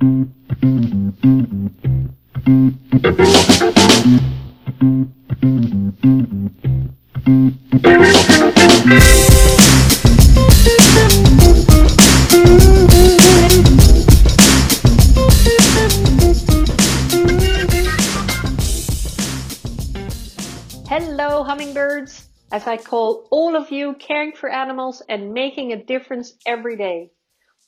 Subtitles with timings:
[0.00, 0.32] Hello,
[21.44, 26.78] hummingbirds, as I call all of you caring for animals and making a difference every
[26.78, 27.10] day.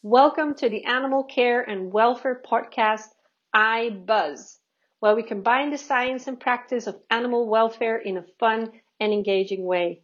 [0.05, 3.07] Welcome to the Animal Care and Welfare Podcast,
[3.55, 4.59] iBuzz,
[4.99, 9.65] where we combine the science and practice of animal welfare in a fun and engaging
[9.65, 10.03] way,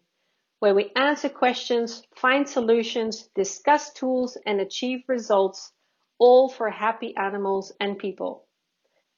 [0.61, 5.73] where we answer questions, find solutions, discuss tools, and achieve results,
[6.17, 8.47] all for happy animals and people.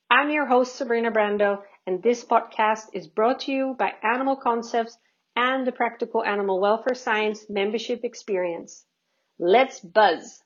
[0.09, 4.97] I'm your host, Sabrina Brando, and this podcast is brought to you by Animal Concepts
[5.37, 8.87] and the Practical Animal Welfare Science membership experience.
[9.39, 10.43] Let's buzz!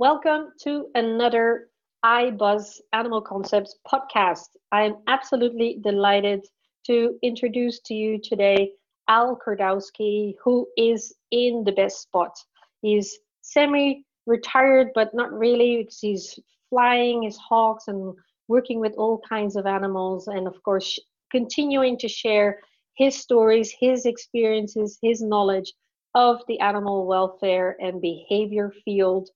[0.00, 1.68] Welcome to another
[2.02, 4.46] iBuzz Animal Concepts podcast.
[4.72, 6.46] I am absolutely delighted
[6.86, 8.72] to introduce to you today
[9.08, 12.34] Al Kordowski, who is in the best spot.
[12.80, 15.86] He's semi retired, but not really.
[16.00, 16.38] He's
[16.70, 18.14] flying his hawks and
[18.48, 20.98] working with all kinds of animals, and of course,
[21.30, 22.60] continuing to share
[22.94, 25.74] his stories, his experiences, his knowledge
[26.14, 29.28] of the animal welfare and behavior field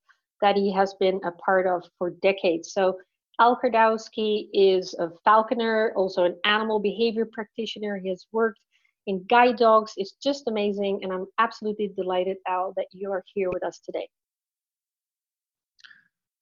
[0.44, 2.74] that he has been a part of for decades.
[2.74, 2.98] So
[3.40, 7.96] Al Kordowski is a falconer, also an animal behavior practitioner.
[7.96, 8.60] He has worked
[9.06, 9.94] in guide dogs.
[9.96, 14.06] It's just amazing, and I'm absolutely delighted, Al, that you are here with us today.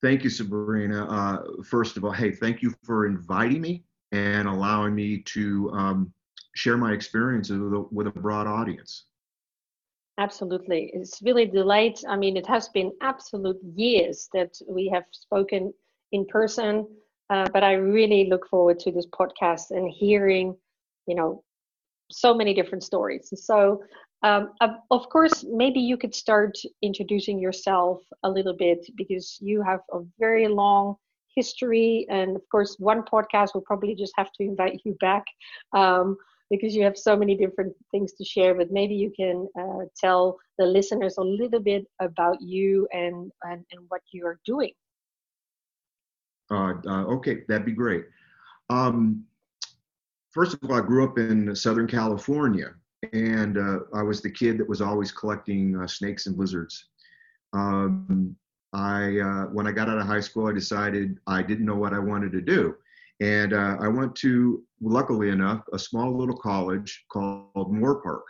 [0.02, 1.06] Thank you, Sabrina.
[1.08, 6.12] Uh, first of all, hey, thank you for inviting me and allowing me to um,
[6.56, 9.04] share my experiences with a, with a broad audience.
[10.18, 10.90] Absolutely.
[10.94, 12.02] It's really delight.
[12.08, 15.72] I mean, it has been absolute years that we have spoken
[16.12, 16.86] in person,
[17.30, 20.54] uh, but I really look forward to this podcast and hearing,
[21.06, 21.42] you know,
[22.10, 23.32] so many different stories.
[23.34, 23.82] So
[24.22, 24.50] um,
[24.90, 30.00] of course, maybe you could start introducing yourself a little bit because you have a
[30.18, 30.96] very long
[31.34, 32.06] history.
[32.10, 35.24] And of course, one podcast will probably just have to invite you back
[35.72, 36.16] um,
[36.52, 38.54] because you have so many different things to share.
[38.54, 43.64] But maybe you can uh, tell the listeners a little bit about you and, and,
[43.72, 44.72] and what you are doing.
[46.50, 48.04] Uh, uh, okay, that'd be great.
[48.68, 49.24] Um,
[50.30, 52.74] first of all, I grew up in Southern California
[53.12, 56.86] and uh, I was the kid that was always collecting uh, snakes and lizards.
[57.52, 58.36] Um,
[58.72, 61.92] I uh, when I got out of high school, I decided I didn't know what
[61.92, 62.76] I wanted to do,
[63.22, 68.22] and uh, I went to, luckily enough, a small little college called Moorpark.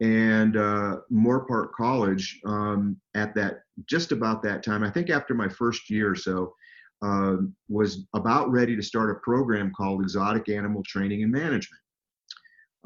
[0.00, 5.48] And uh, Moorpark College, um, at that just about that time, I think after my
[5.48, 6.54] first year or so,
[7.02, 11.80] um, was about ready to start a program called Exotic Animal Training and Management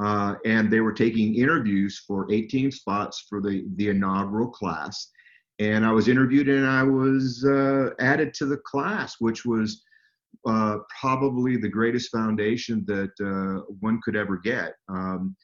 [0.03, 5.11] uh, and they were taking interviews for 18 spots for the, the inaugural class.
[5.59, 9.83] And I was interviewed and I was uh, added to the class, which was
[10.47, 14.75] uh, probably the greatest foundation that uh, one could ever get.
[14.89, 15.37] Um,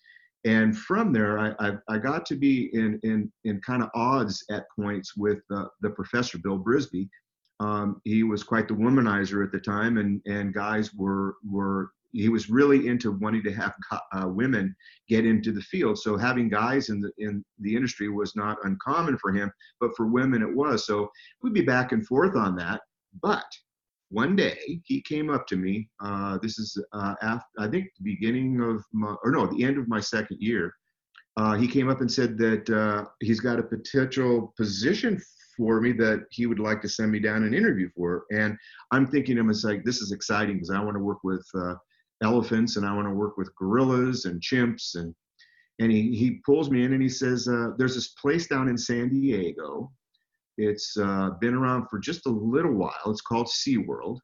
[0.45, 4.45] and from there, I, I, I, got to be in, in, in kind of odds
[4.51, 7.09] at points with uh, the professor, Bill Brisby.
[7.61, 12.29] Um, he was quite the womanizer at the time, and, and guys were, were he
[12.29, 13.75] was really into wanting to have
[14.13, 14.75] uh, women
[15.09, 15.99] get into the field.
[15.99, 19.51] So having guys in the in the industry was not uncommon for him,
[19.81, 20.87] but for women it was.
[20.87, 21.11] So
[21.43, 22.81] we'd be back and forth on that.
[23.23, 23.45] But
[24.11, 25.89] one day he came up to me.
[26.03, 29.79] Uh, this is uh, after I think the beginning of my or no the end
[29.79, 30.75] of my second year.
[31.37, 35.23] Uh, he came up and said that uh, he's got a potential position
[35.57, 38.25] for me that he would like to send me down an interview for.
[38.33, 38.57] And
[38.91, 41.75] I'm thinking to myself, like, this is exciting because I want to work with uh,
[42.25, 45.15] elephants and I want to work with gorillas and chimps and
[45.81, 48.77] and he, he pulls me in and he says uh, there's this place down in
[48.77, 49.93] San Diego
[50.59, 54.19] it's uh, been around for just a little while it's called SeaWorld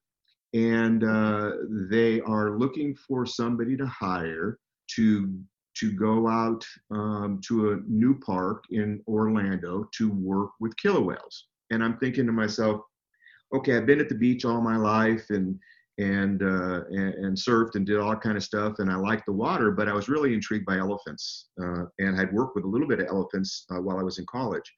[0.53, 1.53] and uh,
[1.91, 4.59] they are looking for somebody to hire
[4.97, 5.33] to
[5.77, 11.47] to go out um, to a new park in Orlando to work with killer whales
[11.71, 12.81] and I'm thinking to myself
[13.55, 15.59] okay I've been at the beach all my life and
[15.99, 18.79] and, uh, and, and surfed and did all kind of stuff.
[18.79, 22.33] And I liked the water, but I was really intrigued by elephants, uh, and I'd
[22.33, 24.71] worked with a little bit of elephants uh, while I was in college.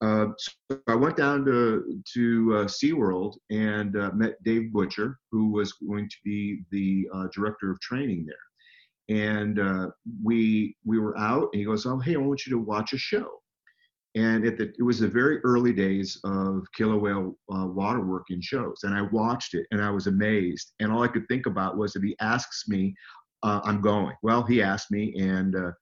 [0.00, 5.52] Uh, so I went down to to uh, SeaWorld and uh, met Dave Butcher, who
[5.52, 9.16] was going to be the director of training there.
[9.16, 9.92] And
[10.22, 12.98] we we were out, and he goes, "Oh, hey, I want you to watch a
[12.98, 13.28] show."
[14.16, 18.80] and the, it was the very early days of killer whale uh, waterworking shows.
[18.84, 20.72] And I watched it and I was amazed.
[20.78, 22.94] And all I could think about was if he asks me,
[23.42, 24.14] uh, I'm going.
[24.22, 25.72] Well, he asked me, and uh,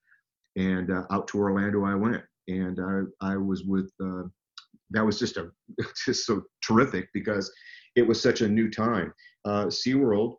[0.57, 2.23] and uh, out to Orlando I went.
[2.49, 4.25] And I, I was with, uh,
[4.91, 5.51] that was just a
[6.05, 7.53] just so terrific because
[7.97, 9.13] it was such a new time.
[9.45, 10.37] Uh, SeaWorld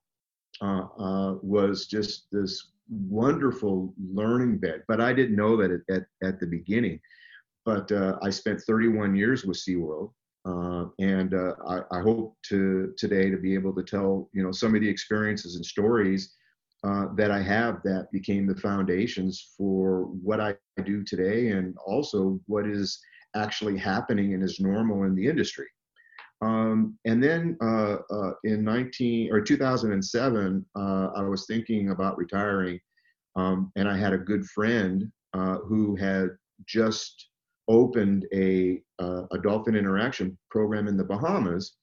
[0.61, 6.47] was just this wonderful learning bed, but I didn't know that at, at, at the
[6.47, 6.99] beginning
[7.65, 10.11] but uh, I spent 31 years with SeaWorld.
[10.45, 14.51] Uh, and uh, I, I, hope to today to be able to tell you know
[14.51, 16.33] some of the experiences and stories
[16.83, 22.39] uh, that I have that became the foundations for what I do today, and also
[22.47, 22.99] what is
[23.35, 25.67] actually happening and is normal in the industry.
[26.41, 32.79] Um, and then uh, uh, in 19 or 2007, I was thinking about retiring,
[33.35, 36.29] um, and I had a good friend who had
[36.67, 37.29] just
[37.67, 41.75] opened a, uh, a dolphin interaction program in the Bahamas.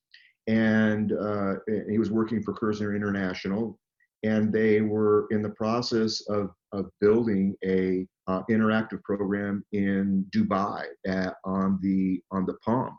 [0.46, 1.54] And uh,
[1.88, 3.78] he was working for Kerzner International.
[4.22, 10.84] And they were in the process of, of building a uh, interactive program in Dubai
[11.06, 12.96] at, on the on the Palm.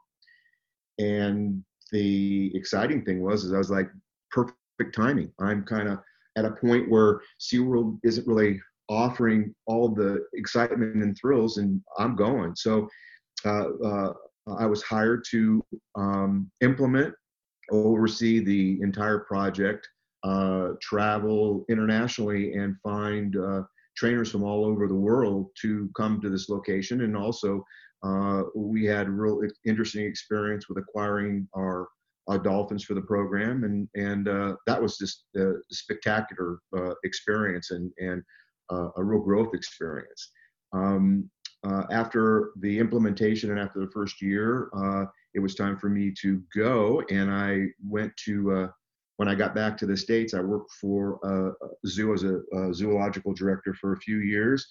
[0.99, 3.89] And the exciting thing was, is I was like,
[4.31, 5.31] perfect timing.
[5.39, 5.99] I'm kind of
[6.37, 8.59] at a point where SeaWorld isn't really
[8.89, 12.55] offering all the excitement and thrills, and I'm going.
[12.55, 12.89] So
[13.45, 14.13] uh, uh,
[14.57, 15.63] I was hired to
[15.95, 17.13] um, implement,
[17.71, 19.87] oversee the entire project,
[20.81, 23.63] travel internationally, and find uh,
[23.97, 27.01] trainers from all over the world to come to this location.
[27.01, 27.63] And also,
[28.03, 31.87] uh, we had a real interesting experience with acquiring our
[32.27, 37.71] uh, dolphins for the program, and and uh, that was just a spectacular uh, experience.
[37.71, 38.23] And and
[38.71, 40.31] uh, a real growth experience.
[40.73, 41.29] Um,
[41.67, 46.11] uh, after the implementation and after the first year, uh, it was time for me
[46.21, 48.69] to go, and I went to.
[49.21, 52.41] Uh, when I got back to the states, I worked for a zoo as a,
[52.53, 54.67] a zoological director for a few years,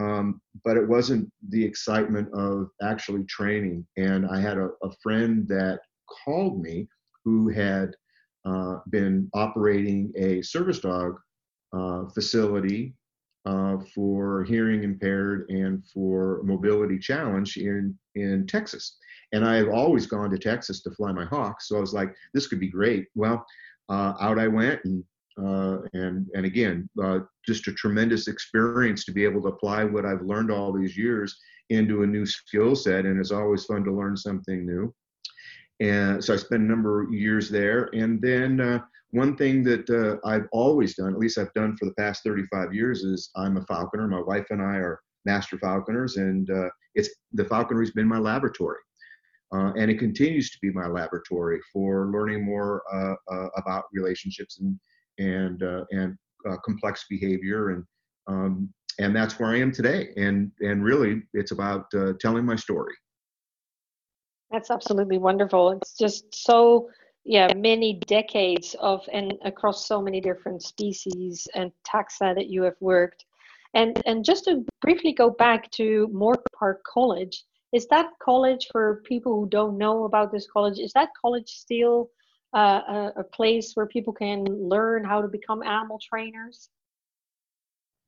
[0.00, 3.86] um, but it wasn't the excitement of actually training.
[3.96, 5.80] And I had a, a friend that
[6.24, 6.88] called me
[7.24, 7.94] who had
[8.44, 11.16] uh, been operating a service dog
[11.76, 12.94] uh, facility
[13.46, 18.96] uh, for hearing impaired and for mobility challenge in in Texas.
[19.32, 22.14] And I have always gone to Texas to fly my hawks, so I was like,
[22.32, 23.06] this could be great.
[23.14, 23.44] Well,
[23.88, 25.04] uh, out I went, and
[25.40, 30.04] uh, and and again, uh, just a tremendous experience to be able to apply what
[30.04, 31.36] I've learned all these years
[31.70, 34.94] into a new skill set, and it's always fun to learn something new.
[35.80, 38.80] And so I spent a number of years there, and then uh,
[39.10, 42.74] one thing that uh, I've always done, at least I've done for the past 35
[42.74, 44.08] years, is I'm a falconer.
[44.08, 48.78] My wife and I are master falconers, and uh, it's the falconry's been my laboratory,
[49.52, 54.60] uh, and it continues to be my laboratory for learning more uh, uh, about relationships
[54.60, 54.78] and
[55.18, 56.16] and uh, and
[56.64, 57.84] complex behavior, and
[58.28, 60.10] um, and that's where I am today.
[60.16, 61.86] And and really, it's about
[62.20, 62.94] telling my story.
[64.50, 65.72] That's absolutely wonderful.
[65.72, 66.90] It's just so
[67.24, 72.76] yeah many decades of and across so many different species and taxa that you have
[72.80, 73.24] worked
[73.74, 79.02] and and just to briefly go back to Moore Park College is that college for
[79.04, 82.10] people who don't know about this college is that college still
[82.54, 86.70] uh, a, a place where people can learn how to become animal trainers?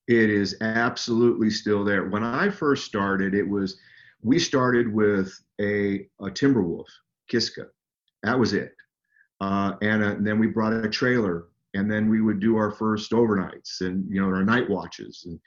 [0.08, 2.08] It is absolutely still there.
[2.08, 3.78] When i first started it was
[4.22, 6.88] we started with a, a timber wolf
[7.28, 7.66] kiska.
[8.22, 8.74] That was it.
[9.40, 12.70] Uh, and, uh, and, then we brought a trailer, and then we would do our
[12.70, 15.22] first overnights and you know our night watches.
[15.26, 15.40] And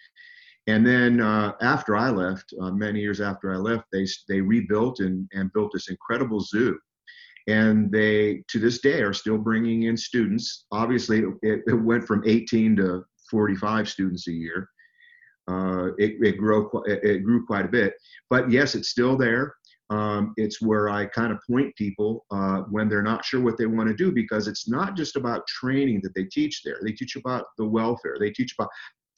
[0.68, 5.00] and then uh, after I left, uh, many years after I left, they they rebuilt
[5.00, 6.78] and and built this incredible zoo.
[7.48, 10.66] And they to this day are still bringing in students.
[10.72, 14.70] Obviously, it, it went from 18 to 45 students a year.
[15.50, 17.96] Uh, it, it, grew, it grew quite a bit,
[18.30, 19.54] but yes, it's still there.
[19.90, 23.66] Um, it's where I kind of point people uh, when they're not sure what they
[23.66, 26.78] want to do because it's not just about training that they teach there.
[26.82, 28.70] They teach about the welfare, they teach about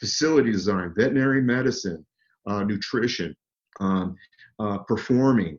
[0.06, 2.06] facility design, veterinary medicine,
[2.46, 3.36] uh, nutrition,
[3.80, 4.16] um,
[4.60, 5.58] uh, performing.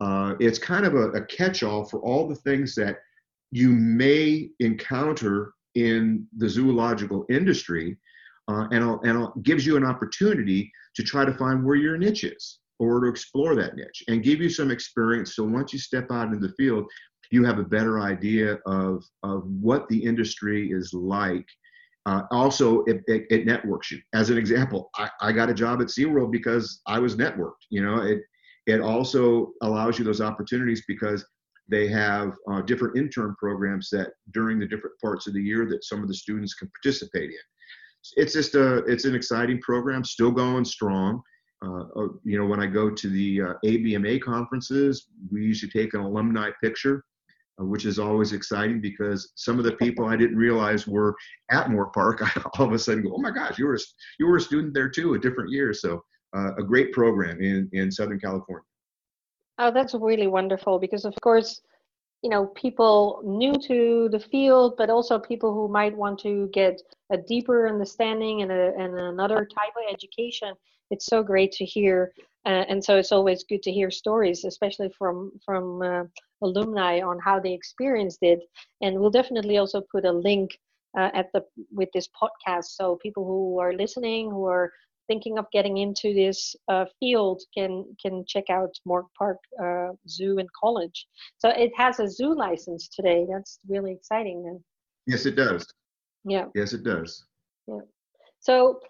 [0.00, 2.98] Uh, it's kind of a, a catch all for all the things that
[3.50, 7.96] you may encounter in the zoological industry
[8.48, 12.60] uh, and, and gives you an opportunity to try to find where your niche is
[12.78, 15.34] or to explore that niche and give you some experience.
[15.34, 16.86] So once you step out into the field,
[17.32, 21.46] you have a better idea of, of what the industry is like.
[22.06, 24.00] Uh, also, it, it, it, networks you.
[24.14, 27.66] As an example, I, I got a job at SeaWorld because I was networked.
[27.68, 28.20] You know, it,
[28.66, 31.24] it also allows you those opportunities because
[31.68, 35.84] they have uh, different intern programs that during the different parts of the year that
[35.84, 37.36] some of the students can participate in.
[38.16, 41.22] It's just a, it's an exciting program, still going strong.
[41.62, 45.92] Uh, uh you know, when I go to the uh, ABMA conferences, we usually take
[45.92, 47.04] an alumni picture, uh,
[47.64, 51.14] which is always exciting because some of the people I didn't realize were
[51.50, 53.80] at Moorpark, I all of a sudden go, oh my gosh, you were a,
[54.18, 55.72] you were a student there too, a different year.
[55.72, 56.02] So
[56.36, 58.64] uh, a great program in, in Southern California.
[59.58, 61.60] Oh, that's really wonderful because, of course,
[62.22, 66.80] you know, people new to the field, but also people who might want to get
[67.10, 70.54] a deeper understanding and, a, and another type of education.
[70.90, 72.12] It's so great to hear,
[72.46, 76.04] uh, and so it's always good to hear stories, especially from from uh,
[76.42, 78.40] alumni on how they experienced it.
[78.80, 80.50] And we'll definitely also put a link
[80.98, 84.72] uh, at the with this podcast, so people who are listening, who are
[85.10, 90.48] thinking of getting into this uh, field can can check out Moorpark uh, Zoo and
[90.52, 91.06] College.
[91.38, 93.26] So it has a zoo license today.
[93.30, 94.44] That's really exciting.
[94.44, 94.62] Then.
[95.06, 95.66] Yes, it does.
[96.24, 96.46] Yeah.
[96.54, 97.24] Yes, it does.
[97.66, 97.80] Yeah.
[98.38, 98.80] So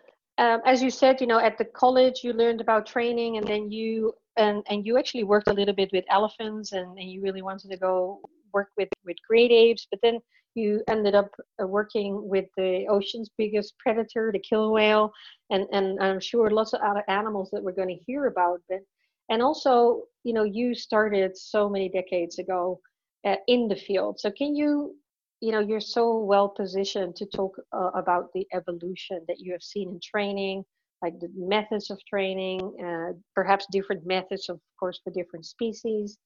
[0.40, 3.70] um, as you said, you know, at the college you learned about training, and then
[3.70, 7.42] you and and you actually worked a little bit with elephants, and, and you really
[7.42, 8.20] wanted to go
[8.52, 10.18] work with with great apes, but then
[10.54, 11.30] you ended up
[11.62, 15.12] uh, working with the ocean's biggest predator, the killer whale,
[15.50, 18.60] and, and I'm sure lots of other animals that we're going to hear about.
[18.68, 18.80] But
[19.28, 22.80] and also, you know, you started so many decades ago
[23.24, 24.18] uh, in the field.
[24.18, 24.96] So can you,
[25.40, 29.62] you know, you're so well positioned to talk uh, about the evolution that you have
[29.62, 30.64] seen in training,
[31.02, 36.18] like the methods of training, uh, perhaps different methods, of course, for different species.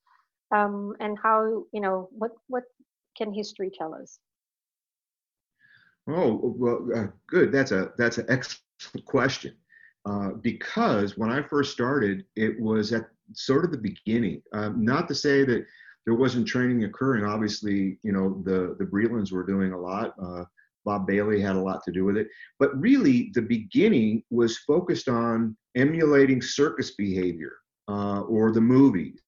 [0.54, 2.64] Um, and how you know what what
[3.16, 4.18] can history tell us?
[6.08, 7.52] Oh well, uh, good.
[7.52, 9.54] That's a that's an excellent question.
[10.06, 14.42] Uh, because when I first started, it was at sort of the beginning.
[14.52, 15.64] Um, not to say that
[16.06, 17.24] there wasn't training occurring.
[17.24, 20.14] Obviously, you know the the Brelands were doing a lot.
[20.22, 20.44] Uh,
[20.84, 22.28] Bob Bailey had a lot to do with it.
[22.58, 27.54] But really, the beginning was focused on emulating circus behavior
[27.88, 29.18] uh, or the movies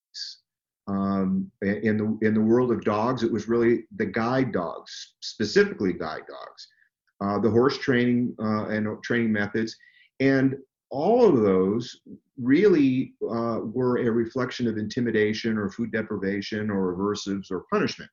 [0.88, 5.92] um, in the in the world of dogs, it was really the guide dogs, specifically
[5.92, 6.68] guide dogs,
[7.20, 9.76] uh, the horse training uh, and training methods,
[10.20, 10.56] and
[10.90, 12.00] all of those
[12.40, 18.10] really uh, were a reflection of intimidation or food deprivation or aversives or punishment.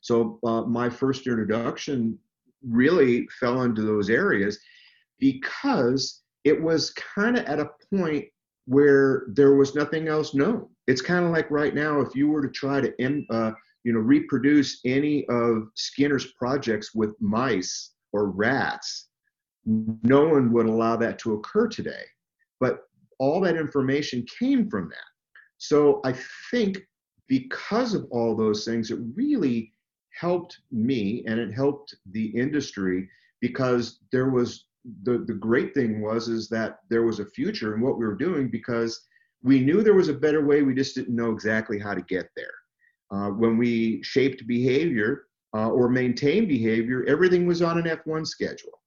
[0.00, 2.18] So uh, my first introduction
[2.66, 4.58] really fell into those areas
[5.18, 8.24] because it was kind of at a point
[8.66, 10.68] where there was nothing else known.
[10.86, 13.52] It's kind of like right now, if you were to try to, uh,
[13.84, 19.09] you know, reproduce any of Skinner's projects with mice or rats,
[19.64, 22.04] no one would allow that to occur today.
[22.58, 22.80] But
[23.18, 25.10] all that information came from that.
[25.58, 26.14] So I
[26.50, 26.78] think
[27.28, 29.72] because of all those things, it really
[30.18, 33.08] helped me and it helped the industry
[33.40, 34.66] because there was
[35.02, 38.16] the the great thing was is that there was a future in what we were
[38.16, 39.06] doing because
[39.42, 40.62] we knew there was a better way.
[40.62, 42.52] We just didn't know exactly how to get there.
[43.10, 48.79] Uh, when we shaped behavior uh, or maintained behavior, everything was on an F1 schedule.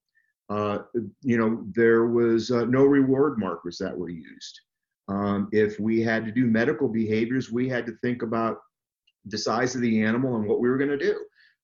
[0.50, 0.80] Uh,
[1.22, 4.60] you know, there was uh, no reward markers that were used.
[5.08, 8.58] Um, if we had to do medical behaviors, we had to think about
[9.26, 11.20] the size of the animal and what we were going to do.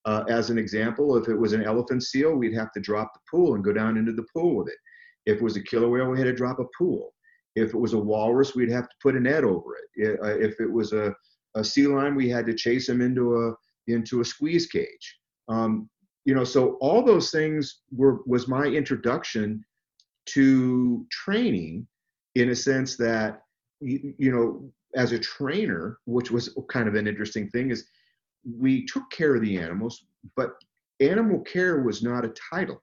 [0.06, 3.20] Uh, as an example, if it was an elephant seal, we'd have to drop the
[3.30, 4.78] pool and go down into the pool with it.
[5.26, 7.14] If it was a killer whale, we had to drop a pool.
[7.56, 10.20] If it was a walrus, we'd have to put a net over it.
[10.22, 11.14] Uh, if it was a,
[11.56, 13.54] a sea lion, we had to chase him into a
[13.92, 15.18] into a squeeze cage.
[15.50, 15.90] Um,
[16.30, 19.66] you know, so all those things were was my introduction
[20.28, 21.88] to training,
[22.36, 23.42] in a sense that
[23.80, 27.88] you, you know, as a trainer, which was kind of an interesting thing, is
[28.46, 30.06] we took care of the animals,
[30.36, 30.52] but
[31.00, 32.80] animal care was not a title.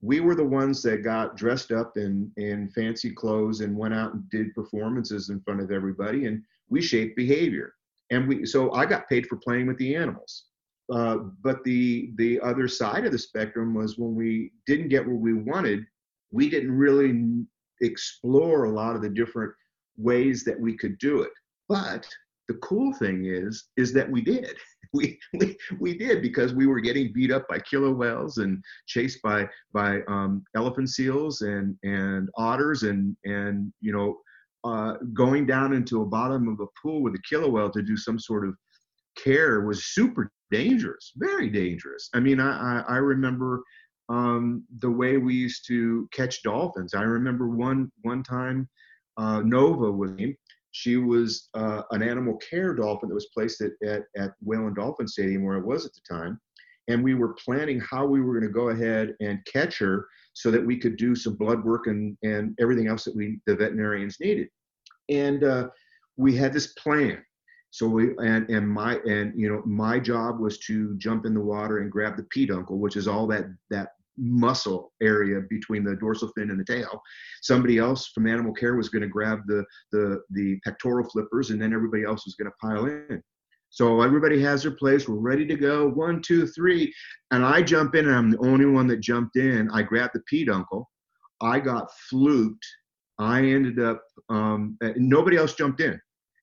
[0.00, 4.14] We were the ones that got dressed up in, in fancy clothes and went out
[4.14, 7.74] and did performances in front of everybody, and we shaped behavior.
[8.10, 10.46] And we, so I got paid for playing with the animals.
[10.92, 15.20] Uh, but the the other side of the spectrum was when we didn't get what
[15.20, 15.84] we wanted,
[16.32, 17.44] we didn't really
[17.80, 19.52] explore a lot of the different
[19.96, 21.32] ways that we could do it.
[21.68, 22.08] But
[22.48, 24.56] the cool thing is, is that we did.
[24.92, 29.22] we, we we did because we were getting beat up by killer whales and chased
[29.22, 34.18] by by um, elephant seals and and otters and and you know
[34.64, 37.96] uh, going down into a bottom of a pool with a killer whale to do
[37.96, 38.56] some sort of
[39.16, 42.10] care was super dangerous, very dangerous.
[42.14, 43.62] I mean, I I, I remember
[44.08, 46.94] um, the way we used to catch dolphins.
[46.94, 48.68] I remember one one time
[49.16, 50.36] uh, Nova me
[50.72, 54.76] She was uh, an animal care dolphin that was placed at, at, at Whale and
[54.76, 56.40] Dolphin Stadium where I was at the time.
[56.88, 60.50] And we were planning how we were going to go ahead and catch her so
[60.50, 64.18] that we could do some blood work and, and everything else that we the veterinarians
[64.20, 64.48] needed.
[65.08, 65.68] And uh,
[66.16, 67.22] we had this plan.
[67.70, 71.40] So we and and my and you know my job was to jump in the
[71.40, 76.30] water and grab the peduncle, which is all that that muscle area between the dorsal
[76.36, 77.00] fin and the tail.
[77.42, 81.62] Somebody else from animal care was going to grab the the the pectoral flippers, and
[81.62, 83.22] then everybody else was going to pile in.
[83.70, 85.08] So everybody has their place.
[85.08, 85.88] We're ready to go.
[85.88, 86.92] One, two, three.
[87.30, 89.70] And I jump in, and I'm the only one that jumped in.
[89.70, 90.90] I grabbed the peduncle.
[91.40, 92.66] I got fluked.
[93.20, 96.00] I ended up, um, nobody else jumped in.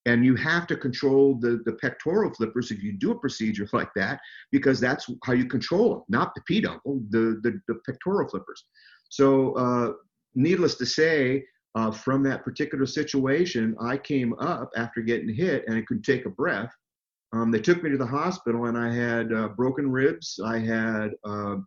[0.08, 3.90] And you have to control the, the pectoral flippers if you do a procedure like
[3.96, 4.20] that,
[4.52, 8.64] because that's how you control them, not the peduncle, the, the, the pectoral flippers.
[9.10, 9.94] So, uh,
[10.34, 11.44] needless to say,
[11.76, 16.26] uh, from that particular situation, I came up after getting hit and I could take
[16.26, 16.74] a breath
[17.34, 21.12] um, they took me to the hospital, and I had uh, broken ribs, I had
[21.28, 21.58] uh,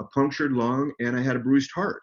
[0.00, 2.00] a punctured lung, and I had a bruised heart.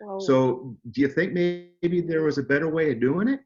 [0.00, 0.18] Whoa.
[0.18, 3.40] So, do you think maybe there was a better way of doing it?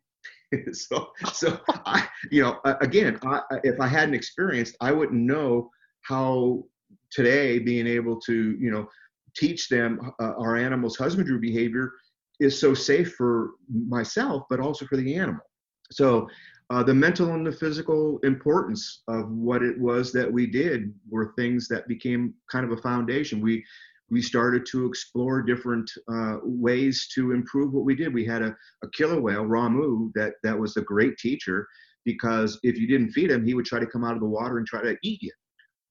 [0.72, 5.70] so, so I, you know, again, I, if I hadn't experienced, I wouldn't know
[6.02, 6.64] how
[7.10, 8.88] today being able to, you know,
[9.36, 11.92] teach them uh, our animals' husbandry behavior
[12.40, 15.42] is so safe for myself, but also for the animal.
[15.90, 16.28] So
[16.70, 21.32] uh, the mental and the physical importance of what it was that we did were
[21.36, 23.40] things that became kind of a foundation.
[23.40, 23.64] We
[24.10, 28.14] we started to explore different uh, ways to improve what we did.
[28.14, 31.66] We had a, a killer whale, Ramu, that that was a great teacher
[32.04, 34.58] because if you didn't feed him, he would try to come out of the water
[34.58, 35.32] and try to eat you.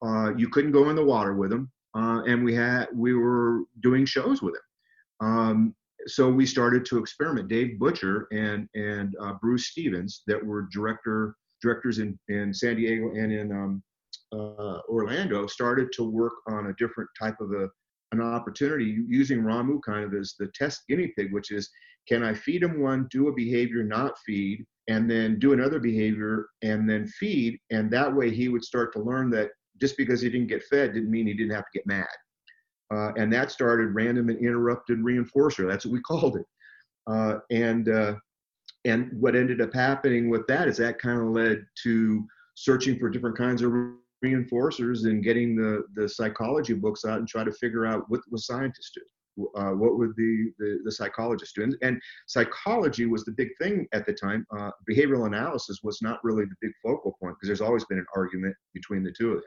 [0.04, 3.62] Uh, you couldn't go in the water with him, uh, and we had we were
[3.82, 5.28] doing shows with him.
[5.28, 5.76] Um,
[6.08, 7.50] so we started to experiment.
[7.50, 13.12] Dave Butcher and and uh, Bruce Stevens, that were director directors in in San Diego
[13.12, 13.84] and in um,
[14.32, 17.70] uh, Orlando, started to work on a different type of a
[18.12, 21.70] an opportunity using Ramu kind of as the test guinea pig, which is
[22.08, 26.48] can I feed him one, do a behavior, not feed, and then do another behavior
[26.62, 30.30] and then feed, and that way he would start to learn that just because he
[30.30, 32.08] didn't get fed didn't mean he didn't have to get mad.
[32.94, 35.68] Uh, and that started random and interrupted reinforcer.
[35.70, 36.46] That's what we called it.
[37.06, 38.16] Uh, and uh,
[38.86, 43.10] and what ended up happening with that is that kind of led to searching for
[43.10, 43.74] different kinds of
[44.24, 48.42] reinforcers and getting the the psychology books out and try to figure out what would
[48.42, 49.02] scientists do.
[49.56, 51.62] Uh, what would the, the, the psychologists do?
[51.62, 54.48] And, and, psychology was the big thing at the time.
[54.58, 58.06] Uh, behavioral analysis was not really the big focal point because there's always been an
[58.16, 59.44] argument between the two of them.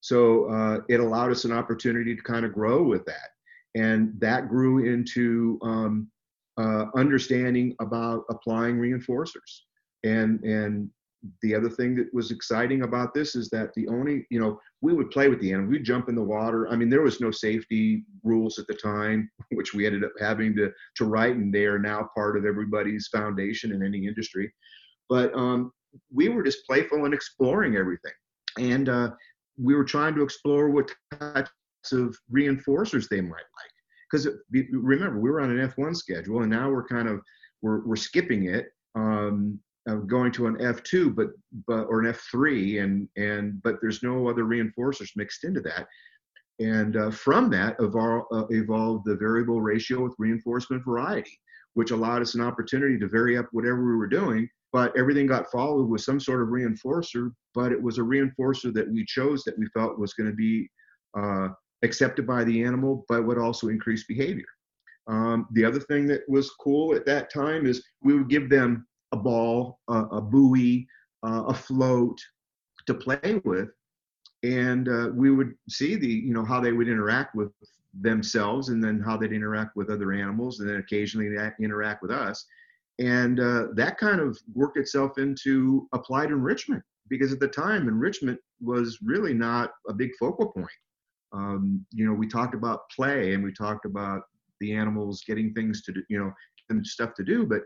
[0.00, 3.30] So uh, it allowed us an opportunity to kind of grow with that.
[3.74, 6.10] And that grew into um,
[6.58, 9.60] uh, understanding about applying reinforcers.
[10.04, 10.90] And, and
[11.42, 14.92] the other thing that was exciting about this is that the only, you know, we
[14.92, 15.70] would play with the animal.
[15.70, 16.68] We'd jump in the water.
[16.68, 20.54] I mean, there was no safety rules at the time, which we ended up having
[20.56, 24.52] to, to write, and they are now part of everybody's foundation in any industry.
[25.08, 25.72] But um,
[26.12, 28.12] we were just playful and exploring everything.
[28.58, 29.10] And uh,
[29.60, 31.50] we were trying to explore what types
[31.92, 33.72] of reinforcers they might like.
[34.10, 37.20] Because remember, we were on an F1 schedule, and now we're kind of
[37.60, 39.58] we're, we're skipping it, um,
[40.06, 41.28] going to an F2, but
[41.66, 45.86] but or an F3, and and but there's no other reinforcers mixed into that.
[46.60, 51.38] And uh, from that evolved, uh, evolved the variable ratio with reinforcement variety,
[51.74, 55.50] which allowed us an opportunity to vary up whatever we were doing but everything got
[55.50, 59.58] followed with some sort of reinforcer but it was a reinforcer that we chose that
[59.58, 60.68] we felt was going to be
[61.18, 61.48] uh,
[61.82, 64.44] accepted by the animal but would also increase behavior
[65.06, 68.86] um, the other thing that was cool at that time is we would give them
[69.12, 70.86] a ball a, buoy
[71.26, 72.18] uh, a float
[72.86, 73.70] to play with
[74.42, 77.50] and uh, we would see the you know how they would interact with
[78.00, 81.28] themselves and then how they'd interact with other animals and then occasionally
[81.60, 82.46] interact with us
[82.98, 88.38] and uh, that kind of worked itself into applied enrichment because at the time enrichment
[88.60, 90.66] was really not a big focal point.
[91.32, 94.22] Um, you know, we talked about play and we talked about
[94.60, 96.32] the animals getting things to do, you know,
[96.70, 97.62] and stuff to do, but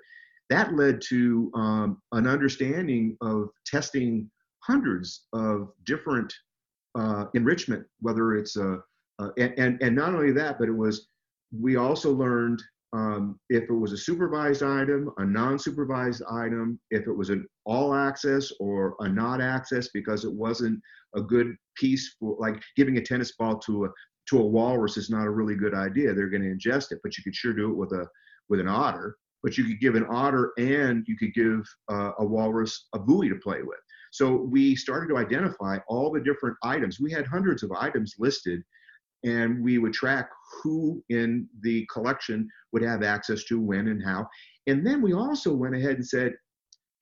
[0.53, 6.33] that led to um, an understanding of testing hundreds of different
[6.95, 8.79] uh, enrichment, whether it's a,
[9.19, 11.09] uh, and, and, and not only that, but it was,
[11.59, 12.63] we also learned
[12.93, 17.95] um, if it was a supervised item, a non-supervised item, if it was an all
[17.95, 20.79] access or a not access because it wasn't
[21.17, 23.89] a good piece for like giving a tennis ball to a
[24.29, 26.13] to a walrus is not a really good idea.
[26.13, 28.07] They're going to ingest it, but you could sure do it with a
[28.51, 29.17] with an otter.
[29.43, 33.29] But you could give an otter and you could give uh, a walrus a buoy
[33.29, 33.79] to play with.
[34.13, 37.01] So we started to identify all the different items.
[37.01, 38.63] We had hundreds of items listed,
[39.25, 40.29] and we would track
[40.63, 44.29] who in the collection would have access to when and how.
[44.67, 46.35] And then we also went ahead and said,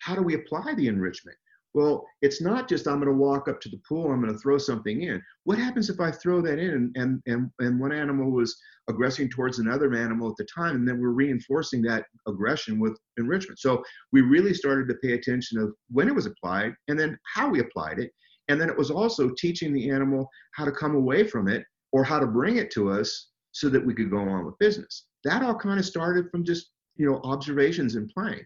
[0.01, 1.37] how do we apply the enrichment?
[1.73, 4.39] Well, it's not just I'm going to walk up to the pool, I'm going to
[4.41, 5.23] throw something in.
[5.45, 8.57] What happens if I throw that in and and and one animal was
[8.89, 13.61] aggressing towards another animal at the time, and then we're reinforcing that aggression with enrichment.
[13.61, 17.49] So we really started to pay attention of when it was applied and then how
[17.49, 18.11] we applied it,
[18.49, 22.03] and then it was also teaching the animal how to come away from it or
[22.03, 25.07] how to bring it to us so that we could go on with business.
[25.25, 28.45] That all kind of started from just you know observations and playing.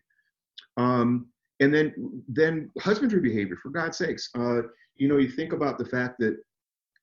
[0.76, 1.28] Um,
[1.60, 1.94] and then
[2.28, 4.30] then husbandry behavior for god's sakes.
[4.36, 4.62] Uh,
[4.96, 6.36] you know you think about the fact that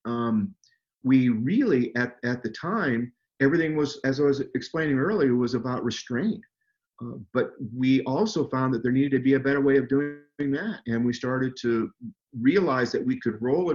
[0.04, 0.54] um,
[1.04, 5.84] we really at, at the time everything was as i was explaining earlier was about
[5.84, 6.40] restraint.
[7.02, 10.20] Uh, but we also found that there needed to be a better way of doing
[10.38, 10.80] that.
[10.86, 11.90] And we started to
[12.40, 13.72] realize that we could roll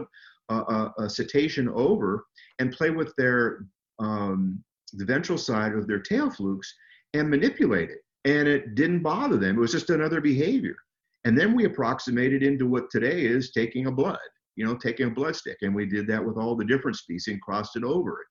[0.49, 2.25] a, a, a cetacean over
[2.59, 3.65] and play with their
[3.99, 4.63] um,
[4.93, 6.73] the ventral side of their tail flukes
[7.13, 9.55] and manipulate it and it didn't bother them.
[9.55, 10.75] It was just another behavior.
[11.23, 14.19] And then we approximated into what today is taking a blood,
[14.57, 15.57] you know, taking a blood stick.
[15.61, 18.25] And we did that with all the different species and crossed it over.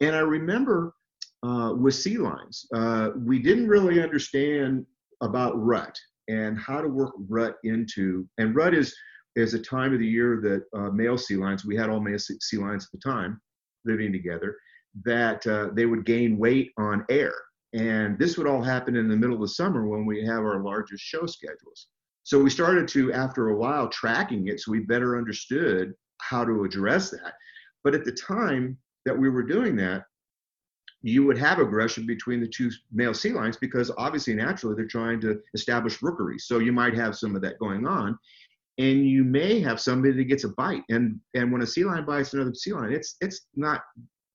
[0.00, 0.94] And I remember
[1.42, 4.86] uh, with sea lions, uh, we didn't really understand
[5.20, 8.94] about rut and how to work rut into, and rut is,
[9.34, 12.18] is a time of the year that uh, male sea lions, we had all male
[12.18, 13.40] sea lions at the time
[13.84, 14.56] living together,
[15.04, 17.32] that uh, they would gain weight on air
[17.72, 20.62] and this would all happen in the middle of the summer when we have our
[20.62, 21.86] largest show schedules.
[22.24, 26.64] So we started to, after a while, tracking it so we better understood how to
[26.64, 27.34] address that.
[27.82, 30.04] But at the time that we were doing that,
[31.02, 35.20] you would have aggression between the two male sea lions because obviously naturally they're trying
[35.22, 36.38] to establish rookery.
[36.38, 38.18] So you might have some of that going on.
[38.78, 40.82] And you may have somebody that gets a bite.
[40.88, 43.82] And and when a sea lion bites another sea lion, it's it's not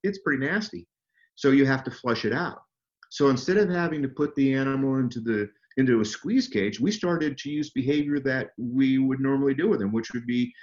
[0.03, 0.87] it's pretty nasty.
[1.35, 2.59] So you have to flush it out.
[3.15, 6.91] So instead of having to put the animal into the into a squeeze cage, we
[6.91, 10.53] started to use behavior that we would normally do with them, which would be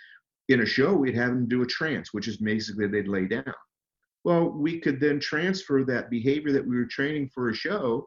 [0.50, 3.54] in a show, we'd have them do a trance, which is basically they'd lay down.
[4.24, 8.06] Well, we could then transfer that behavior that we were training for a show,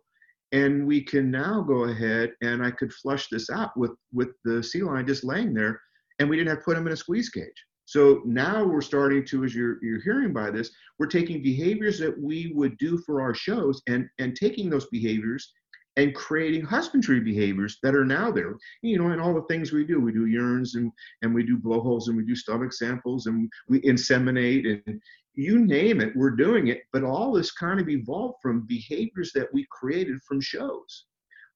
[0.51, 4.61] and we can now go ahead and I could flush this out with with the
[4.61, 5.81] sea lion just laying there,
[6.19, 7.65] and we didn't have to put him in a squeeze cage.
[7.85, 12.19] So now we're starting to, as you're, you're hearing by this, we're taking behaviors that
[12.19, 15.53] we would do for our shows and, and taking those behaviors
[15.97, 18.55] and creating husbandry behaviors that are now there.
[18.81, 21.57] You know, and all the things we do, we do urines and, and we do
[21.57, 25.01] blowholes and we do stomach samples and we inseminate and
[25.35, 26.81] you name it, we're doing it.
[26.91, 31.05] But all this kind of evolved from behaviors that we created from shows.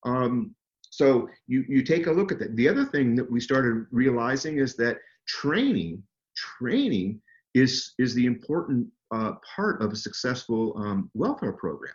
[0.05, 0.55] Um,
[0.89, 2.55] so you, you take a look at that.
[2.55, 6.03] The other thing that we started realizing is that training
[6.60, 7.22] training
[7.54, 11.93] is, is the important uh, part of a successful um, welfare program.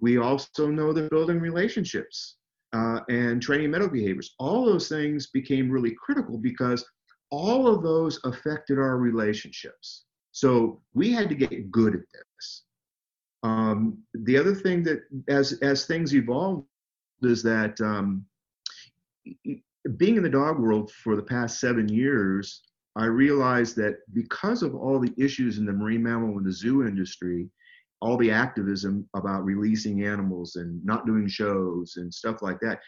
[0.00, 2.36] We also know that building relationships
[2.72, 6.84] uh, and training medical behaviors, all those things became really critical because
[7.30, 10.04] all of those affected our relationships.
[10.32, 12.62] So we had to get good at this.
[13.42, 16.66] Um, the other thing that, as as things evolved,
[17.22, 18.24] is that um,
[19.96, 22.62] being in the dog world for the past seven years,
[22.96, 26.86] I realized that because of all the issues in the marine mammal and the zoo
[26.86, 27.48] industry,
[28.00, 32.80] all the activism about releasing animals and not doing shows and stuff like that,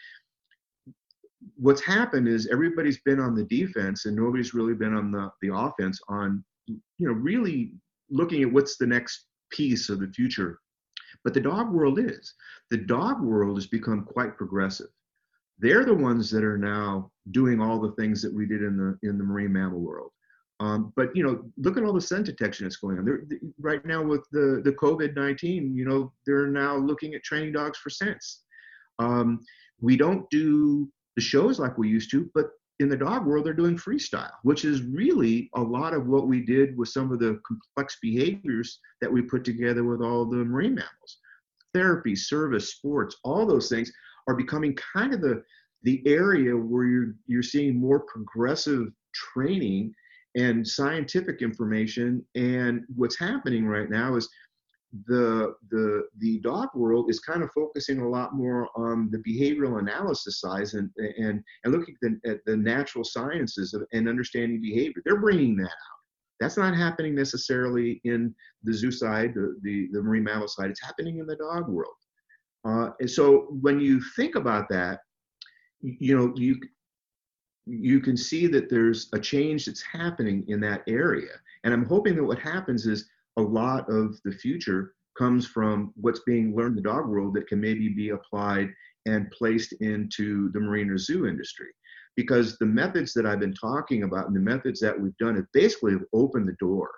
[1.55, 5.55] what's happened is everybody's been on the defense and nobody's really been on the, the
[5.55, 7.73] offense on, you know, really
[8.09, 10.59] looking at what's the next piece of the future.
[11.23, 12.33] But the dog world is.
[12.69, 14.89] The dog world has become quite progressive
[15.59, 19.07] they're the ones that are now doing all the things that we did in the
[19.07, 20.11] in the marine mammal world.
[20.59, 23.05] Um, but you know, look at all the scent detection that's going on.
[23.05, 23.23] They're,
[23.59, 27.77] right now with the the COVID nineteen, you know, they're now looking at training dogs
[27.77, 28.43] for scents.
[28.99, 29.41] Um,
[29.81, 33.53] we don't do the shows like we used to, but in the dog world, they're
[33.53, 37.39] doing freestyle, which is really a lot of what we did with some of the
[37.47, 41.17] complex behaviors that we put together with all the marine mammals.
[41.73, 43.91] Therapy, service, sports, all those things
[44.27, 45.43] are becoming kind of the
[45.83, 49.93] the area where you're you're seeing more progressive training
[50.35, 52.25] and scientific information.
[52.35, 54.27] And what's happening right now is
[55.07, 59.79] the the the dog world is kind of focusing a lot more on the behavioral
[59.79, 64.61] analysis side and and and looking at the, at the natural sciences of, and understanding
[64.61, 65.01] behavior.
[65.05, 66.01] They're bringing that out.
[66.39, 68.33] That's not happening necessarily in
[68.63, 70.69] the zoo side the, the the marine mammal side.
[70.69, 71.95] It's happening in the dog world
[72.65, 74.99] Uh, and so when you think about that,
[75.81, 76.59] you know, you
[77.67, 81.31] you can see that there's a change that's happening in that area.
[81.63, 86.21] And I'm hoping that what happens is a lot of the future comes from what's
[86.27, 88.69] being learned in the dog world that can maybe be applied
[89.07, 91.69] and placed into the marine or zoo industry.
[92.15, 95.51] Because the methods that I've been talking about and the methods that we've done have
[95.53, 96.91] basically opened the door.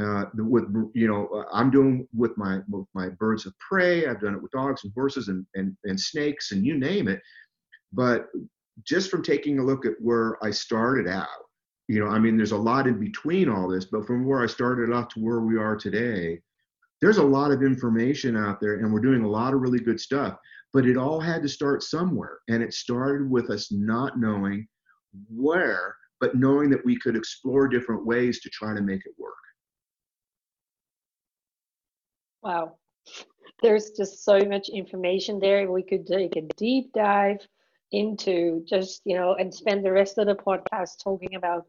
[0.00, 4.06] Uh, with you know, uh, I'm doing with my with my birds of prey.
[4.06, 7.20] I've done it with dogs and horses and, and and snakes and you name it.
[7.92, 8.26] But
[8.82, 11.28] just from taking a look at where I started out,
[11.88, 14.46] you know, I mean, there's a lot in between all this, but from where I
[14.46, 16.40] started off to where we are today,
[17.00, 20.00] there's a lot of information out there and we're doing a lot of really good
[20.00, 20.36] stuff.
[20.72, 22.38] But it all had to start somewhere.
[22.48, 24.66] And it started with us not knowing
[25.28, 29.34] where, but knowing that we could explore different ways to try to make it work.
[32.44, 32.76] Wow.
[33.62, 35.70] There's just so much information there.
[35.70, 37.46] We could take a deep dive
[37.92, 41.66] into just, you know, and spend the rest of the podcast talking about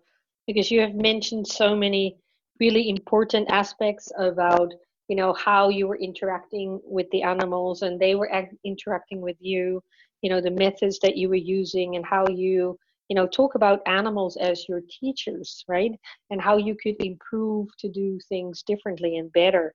[0.47, 2.17] because you have mentioned so many
[2.59, 4.73] really important aspects about
[5.07, 8.29] you know how you were interacting with the animals and they were
[8.63, 9.83] interacting with you
[10.21, 12.77] you know the methods that you were using and how you
[13.09, 15.91] you know talk about animals as your teachers right
[16.31, 19.73] and how you could improve to do things differently and better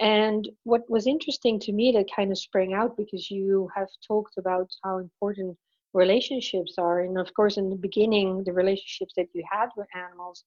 [0.00, 4.38] and what was interesting to me that kind of sprang out because you have talked
[4.38, 5.56] about how important
[5.92, 7.00] relationships are.
[7.00, 10.44] And of course in the beginning the relationships that you had with animals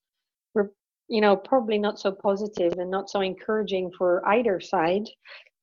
[0.55, 0.71] were
[1.07, 5.07] you know probably not so positive and not so encouraging for either side.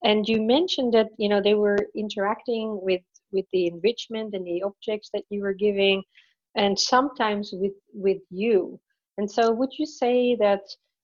[0.05, 4.63] And you mentioned that you know they were interacting with with the enrichment and the
[4.63, 6.03] objects that you were giving
[6.55, 8.79] and sometimes with with you.
[9.19, 10.63] And so would you say that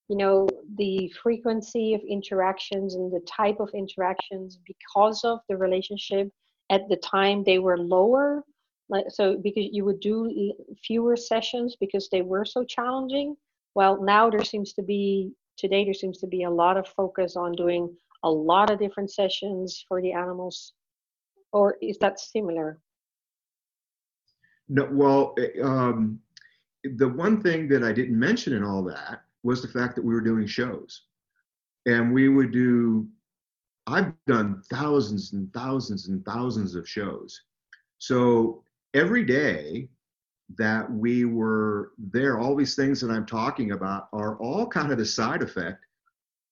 [0.09, 6.29] you know the frequency of interactions and the type of interactions because of the relationship
[6.71, 8.45] at the time they were lower
[8.89, 10.53] like so because you would do
[10.85, 13.37] fewer sessions because they were so challenging.
[13.75, 17.37] Well now there seems to be today there seems to be a lot of focus
[17.37, 20.73] on doing a lot of different sessions for the animals.
[21.53, 22.79] Or is that similar?
[24.69, 26.21] No well um,
[26.85, 30.15] the one thing that i didn't mention in all that was the fact that we
[30.15, 31.03] were doing shows
[31.87, 33.07] and we would do
[33.87, 37.41] i've done thousands and thousands and thousands of shows
[37.99, 38.63] so
[38.95, 39.89] every day
[40.57, 44.99] that we were there, all these things that I'm talking about are all kind of
[44.99, 45.85] the side effect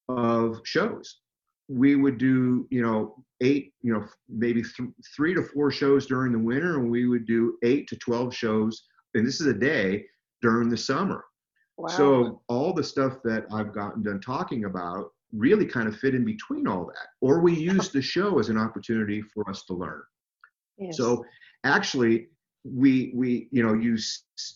[0.09, 1.21] of shows.
[1.69, 6.33] We would do, you know, eight, you know, maybe th- three to four shows during
[6.33, 10.05] the winter, and we would do eight to 12 shows, and this is a day
[10.43, 11.25] during the summer.
[11.77, 11.89] Wow.
[11.89, 16.25] So all the stuff that I've gotten done talking about really kind of fit in
[16.25, 17.09] between all that.
[17.21, 20.03] Or we use the show as an opportunity for us to learn.
[20.79, 20.97] Yes.
[20.97, 21.25] So
[21.65, 22.29] actually,
[22.65, 23.99] we we you know you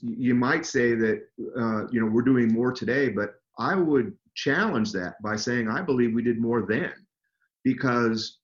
[0.03, 1.23] you might say that
[1.59, 5.83] uh, you know we're doing more today, but I would challenge that by saying I
[5.83, 6.93] believe we did more then
[7.65, 8.39] because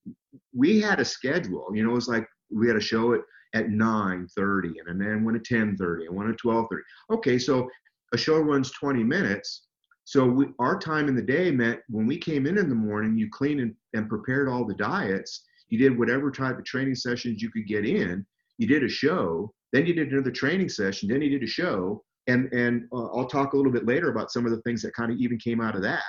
[0.55, 1.69] we had a schedule.
[1.73, 3.21] You know, it was like we had a show at
[3.55, 6.81] at 9:30 and then one at 10:30 and one at 12:30.
[7.11, 7.71] Okay, so
[8.12, 9.67] a show runs 20 minutes.
[10.05, 13.17] So we, our time in the day meant when we came in in the morning,
[13.17, 15.45] you cleaned and, and prepared all the diets.
[15.69, 18.27] You did whatever type of training sessions you could get in
[18.59, 22.03] you did a show, then you did another training session, then you did a show,
[22.27, 24.95] and and uh, I'll talk a little bit later about some of the things that
[24.95, 26.03] kind of even came out of that.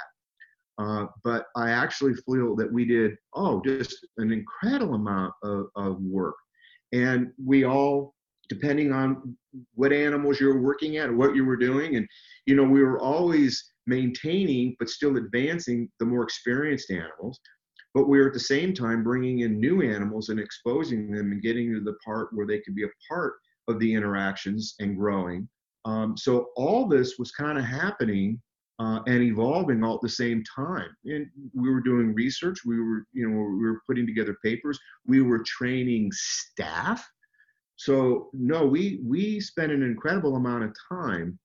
[0.78, 6.02] Uh, but I actually feel that we did oh just an incredible amount of, of
[6.02, 6.36] work,
[6.94, 8.14] and we all
[8.50, 9.36] depending on
[9.74, 12.08] what animals you were working at what you were doing, and
[12.46, 17.40] you know we were always maintaining but still advancing the more experienced animals
[17.96, 21.42] but we were at the same time bringing in new animals and exposing them and
[21.42, 23.36] getting to the part where they could be a part
[23.70, 25.48] of the interactions and growing.
[25.86, 28.42] Um, so all this was kind of happening
[28.80, 30.90] uh, and evolving all at the same time.
[31.06, 32.60] And we were doing research.
[32.66, 34.78] We were, you know, we were putting together papers.
[35.08, 37.08] We were training staff.
[37.78, 41.38] So no, we we spent an incredible amount of time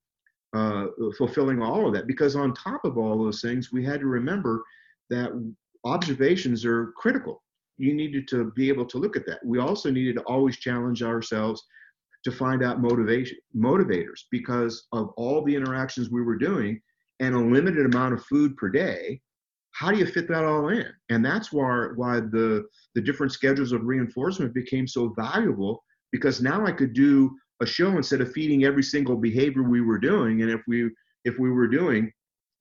[0.54, 4.06] uh, fulfilling all of that because on top of all those things, we had to
[4.06, 4.62] remember
[5.10, 5.30] that
[5.84, 7.42] observations are critical.
[7.78, 9.44] You needed to be able to look at that.
[9.44, 11.64] We also needed to always challenge ourselves
[12.24, 16.80] to find out motivation motivators because of all the interactions we were doing
[17.20, 19.20] and a limited amount of food per day
[19.72, 22.64] how do you fit that all in and that's why why the
[22.94, 27.30] the different schedules of reinforcement became so valuable because now i could do
[27.62, 30.88] a show instead of feeding every single behavior we were doing and if we
[31.24, 32.10] if we were doing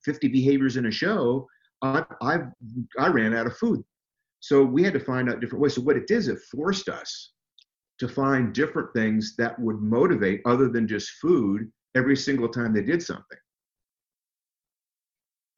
[0.05, 1.47] 50 behaviors in a show
[1.81, 2.39] I, I,
[2.97, 3.83] I ran out of food.
[4.41, 5.75] So we had to find out different ways.
[5.75, 7.31] So what it did is it forced us
[7.99, 12.81] to find different things that would motivate other than just food every single time they
[12.81, 13.38] did something.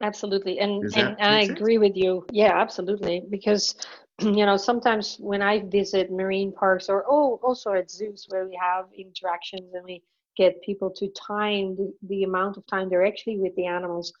[0.02, 0.58] Absolutely.
[0.58, 1.58] And, and I sense?
[1.58, 2.26] agree with you.
[2.32, 3.22] Yeah, absolutely.
[3.30, 3.76] Because,
[4.36, 8.58] you know, sometimes when I visit marine parks or oh, also at zoos where we
[8.60, 10.02] have interactions and we
[10.36, 14.12] get people to time the, the amount of time they're actually with the animals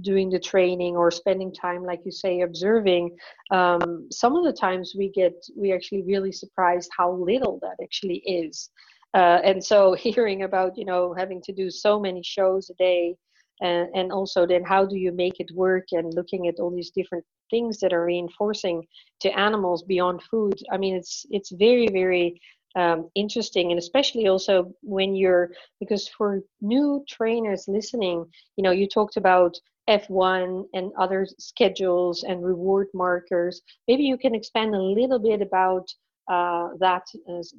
[0.00, 3.16] doing the training or spending time like you say observing
[3.52, 8.18] um, some of the times we get we actually really surprised how little that actually
[8.26, 8.70] is.
[9.14, 13.14] Uh, and so hearing about you know having to do so many shows a day
[13.62, 16.90] and, and also then how do you make it work and looking at all these
[16.90, 18.84] different things that are reinforcing
[19.20, 20.60] to animals beyond food?
[20.70, 22.40] I mean it's it's very very
[22.74, 23.70] um, interesting.
[23.70, 28.24] And especially also when you're because for new trainers listening
[28.56, 29.56] you know you talked about
[29.88, 33.62] f1 and other schedules and reward markers.
[33.88, 35.86] Maybe you can expand a little bit about
[36.30, 37.02] uh, that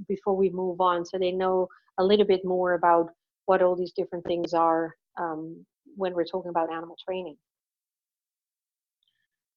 [0.08, 3.10] before we move on so they know a little bit more about
[3.46, 7.38] what all these different things are um, when we're talking about animal training.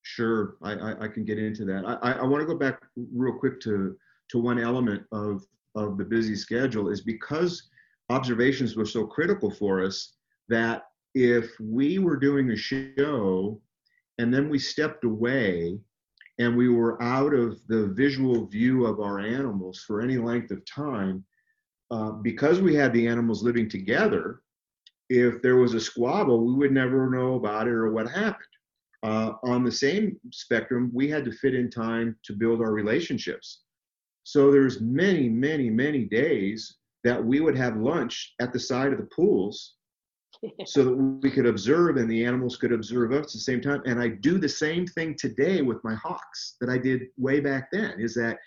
[0.03, 1.85] Sure i, I, I can get into that.
[2.03, 2.81] I, I want to go back
[3.12, 3.96] real quick to
[4.31, 5.42] to one element of
[5.75, 7.68] of the busy schedule is because
[8.09, 10.14] observations were so critical for us
[10.49, 13.61] that if we were doing a show
[14.18, 15.79] and then we stepped away
[16.38, 20.64] and we were out of the visual view of our animals for any length of
[20.66, 21.25] time,
[21.90, 24.42] uh, because we had the animals living together,
[25.08, 28.44] if there was a squabble, we would never know about it or what happened.
[29.02, 33.62] Uh, on the same spectrum, we had to fit in time to build our relationships.
[34.24, 38.98] So there's many, many, many days that we would have lunch at the side of
[38.98, 39.74] the pools
[40.66, 43.82] so that we could observe and the animals could observe us at the same time.
[43.86, 47.68] And I do the same thing today with my hawks that I did way back
[47.70, 48.38] then is that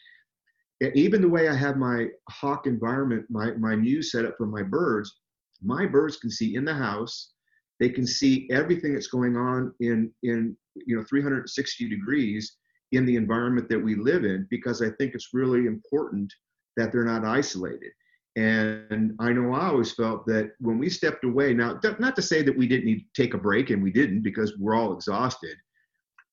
[0.95, 4.63] even the way I have my hawk environment, my, my mews set up for my
[4.63, 5.18] birds,
[5.61, 7.31] my birds can see in the house.
[7.79, 12.57] They can see everything that's going on in, in you know 360 degrees
[12.91, 16.33] in the environment that we live in because I think it's really important
[16.77, 17.91] that they're not isolated.
[18.35, 22.41] And I know I always felt that when we stepped away, now, not to say
[22.43, 25.57] that we didn't need to take a break, and we didn't because we're all exhausted,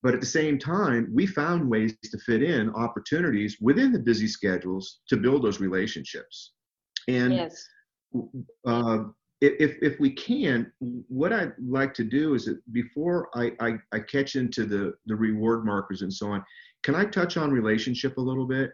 [0.02, 4.28] but at the same time, we found ways to fit in opportunities within the busy
[4.28, 6.52] schedules to build those relationships.
[7.08, 7.66] And yes.
[8.66, 9.05] Uh,
[9.40, 14.00] if, if we can, what I'd like to do is that before I, I, I
[14.00, 16.44] catch into the, the reward markers and so on,
[16.83, 18.72] can I touch on relationship a little bit?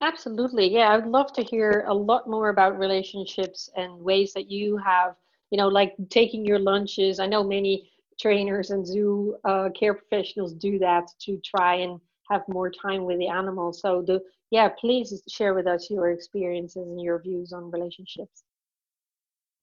[0.00, 0.72] Absolutely.
[0.72, 4.76] Yeah, I would love to hear a lot more about relationships and ways that you
[4.78, 5.14] have,
[5.50, 7.20] you know, like taking your lunches.
[7.20, 12.42] I know many trainers and zoo uh, care professionals do that to try and have
[12.48, 13.80] more time with the animals.
[13.80, 18.44] So, the yeah, please share with us your experiences and your views on relationships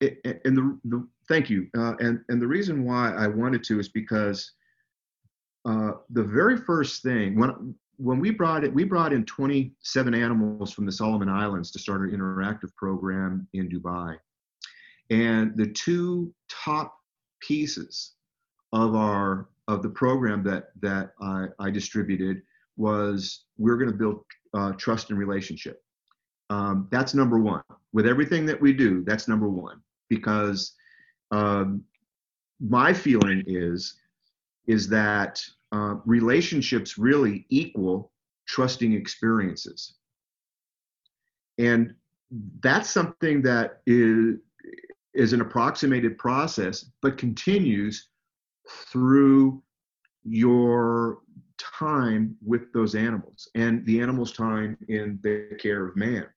[0.02, 1.68] and the, the thank you.
[1.78, 4.52] Uh, and and the reason why I wanted to is because
[5.66, 10.74] uh, the very first thing when when we brought it we brought in 27 animals
[10.74, 14.18] from the Solomon Islands to start our interactive program in Dubai.
[15.12, 16.96] And the two top
[17.42, 18.14] pieces
[18.74, 22.42] of our of the program that that I, I distributed
[22.78, 24.24] was we're going to build
[24.56, 25.84] uh, trust and relationship.
[26.50, 27.62] Um, that's number one.
[27.94, 30.74] With everything that we do that's number one because
[31.32, 31.86] um,
[32.60, 33.95] my feeling is
[34.67, 38.12] is that uh, relationships really equal
[38.45, 39.95] trusting experiences.
[41.58, 41.95] And
[42.62, 44.38] that's something that is
[45.13, 48.08] is an approximated process but continues
[48.69, 49.62] through
[50.24, 51.19] your
[51.58, 56.28] time with those animals and the animals time in the care of man.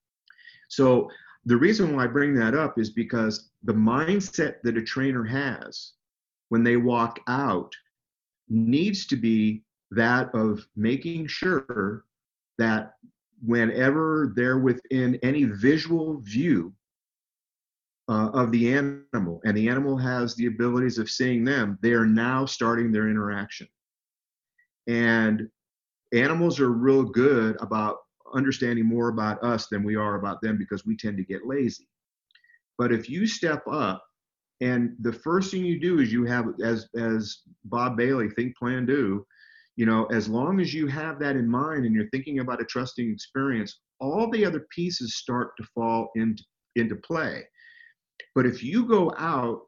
[0.68, 1.08] So
[1.46, 5.92] the reason why I bring that up is because the mindset that a trainer has
[6.48, 7.72] when they walk out
[8.48, 12.04] needs to be that of making sure
[12.58, 12.94] that
[13.44, 16.72] whenever they're within any visual view
[18.08, 22.06] uh, of the animal and the animal has the abilities of seeing them, they are
[22.06, 23.68] now starting their interaction.
[24.86, 25.48] And
[26.12, 27.98] animals are real good about
[28.34, 31.88] understanding more about us than we are about them because we tend to get lazy.
[32.78, 34.04] But if you step up
[34.60, 38.86] and the first thing you do is you have as as Bob Bailey think plan
[38.86, 39.26] do,
[39.76, 42.64] you know, as long as you have that in mind and you're thinking about a
[42.64, 46.42] trusting experience, all the other pieces start to fall into
[46.76, 47.44] into play.
[48.34, 49.62] But if you go out,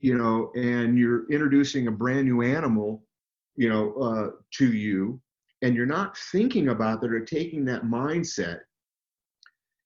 [0.00, 3.04] you know, and you're introducing a brand new animal,
[3.56, 5.20] you know, uh, to you,
[5.62, 8.60] and you're not thinking about that or taking that mindset,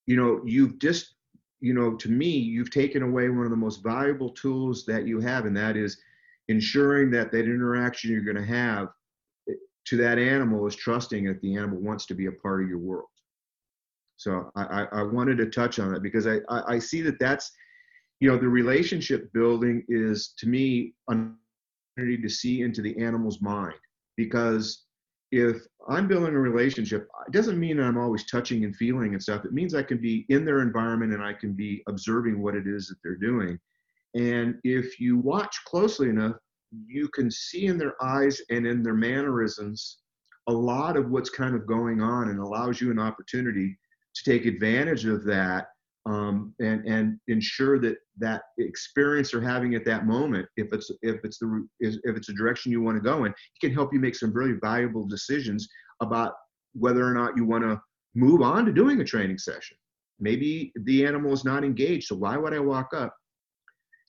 [0.07, 1.15] you know, you've just,
[1.61, 5.21] you know, to me, you've taken away one of the most valuable tools that you
[5.21, 5.99] have, and that is
[6.49, 8.89] ensuring that that interaction you're going to have
[9.49, 9.55] eh,
[9.87, 12.79] to that animal is trusting that the animal wants to be a part of your
[12.79, 13.07] world.
[14.17, 17.51] So I, I wanted to touch on that because I, I, I see that that's,
[18.21, 21.35] you know, the relationship building is to me an
[21.97, 23.75] opportunity to see into the animal's mind
[24.17, 24.85] because
[25.33, 29.47] if I'm building a relationship, it doesn't mean I'm always touching and feeling and stuff.
[29.47, 32.67] It means I can be in their environment and I can be observing what it
[32.67, 33.59] is that they're doing.
[34.15, 36.37] And if you watch closely enough,
[36.87, 39.99] you can see in their eyes and in their mannerisms
[40.49, 43.79] a lot of what's kind of going on and allows you an opportunity
[44.15, 45.69] to take advantage of that
[46.07, 51.21] um, and and ensure that that experience they're having at that moment, if it's if
[51.25, 54.01] it's the if it's a direction you want to go in, it can help you
[54.01, 55.69] make some really valuable decisions
[56.01, 56.33] about
[56.75, 57.81] whether or not you want to
[58.15, 59.77] move on to doing a training session.
[60.19, 63.15] Maybe the animal is not engaged, so why would I walk up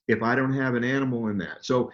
[0.08, 1.64] if I don't have an animal in that?
[1.64, 1.90] So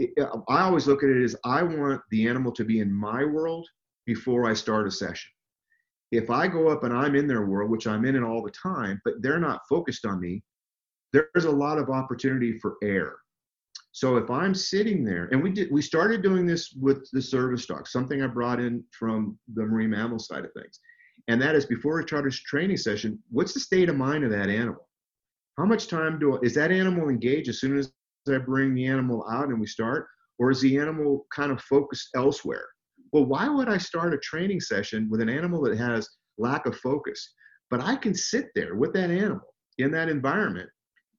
[0.00, 3.66] I always look at it as I want the animal to be in my world
[4.04, 5.30] before I start a session
[6.14, 8.50] if I go up and I'm in their world, which I'm in it all the
[8.50, 10.42] time, but they're not focused on me,
[11.12, 13.18] there's a lot of opportunity for error.
[13.92, 17.66] So if I'm sitting there, and we did, we started doing this with the service
[17.66, 20.80] dog, something I brought in from the marine mammal side of things,
[21.28, 24.48] and that is before a charter training session, what's the state of mind of that
[24.48, 24.88] animal?
[25.56, 27.92] How much time do I, is that animal engaged as soon as
[28.28, 30.08] I bring the animal out and we start,
[30.38, 32.66] or is the animal kind of focused elsewhere?
[33.14, 36.76] Well, why would I start a training session with an animal that has lack of
[36.76, 37.32] focus?
[37.70, 40.68] But I can sit there with that animal in that environment.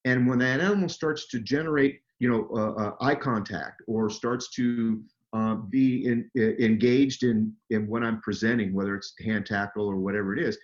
[0.04, 4.50] And when that animal starts to generate, you know, uh, uh, eye contact or starts
[4.56, 9.96] to uh, be in, engaged in, in what I'm presenting, whether it's hand tactile or
[9.96, 10.58] whatever it is,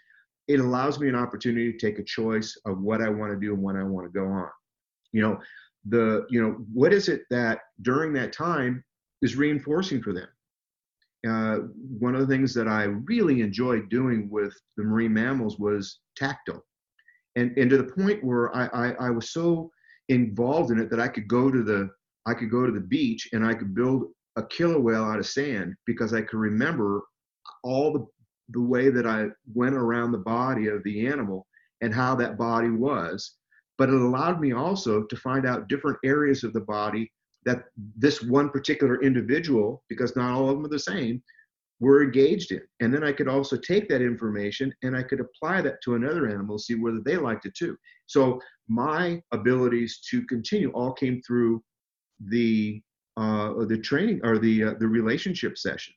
[0.49, 3.55] it allows me an opportunity to take a choice of what I want to do
[3.55, 4.51] and when I want to go on.
[5.13, 5.41] You know,
[5.87, 8.85] the, you know, what is it that during that time
[9.23, 10.29] is reinforcing for them?
[11.29, 11.59] Uh,
[11.99, 16.65] one of the things that I really enjoyed doing with the marine mammals was tactile.
[17.37, 19.71] And, and to the point where I, I, I was so
[20.09, 21.89] involved in it that I could go to the
[22.25, 24.05] I could go to the beach and I could build
[24.37, 27.03] a killer whale out of sand because I could remember
[27.65, 28.07] all the
[28.51, 31.47] the way that I went around the body of the animal
[31.81, 33.35] and how that body was.
[33.79, 37.11] But it allowed me also to find out different areas of the body
[37.45, 37.65] that
[37.97, 41.23] this one particular individual, because not all of them are the same,
[41.81, 42.61] were engaged in.
[42.81, 46.29] And then I could also take that information and I could apply that to another
[46.29, 47.77] animal, see whether they liked it too.
[48.07, 51.63] So my abilities to continue all came through
[52.29, 52.81] the
[53.17, 55.93] uh, the training or the uh, the relationship session.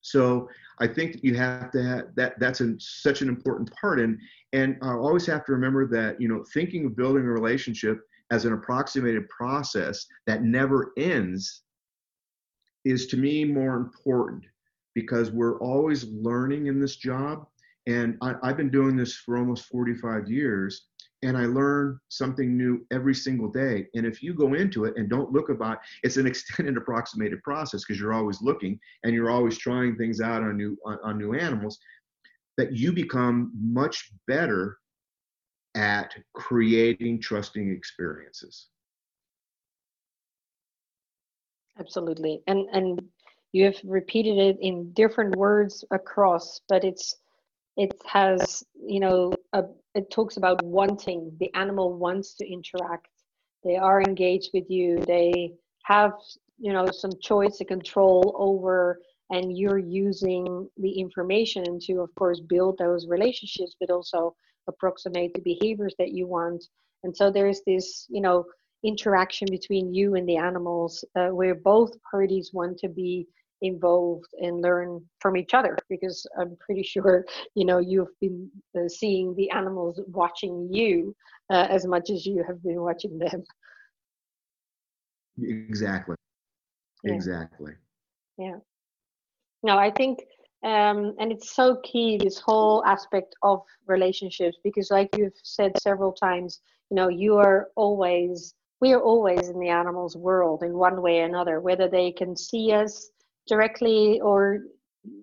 [0.00, 0.48] So
[0.80, 2.38] I think that you have to have that.
[2.38, 4.18] That's an, such an important part, and
[4.52, 8.00] and I always have to remember that you know thinking of building a relationship
[8.30, 11.62] as an approximated process that never ends
[12.84, 14.44] is to me more important
[14.94, 17.46] because we're always learning in this job.
[17.86, 20.86] And I, have been doing this for almost 45 years
[21.24, 23.86] and I learn something new every single day.
[23.94, 27.82] And if you go into it and don't look about, it's an extended approximated process
[27.82, 31.34] because you're always looking and you're always trying things out on new on, on new
[31.34, 31.78] animals,
[32.56, 34.78] that you become much better
[35.74, 38.68] at creating trusting experiences.
[41.78, 42.42] Absolutely.
[42.46, 43.02] And and
[43.52, 47.16] you have repeated it in different words across, but it's
[47.76, 49.64] it has, you know, a,
[49.94, 51.36] it talks about wanting.
[51.40, 53.08] The animal wants to interact.
[53.64, 54.98] They are engaged with you.
[54.98, 55.54] They
[55.84, 56.12] have,
[56.58, 59.00] you know, some choice and control over
[59.30, 64.34] and you're using the information to of course build those relationships but also
[64.68, 66.64] approximate the behaviors that you want.
[67.02, 68.44] And so there's this you know
[68.84, 73.26] interaction between you and the animals uh, where both parties want to be
[73.62, 78.86] involved and learn from each other because i'm pretty sure you know you've been uh,
[78.88, 81.14] seeing the animals watching you
[81.50, 83.42] uh, as much as you have been watching them.
[85.42, 86.16] Exactly.
[87.02, 87.12] Yeah.
[87.14, 87.72] exactly.
[88.38, 88.56] Yeah.
[89.62, 90.20] No i think
[90.64, 96.12] um, and it's so key this whole aspect of relationships because like you've said several
[96.12, 96.60] times
[96.90, 101.20] you know you are always we are always in the animals world in one way
[101.20, 103.10] or another whether they can see us
[103.46, 104.60] directly or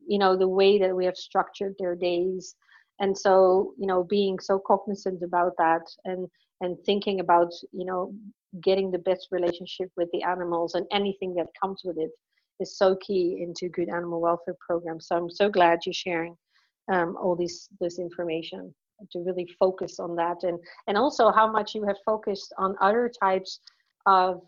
[0.08, 2.56] you know the way that we have structured their days.
[3.00, 6.28] And so you know being so cognizant about that and
[6.62, 8.14] and thinking about you know
[8.62, 12.12] getting the best relationship with the animals and anything that comes with it
[12.62, 15.08] is so key into good animal welfare programs.
[15.08, 16.36] So I'm so glad you're sharing
[16.92, 18.74] um, all this this information
[19.12, 20.44] to really focus on that.
[20.44, 23.60] And and also how much you have focused on other types
[24.06, 24.42] of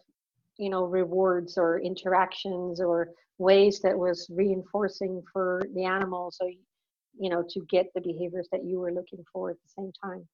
[0.57, 3.09] you know rewards or interactions or
[3.39, 6.31] ways that was reinforcing for the animal.
[6.31, 6.47] So
[7.19, 10.27] you know to get the behaviors that you were looking for at the same time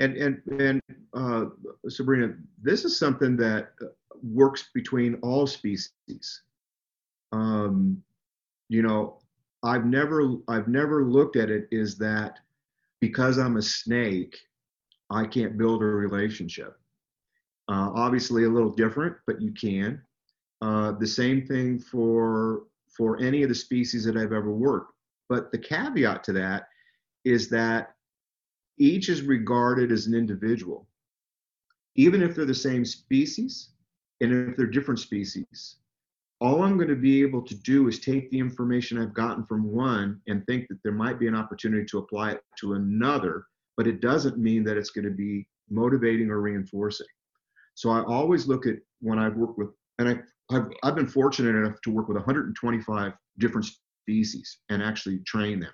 [0.00, 0.82] and and and
[1.14, 1.44] uh,
[1.88, 3.68] Sabrina, this is something that
[4.22, 6.42] works between all species.
[7.32, 8.02] Um,
[8.68, 9.18] you know,
[9.62, 12.38] I've never I've never looked at it is that
[13.00, 14.36] because I'm a snake,
[15.10, 16.76] I can't build a relationship.
[17.68, 20.02] Uh, obviously, a little different, but you can.
[20.62, 24.92] Uh, the same thing for for any of the species that I've ever worked.
[25.28, 26.68] But the caveat to that
[27.24, 27.94] is that
[28.80, 30.88] each is regarded as an individual,
[31.94, 33.70] even if they're the same species
[34.20, 35.76] and if they're different species
[36.40, 39.70] all I'm going to be able to do is take the information I've gotten from
[39.70, 43.44] one and think that there might be an opportunity to apply it to another,
[43.76, 47.06] but it doesn't mean that it's going to be motivating or reinforcing.
[47.74, 49.68] So I always look at when I've worked with,
[49.98, 53.66] and I, have I've been fortunate enough to work with 125 different
[54.02, 55.72] species and actually train them.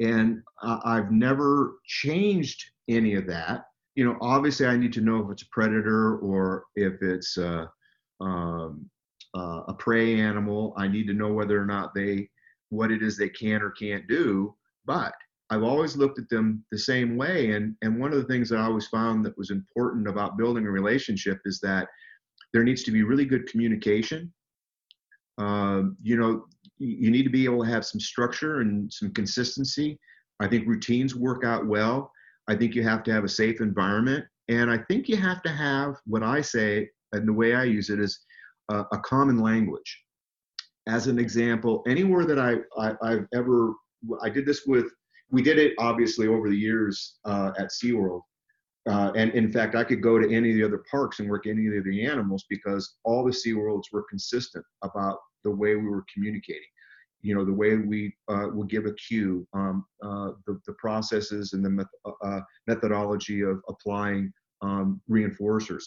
[0.00, 3.64] And uh, I've never changed any of that.
[3.94, 7.66] You know, obviously I need to know if it's a predator or if it's, uh,
[8.20, 8.88] um,
[9.34, 10.74] uh, a prey animal.
[10.76, 12.28] I need to know whether or not they,
[12.70, 14.54] what it is they can or can't do.
[14.86, 15.12] But
[15.50, 17.52] I've always looked at them the same way.
[17.52, 20.66] And, and one of the things that I always found that was important about building
[20.66, 21.88] a relationship is that
[22.52, 24.32] there needs to be really good communication.
[25.38, 26.44] Um, you know,
[26.80, 29.98] you need to be able to have some structure and some consistency.
[30.40, 32.10] I think routines work out well.
[32.48, 34.24] I think you have to have a safe environment.
[34.48, 37.90] And I think you have to have what I say, and the way I use
[37.90, 38.18] it is
[38.70, 40.02] a, a common language.
[40.88, 43.74] As an example, anywhere that I, I have ever
[44.22, 44.86] I did this with
[45.30, 48.22] we did it obviously over the years uh, at SeaWorld.
[48.88, 51.46] Uh, and in fact, I could go to any of the other parks and work
[51.46, 56.04] any of the animals because all the SeaWorlds were consistent about the way we were
[56.12, 56.62] communicating.
[57.22, 61.52] You know, the way we uh, would give a cue, um, uh, the, the processes
[61.52, 64.32] and the met- uh, uh, methodology of applying
[64.62, 65.82] um, reinforcers.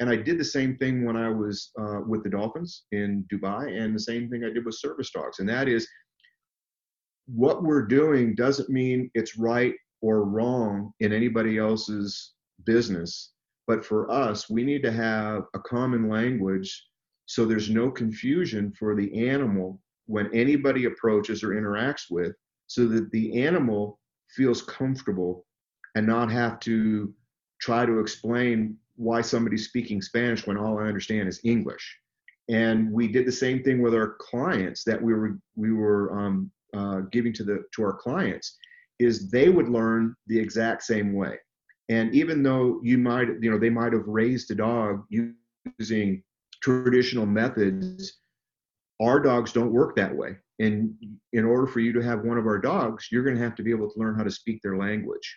[0.00, 3.80] And I did the same thing when I was uh, with the Dolphins in Dubai,
[3.80, 5.38] and the same thing I did with service dogs.
[5.38, 5.88] And that is
[7.26, 12.34] what we're doing doesn't mean it's right or wrong in anybody else's
[12.64, 13.32] business.
[13.66, 16.86] But for us, we need to have a common language
[17.26, 22.34] so there's no confusion for the animal when anybody approaches or interacts with,
[22.68, 23.98] so that the animal
[24.30, 25.44] feels comfortable
[25.94, 27.12] and not have to
[27.60, 31.98] try to explain why somebody's speaking Spanish when all I understand is English.
[32.48, 36.50] And we did the same thing with our clients that we were we were um,
[36.74, 38.56] uh, giving to the to our clients
[38.98, 41.38] is they would learn the exact same way.
[41.88, 46.22] And even though you might you know they might have raised a dog using
[46.60, 48.18] traditional methods,
[49.00, 50.36] our dogs don't work that way.
[50.58, 50.94] And
[51.32, 53.62] in order for you to have one of our dogs, you're going to have to
[53.62, 55.36] be able to learn how to speak their language.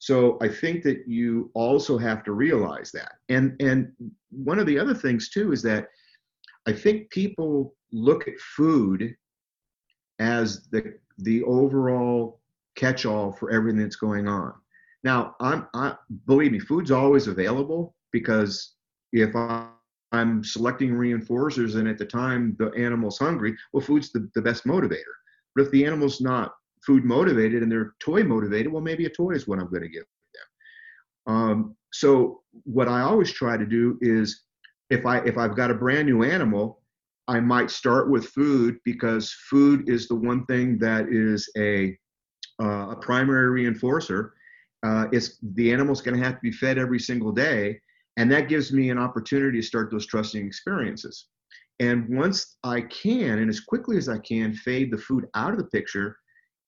[0.00, 3.12] So I think that you also have to realize that.
[3.28, 3.92] And and
[4.30, 5.88] one of the other things too is that
[6.66, 9.14] I think people look at food
[10.18, 12.40] as the the overall
[12.76, 14.54] catch-all for everything that's going on.
[15.04, 15.96] Now, I'm I
[16.26, 18.74] believe me, food's always available because
[19.12, 19.68] if I,
[20.12, 24.64] I'm selecting reinforcers and at the time the animal's hungry, well, food's the, the best
[24.64, 25.14] motivator.
[25.54, 26.52] But if the animal's not
[26.84, 29.88] food motivated and they're toy motivated, well, maybe a toy is what I'm going to
[29.88, 30.04] give
[30.34, 31.34] them.
[31.34, 34.44] Um, so what I always try to do is
[34.90, 36.82] if I if I've got a brand new animal,
[37.28, 41.96] I might start with food because food is the one thing that is a
[42.60, 44.30] uh, a primary reinforcer.
[44.84, 47.80] Uh, it's the animal's going to have to be fed every single day,
[48.16, 51.26] and that gives me an opportunity to start those trusting experiences.
[51.78, 55.58] And once I can, and as quickly as I can, fade the food out of
[55.58, 56.16] the picture,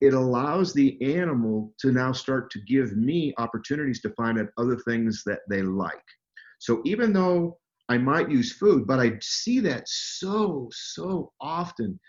[0.01, 4.77] it allows the animal to now start to give me opportunities to find out other
[4.79, 6.03] things that they like.
[6.59, 12.01] So even though I might use food, but I see that so, so often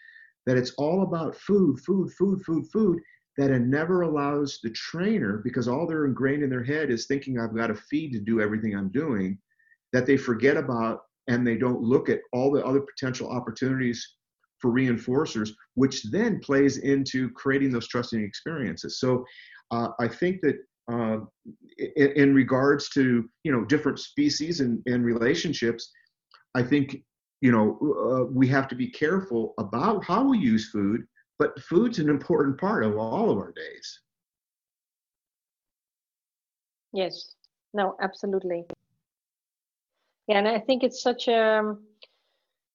[0.45, 2.99] that it's all about food, food, food, food, food,
[3.37, 7.39] that it never allows the trainer, because all they're ingrained in their head is thinking
[7.39, 9.39] I've got to feed to do everything I'm doing,
[9.91, 14.15] that they forget about and they don't look at all the other potential opportunities
[14.59, 18.99] for reinforcers, which then plays into creating those trusting experiences.
[18.99, 19.25] So
[19.71, 20.55] uh, I think that
[20.91, 21.19] uh,
[21.77, 25.91] in, in, regards to you know different species and, and relationships,
[26.55, 26.97] I think
[27.41, 31.05] you know uh, we have to be careful about how we use food,
[31.39, 33.99] but food's an important part of all of our days.
[36.93, 37.35] Yes.
[37.73, 38.65] No, absolutely.
[40.27, 41.83] Yeah, and I think it's such a, um,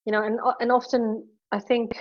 [0.04, 1.92] you know, and and often I think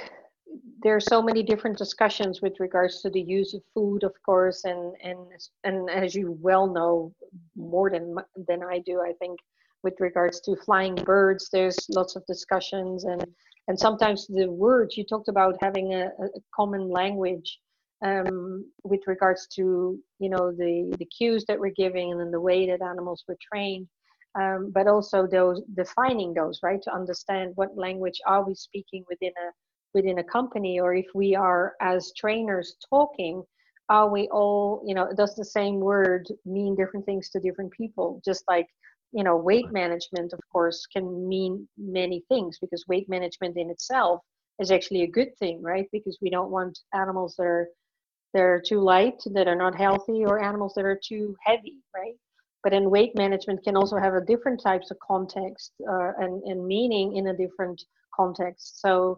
[0.82, 4.64] there are so many different discussions with regards to the use of food, of course,
[4.66, 5.18] and and
[5.64, 7.14] and as you well know
[7.56, 8.16] more than
[8.48, 9.40] than I do, I think
[9.84, 13.26] with regards to flying birds, there's lots of discussions and
[13.68, 17.60] and sometimes the words you talked about having a, a common language
[18.06, 22.40] um, with regards to you know the the cues that we're giving and then the
[22.42, 23.88] way that animals were trained.
[24.36, 29.32] Um, but also those defining those right to understand what language are we speaking within
[29.38, 29.50] a
[29.96, 33.42] within a company or if we are as trainers talking
[33.90, 38.22] are we all you know does the same word mean different things to different people
[38.24, 38.68] just like
[39.18, 44.22] you know weight management of course can mean many things because weight management in itself
[44.62, 45.88] is actually a good thing right?
[45.92, 47.68] Because we don't want animals that are
[48.34, 52.14] that are too light that are not healthy or animals that are too heavy right?
[52.64, 56.68] But then weight management can also have a different types of context uh, and, and
[56.68, 57.84] meaning in a different
[58.16, 58.82] context.
[58.82, 59.18] So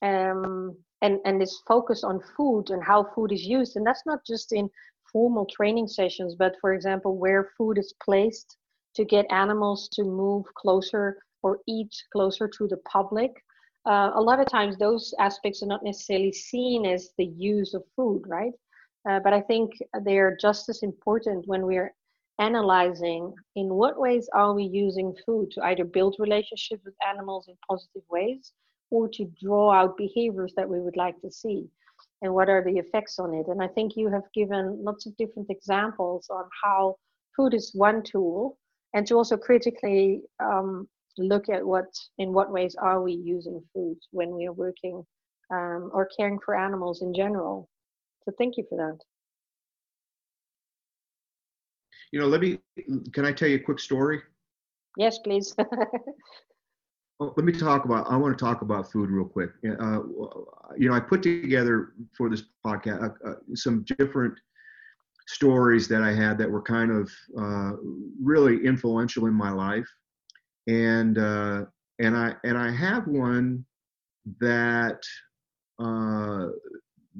[0.00, 3.76] um, and and this focus on food and how food is used.
[3.76, 4.70] And that's not just in
[5.12, 8.56] formal training sessions but for example where food is placed
[8.94, 13.32] to get animals to move closer or eat closer to the public.
[13.86, 17.82] Uh, a lot of times those aspects are not necessarily seen as the use of
[17.96, 18.52] food right?
[19.08, 19.70] Uh, but i think
[20.04, 21.94] they're just as important when we're
[22.38, 27.56] analyzing in what ways are we using food to either build relationships with animals in
[27.68, 28.52] positive ways
[28.90, 31.66] or to draw out behaviors that we would like to see
[32.22, 33.46] and what are the effects on it.
[33.48, 36.96] And i think you have given lots of different examples on how
[37.36, 38.56] food is one tool
[38.94, 41.86] and to also critically um, look at what
[42.18, 45.04] in what ways are we using food when we are working
[45.52, 47.68] um, or caring for animals in general
[48.24, 48.98] so thank you for that
[52.12, 52.58] you know let me
[53.12, 54.20] can i tell you a quick story
[54.96, 55.54] yes please
[57.18, 58.06] Well, let me talk about.
[58.08, 59.50] I want to talk about food real quick.
[59.64, 60.00] Uh,
[60.76, 64.38] you know, I put together for this podcast uh, uh, some different
[65.28, 67.72] stories that I had that were kind of uh,
[68.20, 69.86] really influential in my life,
[70.66, 71.66] and uh,
[71.98, 73.64] and I and I have one
[74.40, 75.02] that
[75.78, 76.46] uh,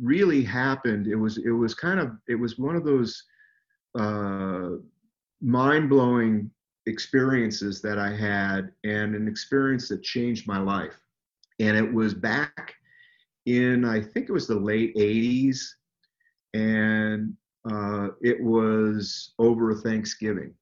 [0.00, 1.06] really happened.
[1.06, 3.22] It was it was kind of it was one of those
[5.40, 6.50] mind blowing
[6.86, 10.98] experiences that I had and an experience that changed my life.
[11.60, 12.74] And it was back
[13.44, 15.60] in, I think it was the late 80s,
[16.54, 17.34] and
[17.70, 20.54] uh, it was over Thanksgiving.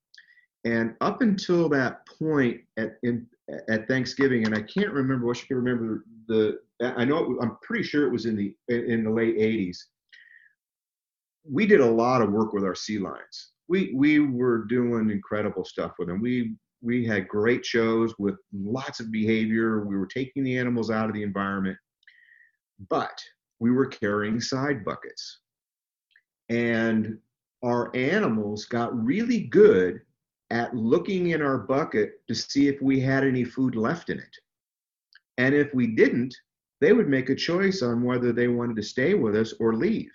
[0.64, 3.26] And up until that point at in,
[3.68, 5.26] at Thanksgiving, and I can't remember.
[5.26, 6.58] You can remember the.
[6.80, 9.78] I know it, I'm pretty sure it was in the in the late 80s.
[11.48, 15.64] We did a lot of work with our sea lions we we were doing incredible
[15.64, 16.20] stuff with them.
[16.20, 19.84] We we had great shows with lots of behavior.
[19.84, 21.76] We were taking the animals out of the environment,
[22.90, 23.18] but
[23.58, 25.40] we were carrying side buckets.
[26.48, 27.18] And
[27.62, 30.00] our animals got really good
[30.50, 34.36] at looking in our bucket to see if we had any food left in it.
[35.38, 36.34] And if we didn't,
[36.80, 40.10] they would make a choice on whether they wanted to stay with us or leave.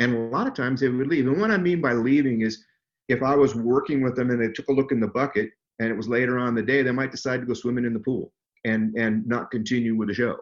[0.00, 1.26] And a lot of times they would leave.
[1.26, 2.64] And what I mean by leaving is
[3.08, 5.90] if I was working with them and they took a look in the bucket and
[5.90, 8.32] it was later on the day, they might decide to go swimming in the pool
[8.64, 10.36] and and not continue with the show,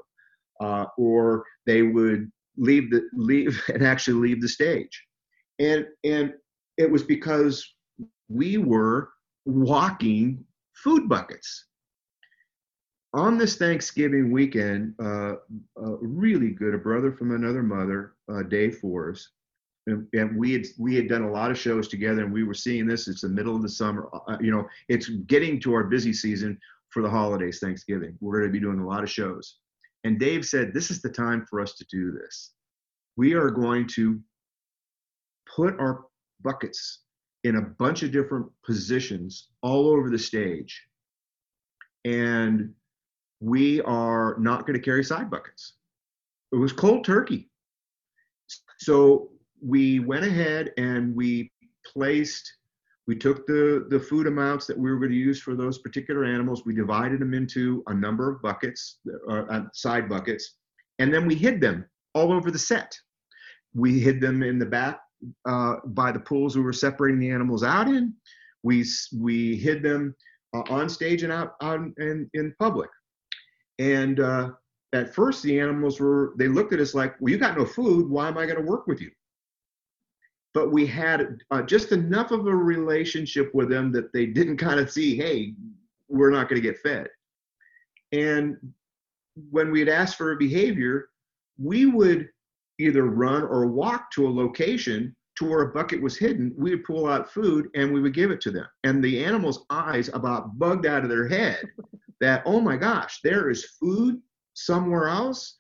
[0.61, 5.03] uh, or they would leave the leave and actually leave the stage,
[5.59, 6.35] and and
[6.77, 7.75] it was because
[8.29, 9.11] we were
[9.47, 10.45] walking
[10.75, 11.67] food buckets.
[13.13, 15.35] On this Thanksgiving weekend, uh,
[15.81, 19.31] uh, really good, a brother from another mother, uh, Dave Forrest,
[19.87, 22.55] and, and, we had we had done a lot of shows together and we were
[22.55, 25.75] seeing this it's the middle of the summer uh, uh you know it's getting to
[25.75, 28.17] our busy season for the holidays thanksgiving.
[28.21, 29.59] We're going to be doing a lot of shows.
[30.05, 32.53] And dave said this is the time for us to do this.
[33.17, 34.21] We are going to
[35.55, 36.07] put our
[36.43, 37.01] buckets
[37.45, 40.83] in a bunch of different positions all over the stage.
[42.05, 42.73] And
[43.41, 45.75] we are not going to carry side buckets.
[46.53, 47.51] It was cold turkey.
[48.79, 49.31] So
[49.63, 51.51] we went ahead and we
[51.93, 52.51] placed
[53.07, 56.25] we took the the food amounts that we were going to use for those particular
[56.25, 56.65] animals.
[56.65, 60.57] We divided them into a number of buckets uh, uh, side buckets
[60.99, 61.85] and then we hid them
[62.15, 62.97] all over the set.
[63.75, 65.01] We hid them in the back
[65.47, 68.14] uh, by the pools we were separating the animals out in
[68.64, 68.85] we
[69.16, 70.16] we hid them
[70.55, 72.91] uh, on stage and out in, in public.
[73.79, 74.51] And uh,
[74.93, 78.09] at first, the animals were they looked at us like, "Well, you got no food.
[78.09, 79.11] Why am I going to work with you?"
[80.55, 84.81] But we had uh, just enough of a relationship with them that they didn't kind
[84.81, 85.55] of see, "Hey,
[86.09, 87.09] we're not going to get fed."
[88.12, 88.57] And
[89.51, 91.09] when we had asked for a behavior,
[91.59, 92.29] we would
[92.79, 96.85] either run or walk to a location to where a bucket was hidden, we would
[96.85, 98.66] pull out food and we would give it to them.
[98.85, 101.61] And the animal's eyes about bugged out of their head
[102.20, 104.20] that, oh my gosh, there is food
[104.55, 105.57] somewhere else.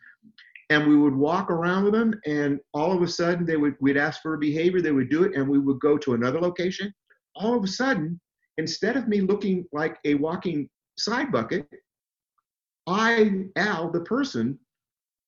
[0.70, 3.98] And we would walk around with them, and all of a sudden, they would we'd
[3.98, 6.92] ask for a behavior, they would do it, and we would go to another location.
[7.36, 8.18] All of a sudden,
[8.56, 11.68] instead of me looking like a walking side bucket,
[12.86, 14.58] I, Al, the person,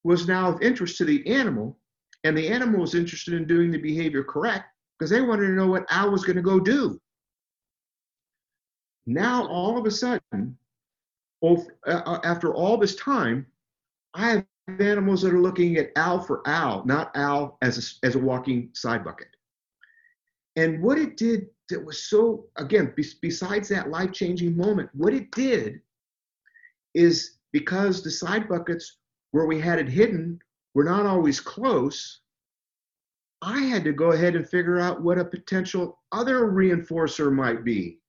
[0.06, 1.76] was now of interest to the animal
[2.22, 5.66] and the animal was interested in doing the behavior correct because they wanted to know
[5.66, 7.00] what Al was going to go do.
[9.06, 10.56] Now, all of a sudden,
[11.42, 13.46] uh, uh, after all this time,
[14.14, 14.46] I have
[14.80, 18.70] animals that are looking at Al for Al, not Al as a, as a walking
[18.74, 19.28] side bucket.
[20.54, 25.32] And what it did that was so, again, besides that life changing moment, what it
[25.32, 25.80] did
[26.94, 28.98] is because the side buckets
[29.36, 30.38] where we had it hidden
[30.72, 32.20] were not always close,
[33.42, 38.00] I had to go ahead and figure out what a potential other reinforcer might be.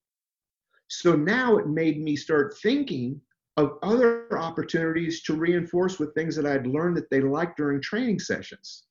[0.88, 3.20] So now it made me start thinking
[3.58, 8.20] of other opportunities to reinforce with things that I'd learned that they liked during training
[8.20, 8.84] sessions.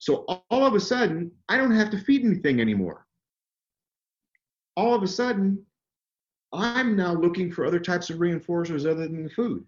[0.00, 3.06] So all of a sudden, I don't have to feed anything anymore.
[4.76, 5.64] All of a sudden,
[6.52, 9.64] I'm now looking for other types of reinforcers other than the food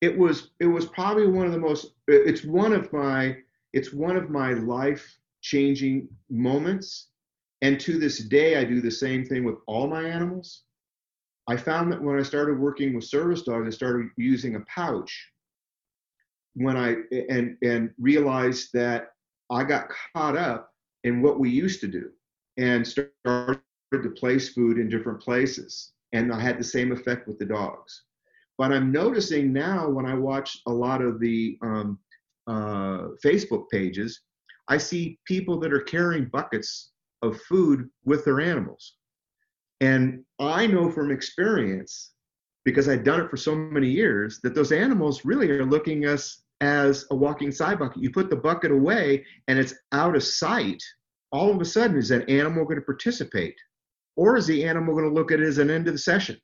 [0.00, 3.36] it was it was probably one of the most it's one of my
[3.72, 7.08] it's one of my life changing moments.
[7.62, 10.62] And to this day i do the same thing with all my animals.
[11.48, 15.32] I found that when i started working with service dogs i started using a pouch.
[16.54, 16.96] When i
[17.28, 19.08] and and realized that
[19.50, 20.72] i got caught up
[21.04, 22.10] in what we used to do
[22.56, 23.58] and started
[23.92, 25.92] to place food in different places.
[26.12, 28.04] And i had the same effect with the dogs
[28.58, 31.98] but I'm noticing now when I watch a lot of the um,
[32.48, 34.20] uh, Facebook pages,
[34.66, 36.90] I see people that are carrying buckets
[37.22, 38.94] of food with their animals.
[39.80, 42.12] And I know from experience,
[42.64, 46.42] because I've done it for so many years, that those animals really are looking us
[46.60, 48.02] as a walking side bucket.
[48.02, 50.82] You put the bucket away and it's out of sight.
[51.30, 53.54] All of a sudden, is that animal going to participate?
[54.16, 56.36] Or is the animal going to look at it as an end of the session?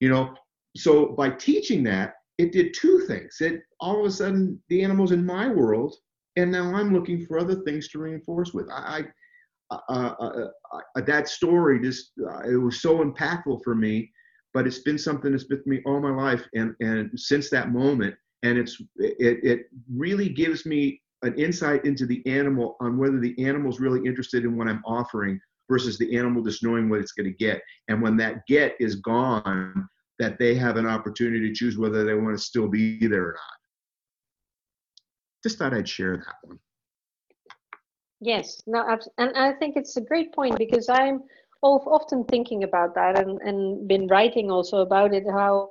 [0.00, 0.34] You know,
[0.76, 3.36] so by teaching that, it did two things.
[3.40, 5.96] It all of a sudden the animals in my world,
[6.36, 8.68] and now I'm looking for other things to reinforce with.
[8.70, 9.04] I,
[9.70, 14.10] I uh, uh, uh, that story just uh, it was so impactful for me,
[14.52, 17.70] but it's been something that's been with me all my life, and and since that
[17.70, 23.20] moment, and it's it it really gives me an insight into the animal on whether
[23.20, 25.38] the animal's really interested in what I'm offering
[25.70, 27.60] versus the animal just knowing what it's going to get.
[27.88, 29.88] And when that get is gone,
[30.20, 33.32] that they have an opportunity to choose whether they want to still be there or
[33.32, 33.58] not.
[35.42, 36.58] Just thought I'd share that one.
[38.20, 41.22] Yes, no, and I think it's a great point because I'm
[41.62, 45.70] often thinking about that and, and been writing also about it, how,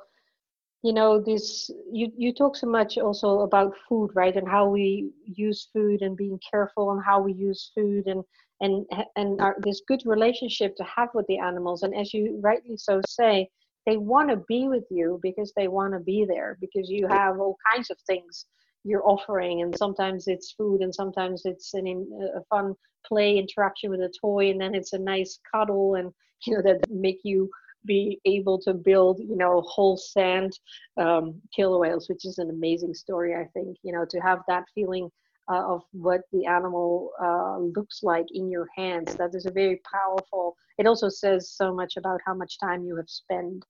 [0.82, 4.36] you know, this, you, you talk so much also about food, right?
[4.36, 8.24] And how we use food and being careful and how we use food and,
[8.62, 8.84] and,
[9.16, 11.84] and our, this good relationship to have with the animals.
[11.84, 13.48] And as you rightly so say,
[13.86, 17.40] they want to be with you because they want to be there because you have
[17.40, 18.46] all kinds of things
[18.84, 21.88] you're offering and sometimes it's food and sometimes it's an
[22.36, 22.74] a fun
[23.06, 26.12] play interaction with a toy and then it's a nice cuddle and
[26.46, 27.50] you know that make you
[27.86, 30.52] be able to build you know whole sand
[30.98, 34.66] um, killer whales which is an amazing story i think you know to have that
[34.76, 35.10] feeling
[35.52, 39.82] uh, of what the animal uh, looks like in your hands that is a very
[39.92, 43.66] powerful it also says so much about how much time you have spent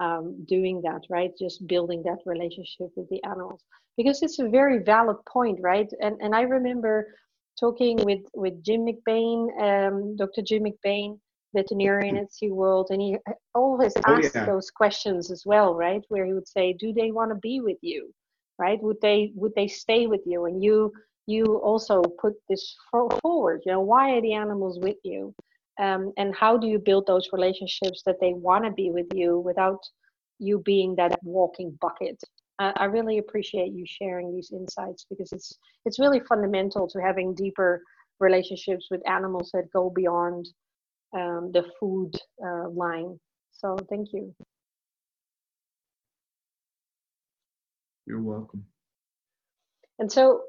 [0.00, 1.30] um, doing that, right?
[1.38, 3.62] Just building that relationship with the animals
[3.96, 5.90] because it's a very valid point, right?
[6.00, 7.14] And and I remember
[7.58, 10.42] talking with with Jim McBain, um, Dr.
[10.42, 11.18] Jim McBain,
[11.54, 13.16] veterinarian at SeaWorld, and he
[13.54, 14.46] always oh, asked yeah.
[14.46, 16.02] those questions as well, right?
[16.08, 18.12] Where he would say, "Do they want to be with you?"
[18.58, 18.82] Right?
[18.82, 20.46] Would they would they stay with you?
[20.46, 20.92] And you
[21.26, 22.76] you also put this
[23.22, 23.62] forward.
[23.64, 25.34] You know, why are the animals with you?
[25.80, 29.38] um, and how do you build those relationships that they want to be with you
[29.38, 29.80] without
[30.38, 32.20] you being that walking bucket
[32.58, 37.34] uh, i really appreciate you sharing these insights because it's it's really fundamental to having
[37.34, 37.82] deeper
[38.20, 40.46] relationships with animals that go beyond
[41.14, 42.12] um, the food
[42.44, 43.18] uh, line.
[43.52, 44.34] So thank you.
[48.06, 48.64] You're welcome.
[49.98, 50.42] And so,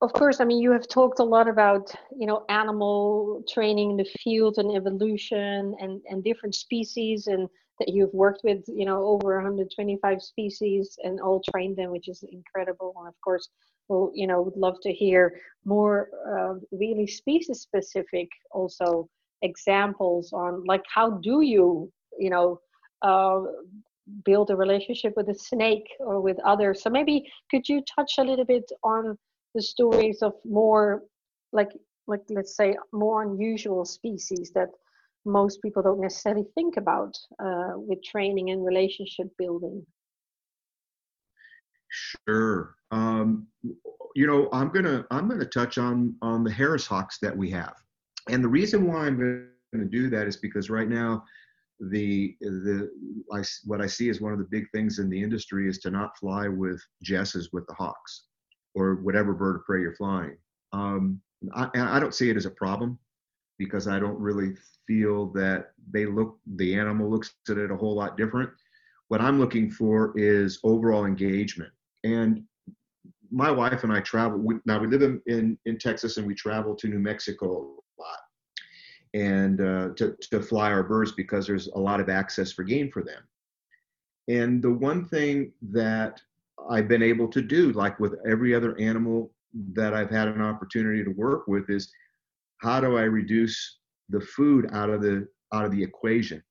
[0.00, 3.96] of course, I mean, you have talked a lot about, you know, animal training in
[3.96, 7.48] the field and evolution and, and different species and
[7.80, 12.24] that you've worked with, you know, over 125 species and all trained them, which is
[12.30, 12.94] incredible.
[12.98, 13.48] And of course,
[13.88, 19.08] we'll, you know, would love to hear more uh, really species specific also
[19.42, 22.60] examples on like how do you, you know,
[23.02, 23.40] uh,
[24.24, 26.82] build a relationship with a snake or with others.
[26.82, 29.18] So maybe could you touch a little bit on
[29.56, 31.02] the stories of more
[31.52, 31.70] like
[32.06, 34.68] like let's say more unusual species that
[35.24, 39.84] most people don't necessarily think about uh, with training and relationship building.
[41.88, 42.76] Sure.
[42.92, 43.48] Um,
[44.14, 47.74] you know, I'm gonna I'm gonna touch on on the Harris hawks that we have,
[48.28, 51.24] and the reason why I'm to do that is because right now
[51.80, 52.90] the the
[53.32, 55.90] I, what I see as one of the big things in the industry is to
[55.90, 58.25] not fly with jesses with the hawks
[58.76, 60.36] or whatever bird of prey you're flying.
[60.72, 61.20] Um,
[61.54, 62.98] I, I don't see it as a problem
[63.58, 64.54] because I don't really
[64.86, 68.50] feel that they look the animal looks at it a whole lot different.
[69.08, 71.72] What I'm looking for is overall engagement.
[72.04, 72.42] And
[73.30, 74.38] my wife and I travel.
[74.38, 78.00] We, now we live in, in in Texas and we travel to New Mexico a
[78.00, 78.18] lot
[79.14, 82.90] and uh, to, to fly our birds because there's a lot of access for game
[82.90, 83.22] for them.
[84.28, 86.20] And the one thing that
[86.70, 89.32] I've been able to do, like with every other animal
[89.74, 91.90] that I've had an opportunity to work with, is
[92.58, 93.78] how do I reduce
[94.08, 96.42] the food out of the out of the equation?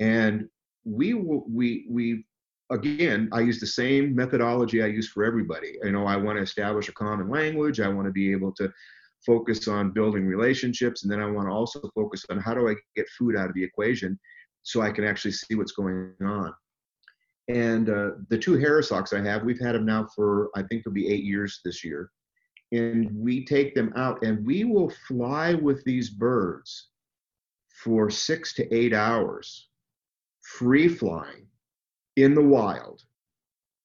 [0.00, 0.48] And
[0.84, 2.24] we we we
[2.70, 5.74] again, I use the same methodology I use for everybody.
[5.82, 7.80] You know, I want to establish a common language.
[7.80, 8.72] I want to be able to
[9.24, 12.74] focus on building relationships and then i want to also focus on how do i
[12.96, 14.18] get food out of the equation
[14.62, 16.52] so i can actually see what's going on
[17.48, 20.80] and uh, the two harris hawks i have we've had them now for i think
[20.80, 22.10] it'll be eight years this year.
[22.72, 26.88] And we take them out and we will fly with these birds
[27.68, 29.68] for six to eight hours
[30.40, 31.46] free flying
[32.16, 33.02] in the wild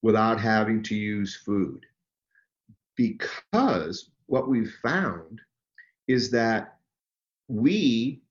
[0.01, 1.85] without having to use food.
[2.95, 5.41] Because what we've found
[6.07, 6.77] is that
[7.49, 8.21] we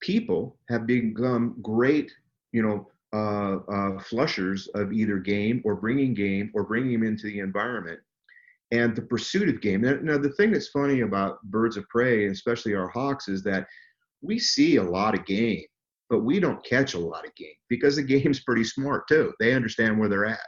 [0.00, 2.12] people have become great,
[2.52, 7.26] you know, uh, uh, flushers of either game or bringing game or bringing them into
[7.26, 8.00] the environment
[8.72, 9.82] and the pursuit of game.
[9.82, 13.66] Now, now, the thing that's funny about birds of prey, especially our hawks, is that
[14.22, 15.62] we see a lot of game,
[16.10, 19.32] but we don't catch a lot of game because the game's pretty smart too.
[19.38, 20.40] They understand where they're at.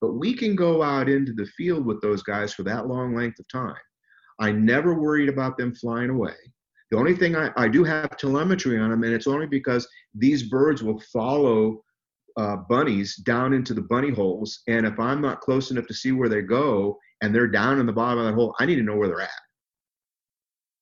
[0.00, 3.40] But we can go out into the field with those guys for that long length
[3.40, 3.74] of time.
[4.38, 6.34] I never worried about them flying away.
[6.90, 10.44] The only thing I, I do have telemetry on them, and it's only because these
[10.44, 11.82] birds will follow
[12.36, 14.62] uh, bunnies down into the bunny holes.
[14.68, 17.86] And if I'm not close enough to see where they go and they're down in
[17.86, 19.30] the bottom of that hole, I need to know where they're at.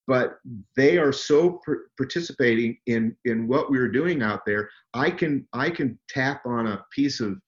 [0.07, 0.37] But
[0.77, 4.69] they are so per- participating in in what we are doing out there.
[4.93, 7.39] I can I can tap on a piece of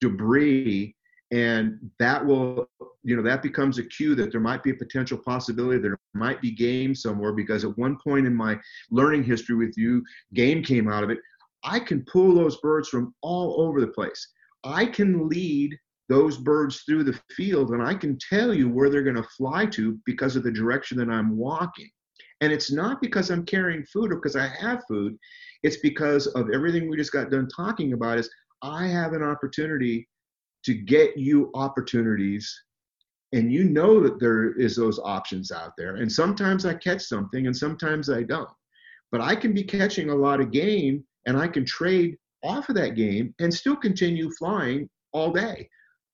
[0.00, 0.96] debris
[1.30, 2.68] and that will
[3.02, 6.40] you know that becomes a cue that there might be a potential possibility there might
[6.40, 8.58] be game somewhere because at one point in my
[8.90, 10.02] learning history with you
[10.34, 11.18] game came out of it.
[11.62, 14.26] I can pull those birds from all over the place.
[14.64, 15.76] I can lead
[16.08, 19.64] those birds through the field and i can tell you where they're going to fly
[19.64, 21.88] to because of the direction that i'm walking.
[22.40, 25.16] And it's not because i'm carrying food or because i have food.
[25.62, 28.28] It's because of everything we just got done talking about is
[28.62, 30.08] i have an opportunity
[30.64, 32.62] to get you opportunities.
[33.32, 35.96] And you know that there is those options out there.
[35.96, 38.50] And sometimes i catch something and sometimes i don't.
[39.12, 42.74] But i can be catching a lot of game and i can trade off of
[42.76, 45.68] that game and still continue flying all day.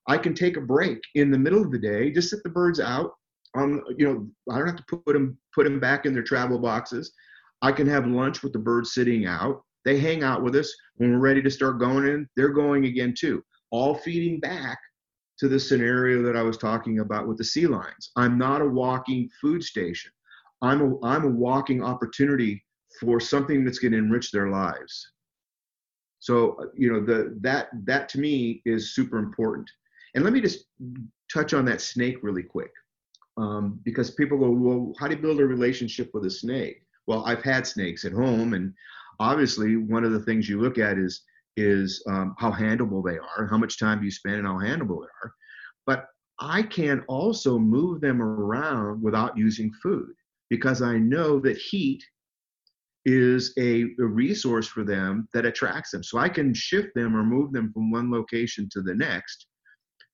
[0.08, 2.80] I can take a break in the middle of the day just sit the birds
[2.80, 3.12] out
[3.56, 6.58] on you know i don't have to put them put them back in their travel
[6.58, 7.12] boxes.
[7.62, 9.62] I can have lunch with the birds sitting out.
[9.86, 10.70] They hang out with us.
[10.96, 14.78] When we're ready to start going in they're going again too all feeding back
[15.38, 18.10] to the scenario that I was talking about with the sea lions.
[18.16, 20.10] I'm not a walking food station.
[20.62, 22.64] I'm a, I'm a walking opportunity
[23.00, 25.12] for something that's going to enrich their lives.
[26.20, 29.70] So, you know, the, that, that to me is super important.
[30.14, 30.64] And let me just
[31.32, 32.70] touch on that snake really quick.
[33.36, 36.82] Um, because people go, well, how do you build a relationship with a snake?
[37.06, 38.72] Well, I've had snakes at home, and
[39.20, 41.22] obviously, one of the things you look at is
[41.56, 45.00] is um, how handleable they are, how much time do you spend, and how handleable
[45.00, 45.32] they are.
[45.86, 46.06] But
[46.38, 50.12] I can also move them around without using food
[50.50, 52.04] because I know that heat
[53.04, 56.02] is a, a, resource for them that attracts them.
[56.02, 59.46] So I can shift them or move them from one location to the next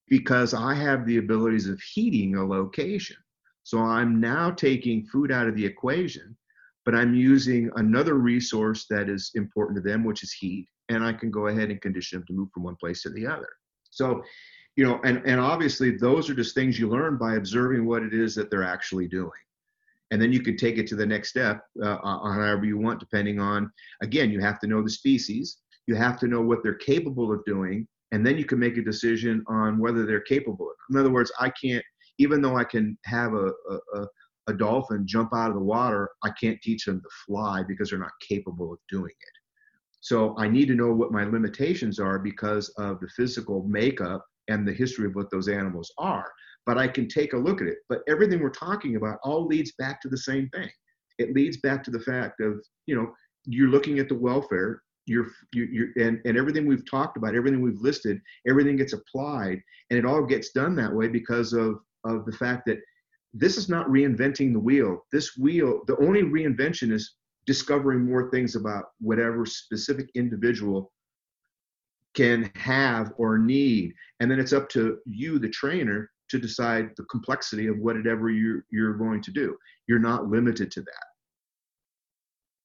[0.09, 3.17] because I have the abilities of heating a location.
[3.65, 6.37] So I'm now taking food out of the equation,
[6.85, 11.13] but I'm using another resource that is important to them, which is heat, and I
[11.13, 13.49] can go ahead and condition them to move from one place to the other.
[13.91, 14.23] So,
[14.77, 18.15] you know, and, and obviously those are just things you learn by observing what it
[18.15, 19.31] is that they're actually doing
[20.13, 23.01] and then you can take it to the next step uh, on however you want
[23.01, 23.73] depending on
[24.03, 25.59] again you have to know the species
[25.89, 28.83] you have to know what they're capable of doing and then you can make a
[28.83, 31.85] decision on whether they're capable in other words i can't
[32.19, 33.51] even though i can have a,
[33.95, 34.07] a,
[34.49, 37.99] a dolphin jump out of the water i can't teach them to fly because they're
[37.99, 39.32] not capable of doing it
[40.03, 44.69] so i need to know what my limitations are because of the physical makeup and
[44.69, 46.31] the history of what those animals are
[46.67, 47.79] but I can take a look at it.
[47.89, 50.71] But everything we're talking about all leads back to the same thing.
[51.19, 53.13] It leads back to the fact of, you know,
[53.45, 57.61] you're looking at the welfare, you're, you, you're and, and everything we've talked about, everything
[57.61, 62.25] we've listed, everything gets applied, and it all gets done that way because of, of
[62.25, 62.79] the fact that
[63.35, 65.05] this is not reinventing the wheel.
[65.11, 67.15] This wheel, the only reinvention is
[67.47, 70.93] discovering more things about whatever specific individual
[72.15, 73.95] can have or need.
[74.21, 78.65] And then it's up to you, the trainer, to decide the complexity of whatever you're,
[78.71, 79.57] you're going to do.
[79.87, 81.05] You're not limited to that.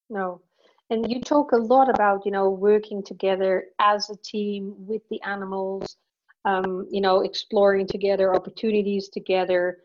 [0.09, 0.41] No.
[0.89, 5.21] And you talk a lot about, you know, working together as a team with the
[5.23, 5.97] animals,
[6.45, 9.79] um, you know, exploring together, opportunities together,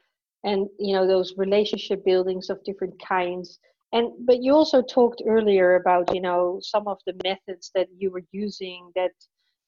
[0.45, 3.59] and, you know, those relationship buildings of different kinds.
[3.93, 8.11] And, but you also talked earlier about, you know, some of the methods that you
[8.11, 9.11] were using that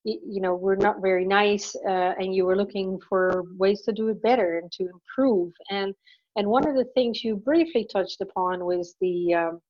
[0.05, 4.09] you know were not very nice uh, and you were looking for ways to do
[4.09, 5.95] it better and to improve and
[6.37, 9.61] and one of the things you briefly touched upon was the um,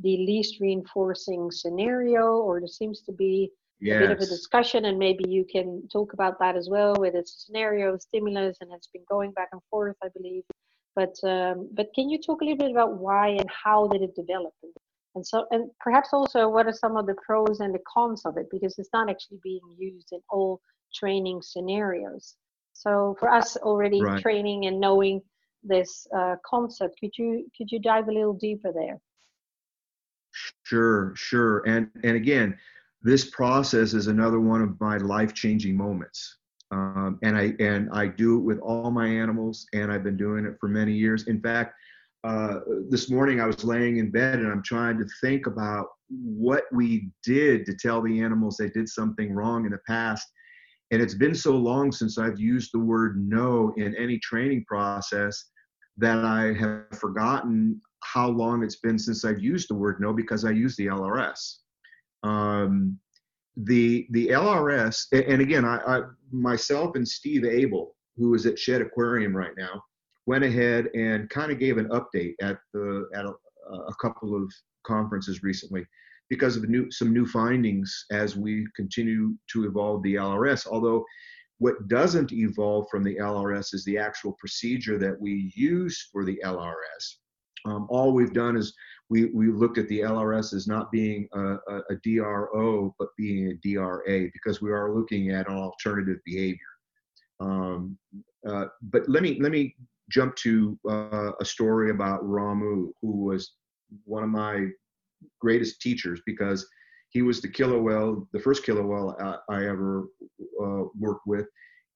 [0.00, 3.50] the least reinforcing scenario or there seems to be
[3.80, 3.96] yes.
[3.96, 7.14] a bit of a discussion and maybe you can talk about that as well with
[7.14, 10.42] its scenario stimulus and it's been going back and forth i believe
[10.94, 14.14] but um, but can you talk a little bit about why and how did it
[14.14, 14.52] develop?
[15.14, 18.36] And so and perhaps also what are some of the pros and the cons of
[18.36, 18.46] it?
[18.50, 20.60] Because it's not actually being used in all
[20.94, 22.36] training scenarios.
[22.72, 24.20] So for us already right.
[24.20, 25.20] training and knowing
[25.62, 29.00] this uh, concept could you could you dive a little deeper there?
[30.64, 31.62] Sure sure.
[31.66, 32.58] And and again
[33.02, 36.38] this process is another one of my life-changing moments
[36.72, 40.44] um, and i and i do it with all my animals and i've been doing
[40.44, 41.74] it for many years in fact
[42.24, 46.64] uh, this morning I was laying in bed and I'm trying to think about what
[46.72, 50.28] we did to tell the animals they did something wrong in the past.
[50.92, 55.46] And it's been so long since I've used the word no in any training process
[55.96, 60.44] that I have forgotten how long it's been since I've used the word no because
[60.44, 61.56] I use the LRS.
[62.22, 62.98] Um,
[63.56, 66.00] the the LRS, and again, I, I
[66.32, 69.82] myself and Steve Abel, who is at Shedd Aquarium right now,
[70.26, 73.32] went ahead and kind of gave an update at the at a,
[73.74, 74.52] a couple of
[74.84, 75.86] conferences recently
[76.30, 80.66] because of new, some new findings as we continue to evolve the LRS.
[80.66, 81.04] Although
[81.58, 86.40] what doesn't evolve from the LRS is the actual procedure that we use for the
[86.44, 87.16] LRS.
[87.64, 88.74] Um, all we've done is
[89.08, 93.48] we, we looked at the LRS as not being a, a, a DRO, but being
[93.48, 96.58] a DRA because we are looking at an alternative behavior.
[97.40, 97.98] Um,
[98.48, 99.76] uh, but let me let me
[100.10, 103.54] jump to uh, a story about Ramu, who was
[104.04, 104.68] one of my
[105.40, 106.66] greatest teachers because
[107.10, 110.08] he was the killer whale, the first killer whale I, I ever
[110.62, 111.46] uh, worked with,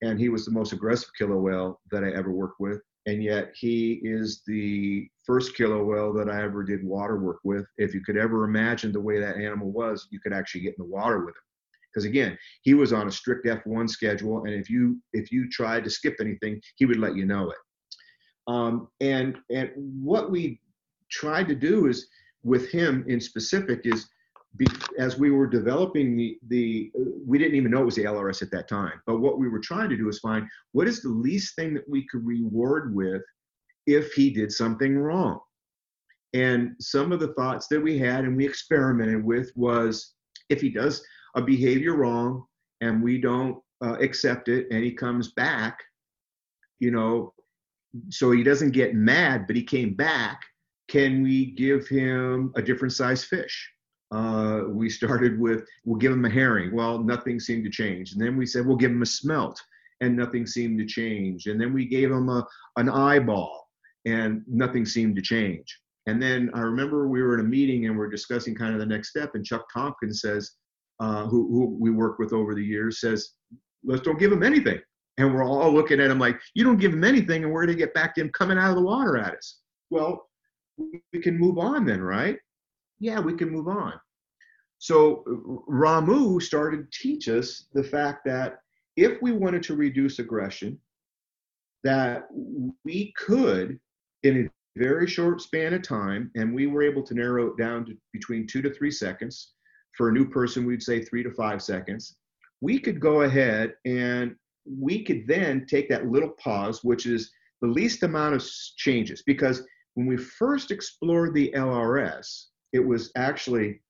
[0.02, 2.80] and he was the most aggressive killer whale that I ever worked with.
[3.06, 7.64] And yet, he is the first killer whale that I ever did water work with.
[7.78, 10.84] If you could ever imagine the way that animal was, you could actually get in
[10.84, 11.42] the water with him
[11.96, 15.82] because again he was on a strict f1 schedule and if you if you tried
[15.82, 17.56] to skip anything he would let you know it
[18.48, 20.60] um, and and what we
[21.10, 22.08] tried to do is
[22.42, 24.08] with him in specific is
[24.56, 24.66] be,
[24.98, 26.90] as we were developing the the
[27.26, 29.00] we didn't even know it was the LRS at that time.
[29.06, 31.88] But what we were trying to do is find what is the least thing that
[31.88, 33.22] we could reward with
[33.86, 35.40] if he did something wrong.
[36.34, 40.14] And some of the thoughts that we had and we experimented with was
[40.50, 41.02] if he does
[41.34, 42.44] a behavior wrong
[42.80, 45.78] and we don't uh, accept it and he comes back,
[46.78, 47.32] you know,
[48.10, 50.42] so he doesn't get mad, but he came back.
[50.88, 53.70] Can we give him a different size fish?
[54.12, 56.74] Uh, we started with we'll give him a herring.
[56.74, 58.12] Well, nothing seemed to change.
[58.12, 59.60] And then we said we'll give him a smelt,
[60.00, 61.46] and nothing seemed to change.
[61.46, 62.46] And then we gave him a
[62.76, 63.68] an eyeball,
[64.04, 65.80] and nothing seemed to change.
[66.06, 68.78] And then I remember we were in a meeting and we are discussing kind of
[68.80, 69.34] the next step.
[69.34, 70.52] And Chuck Tompkins says,
[71.00, 73.30] uh, who, who we work with over the years, says,
[73.84, 74.78] let's don't give him anything.
[75.18, 77.76] And we're all looking at him like, you don't give him anything, and we're going
[77.76, 79.60] to get back to him coming out of the water at us.
[79.90, 80.28] Well,
[80.78, 82.38] we can move on then, right?
[82.98, 83.94] Yeah, we can move on.
[84.78, 85.24] So
[85.68, 88.60] Ramu started to teach us the fact that
[88.96, 90.78] if we wanted to reduce aggression,
[91.84, 92.26] that
[92.84, 93.78] we could,
[94.22, 97.86] in a very short span of time, and we were able to narrow it down
[97.86, 99.52] to between two to three seconds.
[99.96, 102.16] For a new person, we'd say three to five seconds.
[102.60, 104.34] We could go ahead and
[104.66, 107.30] we could then take that little pause, which is
[107.62, 108.44] the least amount of
[108.76, 109.22] changes.
[109.22, 109.62] Because
[109.94, 113.80] when we first explored the LRS, it was actually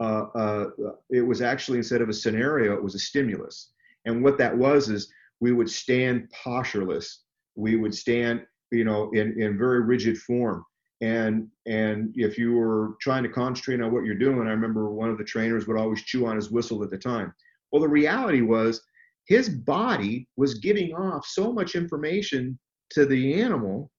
[0.00, 0.66] uh, uh,
[1.10, 3.72] it was actually instead of a scenario, it was a stimulus.
[4.04, 7.22] And what that was is we would stand postureless.
[7.56, 10.64] We would stand, you know, in, in very rigid form.
[11.00, 15.10] And and if you were trying to concentrate on what you're doing, I remember one
[15.10, 17.32] of the trainers would always chew on his whistle at the time.
[17.70, 18.80] Well, the reality was
[19.26, 22.58] his body was giving off so much information
[22.90, 23.90] to the animal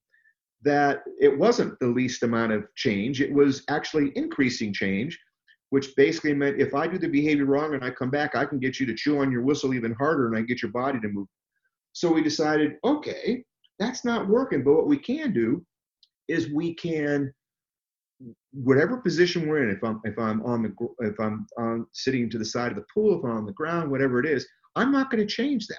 [0.64, 3.22] that it wasn't the least amount of change.
[3.22, 5.18] It was actually increasing change,
[5.70, 8.60] which basically meant if I do the behavior wrong and I come back, I can
[8.60, 11.08] get you to chew on your whistle even harder and I get your body to
[11.08, 11.28] move.
[11.94, 13.44] So we decided, okay,
[13.80, 14.64] that's not working.
[14.64, 15.66] But what we can do
[16.28, 17.34] is we can
[18.52, 22.38] whatever position we're in if i'm if i'm on the if i'm on sitting to
[22.38, 24.46] the side of the pool if i'm on the ground whatever it is
[24.76, 25.78] I'm not going to change that.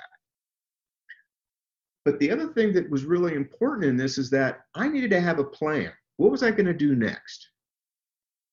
[2.04, 5.20] But the other thing that was really important in this is that I needed to
[5.20, 5.92] have a plan.
[6.16, 7.48] What was I going to do next?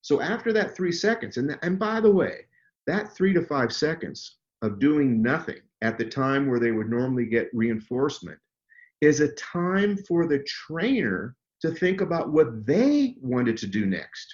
[0.02, 2.46] So after that three seconds, and, and by the way,
[2.88, 7.26] that three to five seconds of doing nothing at the time where they would normally
[7.26, 8.40] get reinforcement
[9.02, 14.34] is a time for the trainer to think about what they wanted to do next.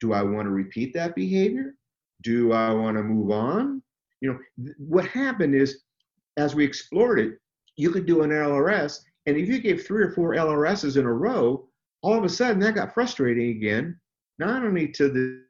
[0.00, 1.74] Do I want to repeat that behavior?
[2.22, 3.82] Do I want to move on?
[4.20, 5.82] You know, what happened is
[6.36, 7.38] as we explored it,
[7.76, 11.12] you could do an LRS, and if you gave three or four LRSs in a
[11.12, 11.68] row,
[12.02, 13.98] all of a sudden that got frustrating again,
[14.38, 15.42] not only to the,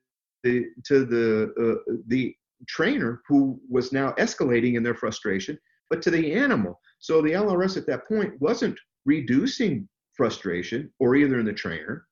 [0.45, 2.35] the to the uh, the
[2.68, 5.59] trainer who was now escalating in their frustration,
[5.91, 6.81] but to the animal.
[6.99, 12.07] So the LRS at that point wasn't reducing frustration or either in the trainer.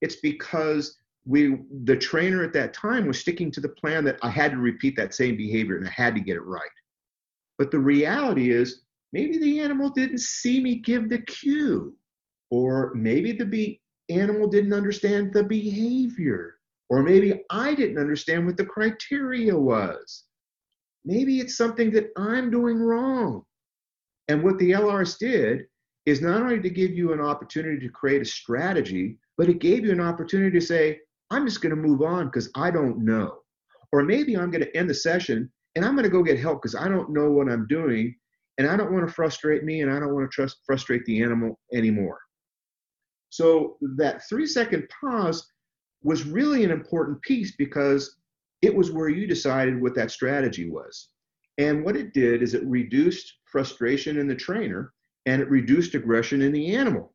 [0.00, 4.30] It's because we the trainer at that time was sticking to the plan that I
[4.30, 6.62] had to repeat that same behavior and I had to get it right.
[7.58, 8.82] But the reality is
[9.14, 11.96] maybe the animal didn't see me give the cue,
[12.50, 16.56] or maybe the be- animal didn't understand the behavior,
[16.90, 20.24] or maybe I didn't understand what the criteria was.
[21.04, 23.44] Maybe it's something that I'm doing wrong.
[24.26, 25.66] And what the LRS did
[26.06, 29.84] is not only to give you an opportunity to create a strategy, but it gave
[29.84, 30.98] you an opportunity to say,
[31.30, 33.38] I'm just going to move on because I don't know.
[33.92, 36.62] Or maybe I'm going to end the session and I'm going to go get help
[36.62, 38.16] because I don't know what I'm doing
[38.58, 41.22] and I don't want to frustrate me and I don't want to trust, frustrate the
[41.22, 42.18] animal anymore.
[43.30, 45.46] So that three second pause
[46.02, 48.16] was really an important piece because
[48.62, 51.08] it was where you decided what that strategy was.
[51.58, 54.92] And what it did is it reduced frustration in the trainer
[55.26, 57.12] and it reduced aggression in the animal.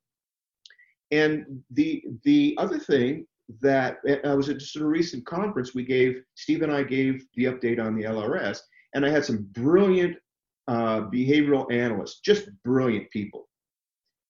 [1.11, 3.25] And the the other thing
[3.61, 5.73] that eh, I was at just a recent conference.
[5.73, 8.59] We gave Steve and I gave the update on the LRS,
[8.93, 10.17] and I had some brilliant
[10.69, 13.49] uh, behavioral analysts, just brilliant people,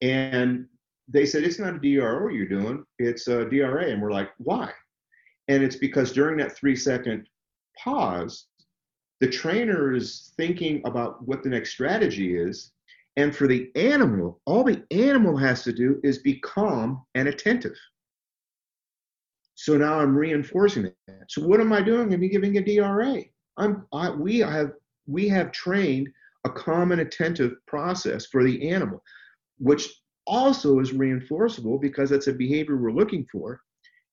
[0.02, 0.66] and
[1.08, 4.72] they said it's not a DRO you're doing, it's a DRA, and we're like, why?
[5.48, 7.28] And it's because during that three second
[7.78, 8.46] pause,
[9.20, 12.72] the trainer is thinking about what the next strategy is.
[13.18, 17.76] And for the animal, all the animal has to do is be calm and attentive.
[19.56, 21.26] So now I'm reinforcing that.
[21.28, 22.14] So what am I doing?
[22.14, 23.24] I'm giving a DRA.
[23.58, 24.72] I'm I, we have
[25.06, 26.08] we have trained
[26.50, 29.02] a common attentive process for the animal,
[29.58, 29.90] which
[30.28, 33.60] also is reinforceable because it's a behavior we're looking for.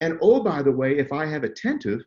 [0.00, 2.00] And oh, by the way, if I have attentive,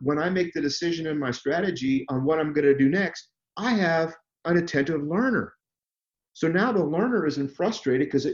[0.00, 3.28] when I make the decision in my strategy on what I'm going to do next,
[3.56, 4.14] I have
[4.44, 5.54] an attentive learner.
[6.32, 8.24] So now the learner isn't frustrated because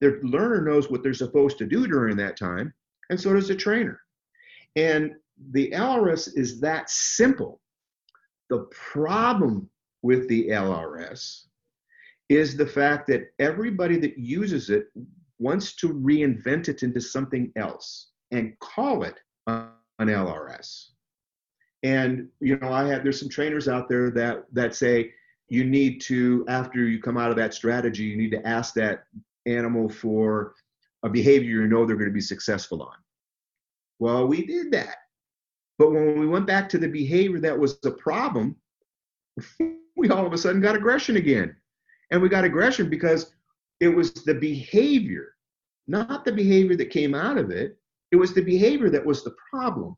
[0.00, 2.72] the learner knows what they're supposed to do during that time
[3.10, 4.00] and so does the trainer.
[4.74, 5.12] And
[5.52, 7.60] the LRS is that simple.
[8.50, 9.68] The problem
[10.02, 11.42] with the LRS
[12.28, 14.88] is the fact that everybody that uses it
[15.38, 19.70] wants to reinvent it into something else and call it an
[20.00, 20.88] LRS.
[21.82, 25.12] And you know, I have there's some trainers out there that that say
[25.48, 29.04] you need to after you come out of that strategy, you need to ask that
[29.46, 30.54] animal for
[31.02, 32.96] a behavior you know they're going to be successful on.
[33.98, 34.96] Well, we did that.
[35.78, 38.56] But when we went back to the behavior that was the problem,
[39.96, 41.56] we all of a sudden got aggression again.
[42.10, 43.32] And we got aggression because
[43.80, 45.34] it was the behavior,
[45.88, 47.76] not the behavior that came out of it.
[48.12, 49.96] It was the behavior that was the problem.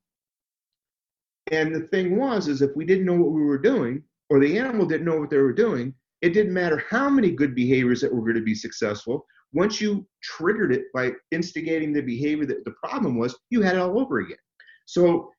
[1.50, 4.58] And the thing was, is if we didn't know what we were doing, or the
[4.58, 8.12] animal didn't know what they were doing, it didn't matter how many good behaviors that
[8.12, 9.24] were going to be successful.
[9.52, 13.80] Once you triggered it by instigating the behavior that the problem was, you had it
[13.80, 14.36] all over again.
[14.84, 15.30] So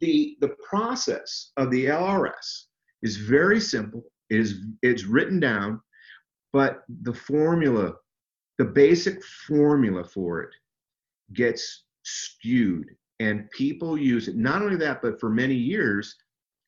[0.00, 2.64] the the process of the LRS
[3.06, 4.02] is very simple.
[4.30, 5.80] It is it's written down,
[6.52, 7.94] but the formula,
[8.58, 10.50] the basic formula for it
[11.32, 12.88] gets skewed
[13.20, 14.36] and people use it.
[14.36, 16.16] Not only that, but for many years,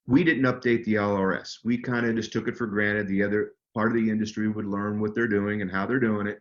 [0.06, 1.58] we didn't update the LRS.
[1.64, 3.08] We kind of just took it for granted.
[3.08, 6.26] The other part of the industry would learn what they're doing and how they're doing
[6.28, 6.38] it.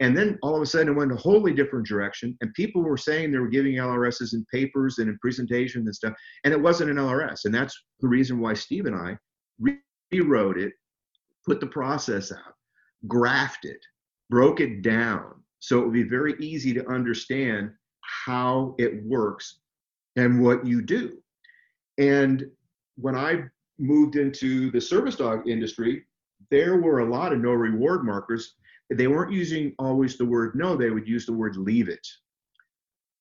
[0.00, 2.36] And then all of a sudden it went a wholly different direction.
[2.40, 6.14] And people were saying they were giving LRSs in papers and in presentations and stuff.
[6.44, 7.44] And it wasn't an LRS.
[7.44, 9.18] And that's the reason why Steve and I
[9.60, 10.72] rewrote it,
[11.46, 12.54] put the process out,
[13.06, 13.80] graphed it,
[14.28, 15.34] broke it down.
[15.60, 19.60] So it would be very easy to understand how it works
[20.16, 21.18] and what you do.
[21.98, 22.46] And
[22.96, 23.44] when I
[23.78, 26.04] moved into the service dog industry,
[26.50, 28.54] there were a lot of no reward markers.
[28.90, 32.06] They weren't using always the word no, they would use the word leave it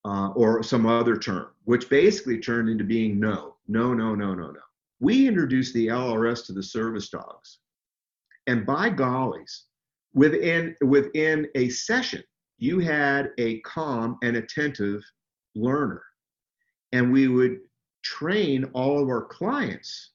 [0.06, 4.52] uh, or some other term, which basically turned into being no, no, no, no, no,
[4.52, 4.60] no.
[5.00, 7.60] We introduced the LRS to the service dogs.
[8.48, 9.64] And by gollies,
[10.14, 12.24] within, within a session,
[12.58, 15.02] you had a calm and attentive
[15.56, 16.04] learner.
[16.92, 17.60] And we would
[18.04, 20.12] train all of our clients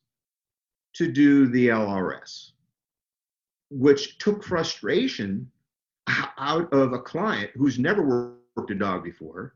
[0.94, 2.50] to do the LRS,
[3.70, 5.50] which took frustration
[6.38, 8.02] out of a client who's never
[8.56, 9.54] worked a dog before.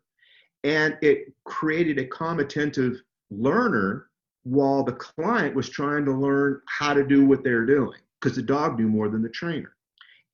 [0.65, 3.01] And it created a calm, attentive
[3.31, 4.08] learner
[4.49, 8.43] while the client was trying to learn how to do what they're doing because the
[8.43, 9.75] dog knew more than the trainer.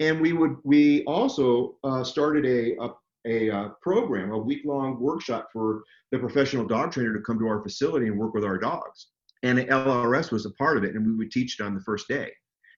[0.00, 2.90] And we would we also uh, started a, a,
[3.26, 5.82] a uh, program a week-long workshop for
[6.12, 9.08] the professional dog trainer to come to our facility and work with our dogs.
[9.42, 11.80] And the lrs was a part of it and we would teach it on the
[11.80, 12.30] first day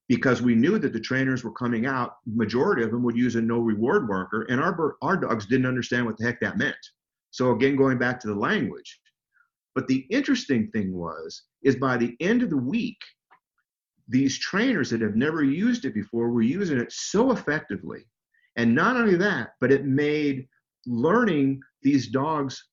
[0.08, 3.42] because we knew that the trainers were coming out majority of them would use a
[3.42, 6.76] no reward marker and our our dogs didn't understand what the heck that meant.
[7.30, 9.00] So again going back to the language
[9.76, 12.98] but the interesting thing was is by the end of the week
[14.08, 18.06] these trainers that have never used it before were using it so effectively.
[18.56, 20.48] And not only that, but it made
[20.86, 22.68] learning these dogs,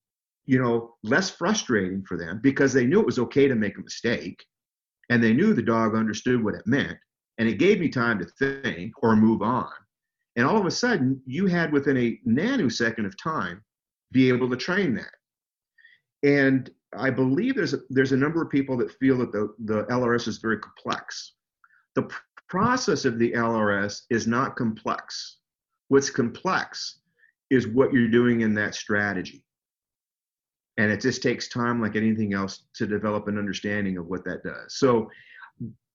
[0.46, 3.82] you know, less frustrating for them because they knew it was okay to make a
[3.82, 4.42] mistake
[5.10, 6.98] and they knew the dog understood what it meant.
[7.38, 9.72] And it gave me time to think or move on.
[10.38, 13.62] And all of a sudden, you had within a nanosecond of time
[14.12, 15.12] be able to train that.
[16.24, 19.84] And I believe there's a, there's a number of people that feel that the, the
[19.86, 21.34] LRS is very complex.
[21.96, 22.10] The
[22.50, 25.38] process of the LRS is not complex.
[25.88, 27.00] What's complex
[27.50, 29.44] is what you're doing in that strategy.
[30.78, 34.44] And it just takes time, like anything else, to develop an understanding of what that
[34.44, 34.76] does.
[34.76, 35.10] So,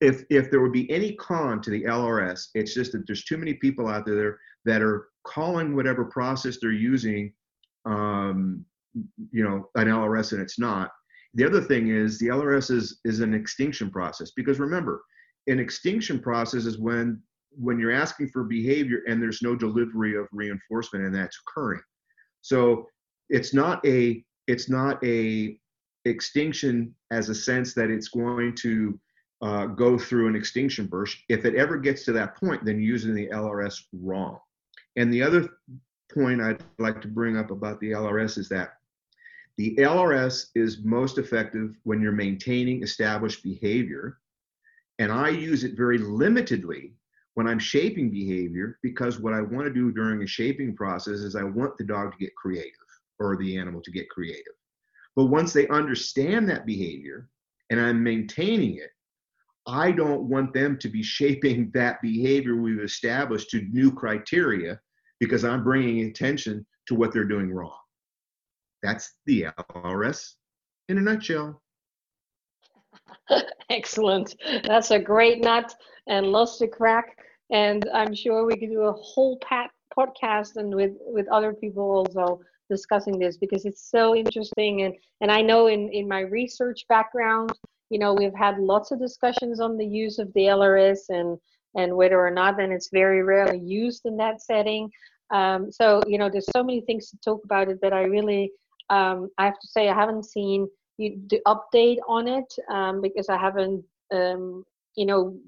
[0.01, 3.37] if if there would be any con to the LRS, it's just that there's too
[3.37, 7.33] many people out there that are calling whatever process they're using
[7.85, 8.65] um,
[9.33, 10.91] you know an LRS and it's not.
[11.35, 15.03] The other thing is the LRS is is an extinction process because remember,
[15.47, 20.27] an extinction process is when when you're asking for behavior and there's no delivery of
[20.33, 21.81] reinforcement and that's occurring.
[22.43, 22.87] So
[23.29, 25.59] it's not a it's not a
[26.05, 28.99] extinction as a sense that it's going to
[29.43, 31.19] uh, go through an extinction burst.
[31.29, 34.39] If it ever gets to that point, then using the LRS wrong.
[34.97, 35.49] And the other
[36.12, 38.70] point I'd like to bring up about the LRS is that
[39.59, 44.19] the LRS is most effective when you're maintaining established behavior.
[45.01, 46.93] And I use it very limitedly
[47.35, 51.35] when I'm shaping behavior because what I want to do during a shaping process is
[51.35, 52.73] I want the dog to get creative
[53.19, 54.55] or the animal to get creative.
[55.17, 57.29] But once they understand that behavior
[57.71, 58.91] and I'm maintaining it,
[59.67, 64.79] I don't want them to be shaping that behavior we've established to new criteria
[65.19, 67.75] because I'm bringing attention to what they're doing wrong.
[68.83, 70.35] That's the LRS
[70.89, 71.63] in a nutshell.
[73.71, 74.35] Excellent.
[74.65, 75.75] That's a great nut
[76.07, 77.17] and lots to crack.
[77.51, 81.83] And I'm sure we could do a whole pat podcast and with with other people
[81.83, 82.41] also
[82.71, 87.53] discussing this because it's so interesting and and I know in in my research background
[87.91, 91.39] you know we've had lots of discussions on the use of the LRS and
[91.75, 94.91] and whether or not and it's very rarely used in that setting
[95.31, 98.53] Um, so you know, there's so many things to talk about it that I really,
[98.90, 103.36] um, I have to say, I haven't seen the update on it um, because I
[103.39, 104.65] haven't, um,
[104.97, 105.39] you know,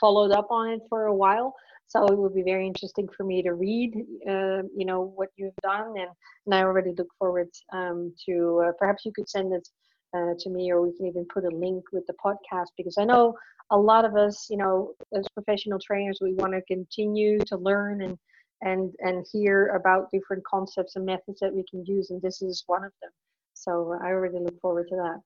[0.00, 1.54] followed up on it for a while.
[1.88, 3.94] So it would be very interesting for me to read,
[4.28, 6.10] uh, you know, what you've done, and,
[6.46, 8.64] and I already look forward um, to.
[8.66, 9.68] Uh, perhaps you could send it
[10.16, 13.04] uh, to me, or we can even put a link with the podcast because I
[13.04, 13.36] know
[13.70, 18.02] a lot of us, you know, as professional trainers, we want to continue to learn
[18.02, 18.18] and
[18.62, 22.64] and and hear about different concepts and methods that we can use, and this is
[22.66, 23.10] one of them.
[23.54, 25.20] So I already look forward to that.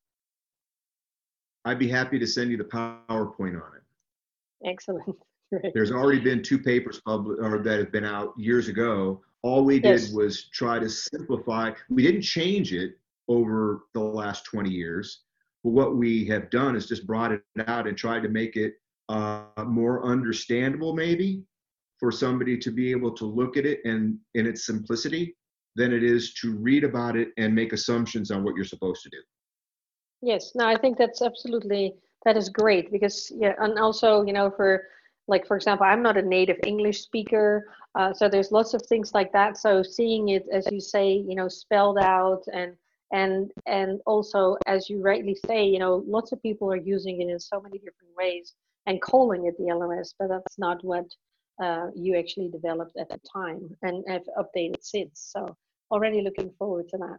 [1.65, 4.69] I'd be happy to send you the PowerPoint on it.
[4.69, 5.17] Excellent.
[5.75, 9.21] There's already been two papers published or that have been out years ago.
[9.43, 10.13] All we did yes.
[10.13, 11.73] was try to simplify.
[11.89, 12.99] We didn't change it
[13.29, 15.23] over the last 20 years.
[15.65, 18.75] But what we have done is just brought it out and tried to make it
[19.09, 21.43] uh, more understandable, maybe,
[22.01, 25.37] for somebody to be able to look at it and in its simplicity
[25.77, 29.11] than it is to read about it and make assumptions on what you're supposed to
[29.11, 29.19] do.
[30.23, 31.95] Yes, no, I think that's absolutely
[32.25, 34.89] that is great because yeah, and also you know for
[35.29, 39.15] like for example, I'm not a native English speaker, uh, so there's lots of things
[39.15, 39.57] like that.
[39.57, 42.77] So seeing it, as you say, you know, spelled out and
[43.13, 47.29] and and also as you rightly say you know lots of people are using it
[47.29, 48.55] in so many different ways
[48.87, 51.07] and calling it the lms but that's not what
[51.61, 55.31] uh, you actually developed at the time and have updated since.
[55.33, 55.57] So
[55.91, 57.19] already looking forward to that.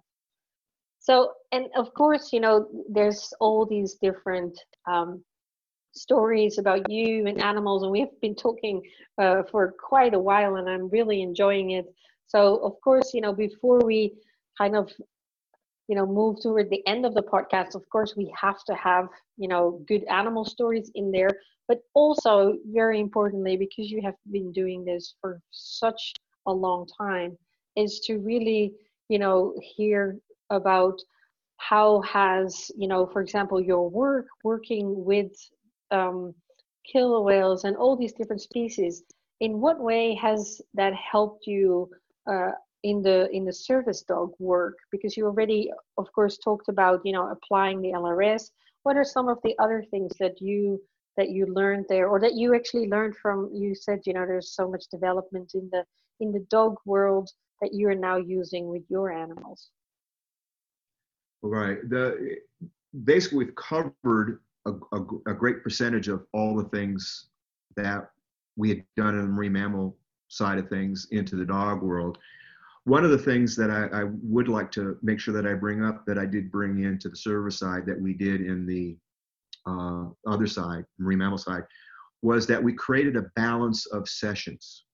[1.00, 5.24] So and of course you know there's all these different um,
[5.94, 8.82] stories about you and animals and we've been talking
[9.18, 11.86] uh, for quite a while and i'm really enjoying it.
[12.28, 14.14] So of course you know before we
[14.58, 14.92] kind of
[15.88, 19.10] you know move toward the end of the podcast of course we have to have
[19.38, 21.32] you know good animal stories in there
[21.72, 26.14] but also very importantly because you have been doing this for such
[26.46, 27.38] a long time
[27.78, 28.74] is to really
[29.08, 30.18] you know hear
[30.50, 30.98] about
[31.70, 35.32] how has you know for example your work working with
[35.92, 36.34] um,
[36.92, 39.04] killer whales and all these different species
[39.40, 41.90] in what way has that helped you
[42.30, 42.52] uh,
[42.84, 44.76] in the in the service dog work?
[44.92, 48.52] Because you already of course talked about you know applying the lrs
[48.84, 50.82] what are some of the other things that you
[51.18, 54.56] that you learned there or that you actually learned from you said you know there's
[54.56, 55.84] so much development in the
[56.22, 57.30] in the dog world
[57.62, 59.70] that you are now using with your animals.
[61.42, 61.78] Right.
[61.90, 62.38] The
[63.04, 67.28] basically we've covered a, a, a great percentage of all the things
[67.76, 68.10] that
[68.56, 69.98] we had done in the marine mammal
[70.28, 72.18] side of things into the dog world.
[72.84, 75.84] One of the things that I, I, would like to make sure that I bring
[75.84, 78.98] up that I did bring into the service side that we did in the
[79.66, 81.64] uh, other side, marine mammal side,
[82.22, 84.86] was that we created a balance of sessions.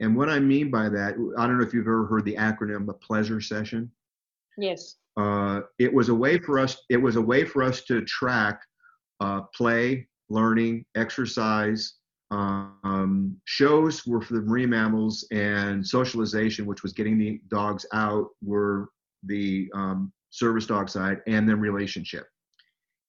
[0.00, 2.86] And what I mean by that, I don't know if you've ever heard the acronym,
[2.86, 3.90] the pleasure session.
[4.58, 4.96] Yes.
[5.16, 6.76] Uh, it was a way for us.
[6.88, 8.60] It was a way for us to track
[9.20, 11.94] uh, play, learning, exercise,
[12.32, 18.28] um, shows were for the marine mammals, and socialization, which was getting the dogs out,
[18.42, 18.88] were
[19.24, 22.26] the um, service dog side, and then relationship.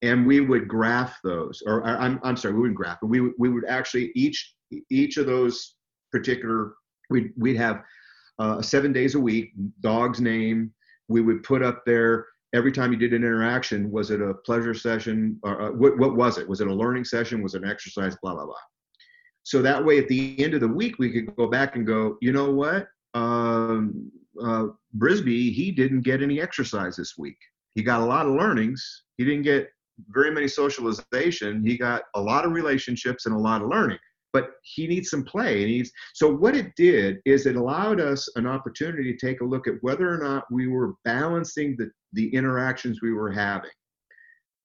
[0.03, 3.49] And we would graph those, or I'm, I'm sorry, we wouldn't graph, but we, we
[3.49, 4.53] would actually each
[4.89, 5.75] each of those
[6.11, 6.73] particular
[7.09, 7.81] we'd, we'd have
[8.38, 10.73] uh, seven days a week, dog's name.
[11.07, 13.91] We would put up there every time you did an interaction.
[13.91, 15.39] Was it a pleasure session?
[15.43, 16.47] Or, uh, what, what was it?
[16.47, 17.41] Was it a learning session?
[17.41, 18.15] Was it an exercise?
[18.21, 18.55] Blah blah blah.
[19.43, 22.17] So that way, at the end of the week, we could go back and go,
[22.21, 22.88] you know what?
[23.13, 24.11] Um,
[24.41, 24.67] uh,
[24.97, 27.38] Brisby, he didn't get any exercise this week.
[27.75, 29.03] He got a lot of learnings.
[29.17, 29.69] He didn't get
[30.10, 31.65] very many socialization.
[31.65, 33.99] He got a lot of relationships and a lot of learning.
[34.32, 35.61] But he needs some play.
[35.61, 39.45] And he's so what it did is it allowed us an opportunity to take a
[39.45, 43.70] look at whether or not we were balancing the, the interactions we were having.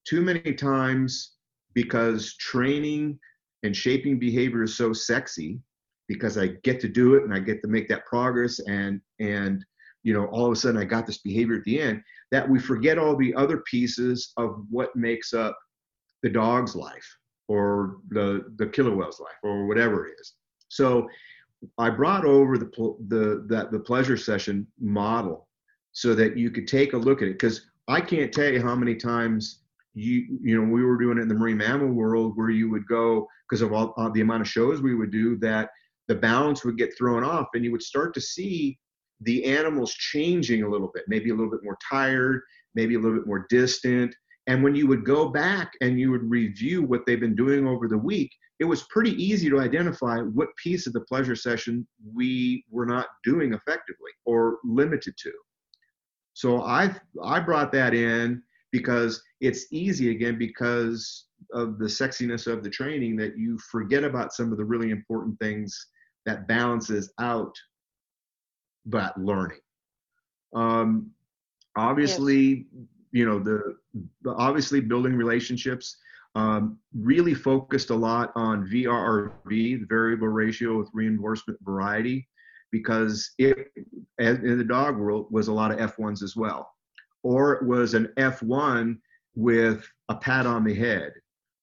[0.06, 1.32] Too many times
[1.74, 3.18] because training
[3.62, 5.60] and shaping behavior is so sexy
[6.08, 9.64] because I get to do it and I get to make that progress and and
[10.02, 12.58] you know all of a sudden I got this behavior at the end that we
[12.58, 15.58] forget all the other pieces of what makes up
[16.22, 17.16] the dog's life
[17.48, 20.34] or the the killer whale's life or whatever it is.
[20.68, 21.08] So
[21.78, 22.70] I brought over the
[23.08, 25.48] the that the pleasure session model
[25.92, 28.76] so that you could take a look at it because I can't tell you how
[28.76, 29.62] many times
[29.94, 32.86] you you know we were doing it in the marine mammal world where you would
[32.86, 35.70] go because of all uh, the amount of shows we would do that
[36.06, 38.78] the balance would get thrown off and you would start to see
[39.22, 42.40] the animals changing a little bit maybe a little bit more tired
[42.74, 44.14] maybe a little bit more distant
[44.48, 47.86] And when you would go back and you would review what they've been doing over
[47.86, 52.64] the week, it was pretty easy to identify what piece of the pleasure session we
[52.70, 55.32] were not doing effectively or limited to.
[56.32, 58.42] So I I brought that in
[58.72, 64.32] because it's easy again because of the sexiness of the training that you forget about
[64.32, 65.78] some of the really important things
[66.26, 67.54] that balances out
[68.88, 69.60] that learning.
[70.54, 71.10] Um,
[71.76, 72.86] obviously, yes.
[73.12, 73.76] you know the,
[74.22, 75.96] the obviously building relationships
[76.34, 82.28] um, really focused a lot on VRRV, the variable ratio with reinforcement variety,
[82.70, 83.68] because it,
[84.18, 86.70] in the dog world, was a lot of F1s as well.
[87.22, 88.98] Or it was an F1
[89.34, 91.12] with a pat on the head.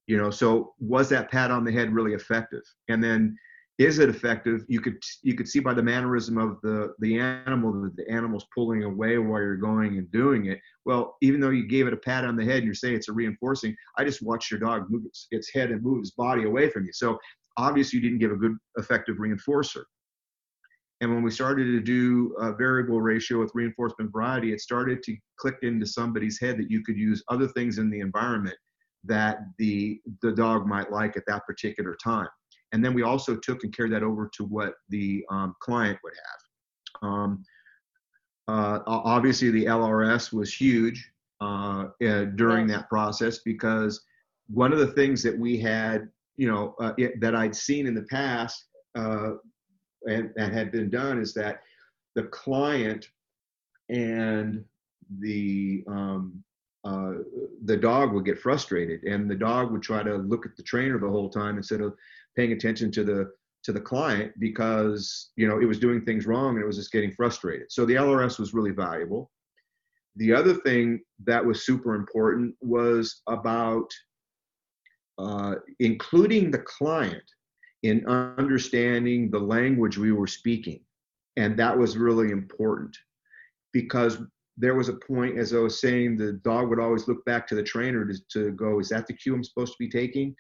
[0.07, 2.63] You know, so was that pat on the head really effective?
[2.89, 3.37] And then
[3.77, 4.63] is it effective?
[4.69, 8.45] You could you could see by the mannerism of the the animal that the animal's
[8.53, 10.59] pulling away while you're going and doing it.
[10.85, 13.09] Well even though you gave it a pat on the head and you're saying it's
[13.09, 16.45] a reinforcing i just watched your dog move its, its head and move its body
[16.45, 16.93] away from you.
[16.93, 17.17] So
[17.57, 19.83] obviously you didn't give a good effective reinforcer.
[21.01, 25.17] And when we started to do a variable ratio with reinforcement variety it started to
[25.37, 28.55] click into somebody's head that you could use other things in the environment
[29.03, 32.29] that the the dog might like at that particular time
[32.71, 36.13] and then we also took and carried that over to what the um, client would
[36.13, 37.09] have.
[37.09, 37.43] Um,
[38.47, 41.11] uh, obviously, the LRS was huge
[41.41, 44.03] uh, uh, during that process because
[44.47, 47.95] one of the things that we had, you know, uh, it, that I'd seen in
[47.95, 48.65] the past
[48.95, 49.31] uh,
[50.07, 51.61] and that had been done is that
[52.13, 53.07] the client
[53.89, 54.63] and
[55.19, 56.43] the um,
[56.83, 57.13] uh,
[57.63, 60.99] the dog would get frustrated and the dog would try to look at the trainer
[60.99, 61.95] the whole time instead of
[62.35, 63.31] paying attention to the
[63.63, 66.91] to the client because you know it was doing things wrong and it was just
[66.91, 67.71] getting frustrated.
[67.71, 69.31] So the lrs was really valuable.
[70.17, 73.89] The other thing that was super important was about
[75.17, 77.23] uh, including the client
[77.83, 80.79] in understanding the language we were speaking.
[81.37, 82.95] And that was really important
[83.73, 84.17] because
[84.57, 87.55] there was a point as i was saying the dog would always look back to
[87.55, 90.33] the trainer to, to go is that the cue i'm supposed to be taking?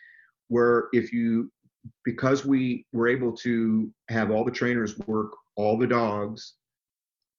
[0.47, 1.51] Where if you
[2.03, 6.53] because we were able to have all the trainers work all the dogs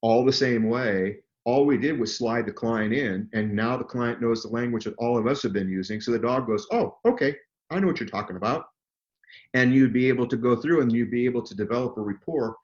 [0.03, 1.17] all the same way
[1.47, 4.85] all we did was slide the client in and now the client knows the language
[4.85, 6.01] that all of us have been using.
[6.01, 7.37] So the dog goes oh okay
[7.71, 8.67] i know what you're talking about.
[9.55, 12.57] And you'd be able to go through and you'd be able to develop a rapport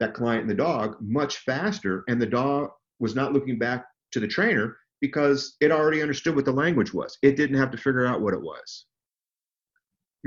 [0.00, 2.04] that client and the dog much faster.
[2.08, 2.70] And the dog
[3.00, 7.18] was not looking back to the trainer because it already understood what the language was.
[7.22, 8.86] It didn't have to figure out what it was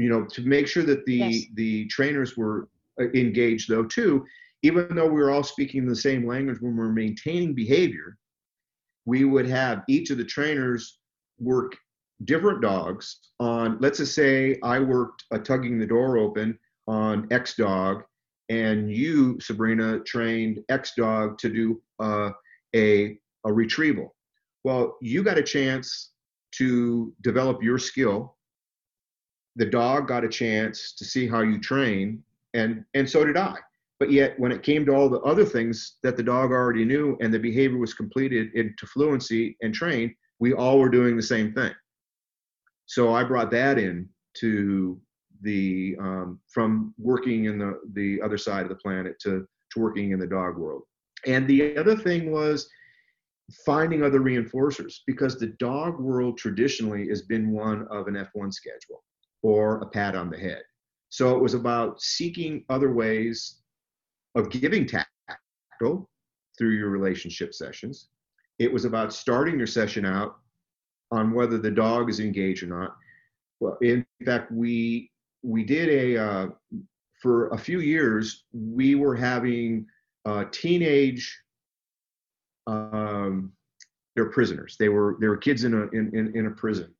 [0.01, 1.45] you know to make sure that the yes.
[1.53, 2.67] the trainers were
[2.99, 4.25] uh, engaged though too
[4.63, 8.17] even though we were all speaking the same language when we we're maintaining behavior
[9.05, 10.99] we would have each of the trainers
[11.39, 11.77] work
[12.25, 16.57] different dogs on let's just say i worked a tugging the door open
[16.87, 18.03] on x dog
[18.49, 22.31] and you sabrina trained x dog to do uh,
[22.75, 24.15] a a retrieval
[24.63, 26.11] well you got a chance
[26.51, 28.35] to develop your skill
[29.55, 32.23] the dog got a chance to see how you train
[32.53, 33.55] and and so did i.
[33.99, 37.17] But yet when it came to all the other things that the dog already knew
[37.21, 41.53] and the behavior was completed into fluency and trained we all were doing the same
[41.53, 41.73] thing.
[42.85, 44.09] So i brought that in
[44.39, 44.99] to
[45.41, 50.11] the um, from working in the the other side of the planet to to working
[50.11, 50.83] in the dog world.
[51.25, 52.69] And the other thing was
[53.65, 59.03] finding other reinforcers because the dog world traditionally has been one of an f1 schedule
[59.43, 60.61] or a pat on the head.
[61.09, 63.57] So it was about seeking other ways
[64.35, 66.09] of giving tactile
[66.57, 68.07] through your relationship sessions.
[68.59, 70.35] It was about starting your session out
[71.11, 72.95] on whether the dog is engaged or not.
[73.59, 75.11] Well, in fact, we
[75.43, 76.47] we did a uh,
[77.21, 78.45] for a few years.
[78.53, 79.85] We were having
[80.25, 81.39] uh, teenage.
[82.67, 83.51] Um,
[84.15, 84.75] they're prisoners.
[84.79, 86.93] They were they were kids in a in, in, in a prison,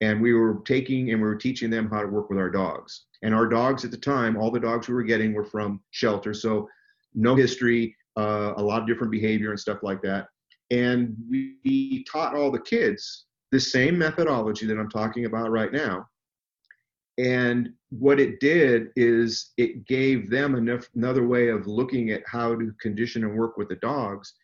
[0.00, 3.06] and we were taking and we were teaching them how to work with our dogs.
[3.22, 6.32] And our dogs at the time, all the dogs we were getting were from shelter,
[6.32, 6.68] so
[7.14, 10.28] no history, uh, a lot of different behavior and stuff like that.
[10.70, 16.06] And we taught all the kids the same methodology that I'm talking about right now.
[17.18, 22.54] And what it did is it gave them enough, another way of looking at how
[22.54, 24.34] to condition and work with the dogs.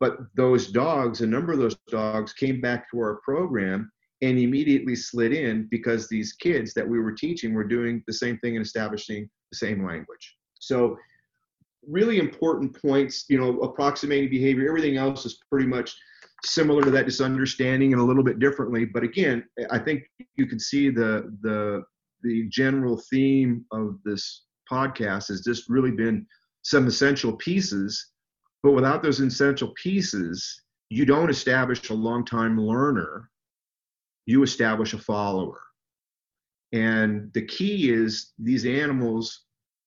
[0.00, 3.90] But those dogs, a number of those dogs came back to our program
[4.22, 8.38] and immediately slid in because these kids that we were teaching were doing the same
[8.38, 10.36] thing and establishing the same language.
[10.58, 10.96] So
[11.88, 15.96] really important points, you know, approximating behavior, everything else is pretty much
[16.44, 18.84] similar to that, just understanding it a little bit differently.
[18.84, 20.04] But again, I think
[20.36, 21.82] you can see the the
[22.22, 26.26] the general theme of this podcast has just really been
[26.62, 28.10] some essential pieces.
[28.62, 33.30] But without those essential pieces, you don't establish a long time learner,
[34.26, 35.60] you establish a follower.
[36.72, 39.44] And the key is these animals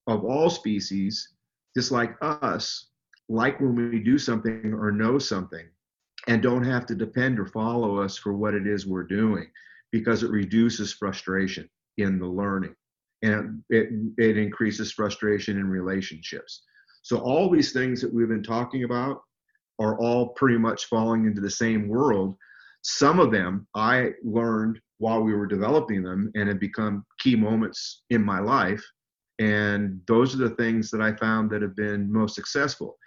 [0.08, 1.34] of all species,
[1.76, 2.88] just like us,
[3.30, 5.66] like when we do something or know something
[6.28, 9.48] and don't have to depend or follow us for what it is we're doing
[9.92, 12.76] because it reduces frustration in the learning
[13.24, 16.64] and it, it increases frustration in relationships.
[17.02, 19.22] So, all these things that we've been talking about
[19.80, 22.36] are all pretty much falling into the same world.
[22.84, 28.04] Some of them I learned while we were developing them and have become key moments
[28.10, 28.84] in my life.
[29.40, 32.98] And those are the things that I found that have been most successful.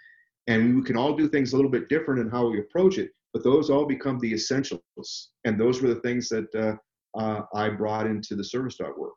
[0.47, 3.11] And we can all do things a little bit different in how we approach it,
[3.33, 5.31] but those all become the essentials.
[5.45, 9.13] And those were the things that uh, uh, I brought into the service dog work.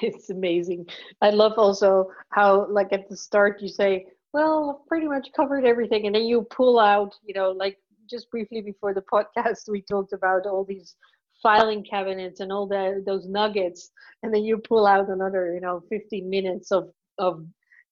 [0.00, 0.86] It's amazing.
[1.20, 5.66] I love also how, like at the start, you say, well, I've pretty much covered
[5.66, 6.06] everything.
[6.06, 7.78] And then you pull out, you know, like
[8.12, 10.94] just briefly before the podcast, we talked about all these
[11.42, 13.90] filing cabinets and all the those nuggets
[14.22, 17.44] and then you pull out another you know 15 minutes of of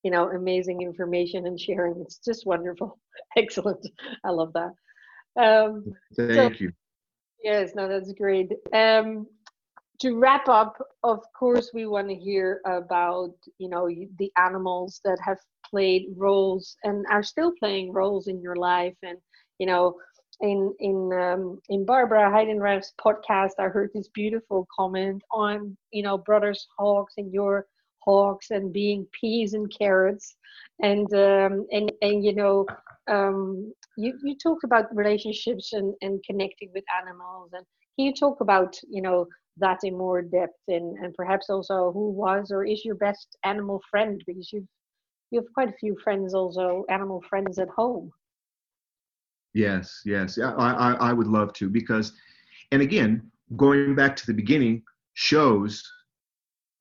[0.03, 2.01] you know amazing information and sharing.
[2.01, 2.99] It's just wonderful.
[3.37, 3.87] Excellent.
[4.25, 4.73] I love that.
[5.43, 5.85] Um
[6.17, 6.73] thank so, you.
[7.43, 8.53] Yes no that's great.
[8.73, 9.27] Um
[10.01, 13.89] to wrap up of course we want to hear about you know
[14.19, 15.39] the animals that have
[15.69, 19.19] played roles and are still playing roles in your life and
[19.59, 19.95] you know
[20.41, 26.19] in in um, in Barbara Heidenreich's podcast, I heard this beautiful comment on you know
[26.19, 27.67] brothers hawks and your
[28.01, 30.37] hawks and being peas and carrots,
[30.81, 32.67] and um, and and you know
[33.09, 37.65] um, you you talked about relationships and and connecting with animals, and
[37.97, 39.27] can you talk about you know
[39.59, 40.63] that in more depth?
[40.69, 44.23] And and perhaps also who was or is your best animal friend?
[44.27, 44.69] Because you've
[45.31, 48.11] you have quite a few friends also animal friends at home
[49.53, 50.39] Yes, yes.
[50.39, 52.13] I, I, I would love to because,
[52.73, 54.83] and again, going back to the beginning,
[55.15, 55.91] shows,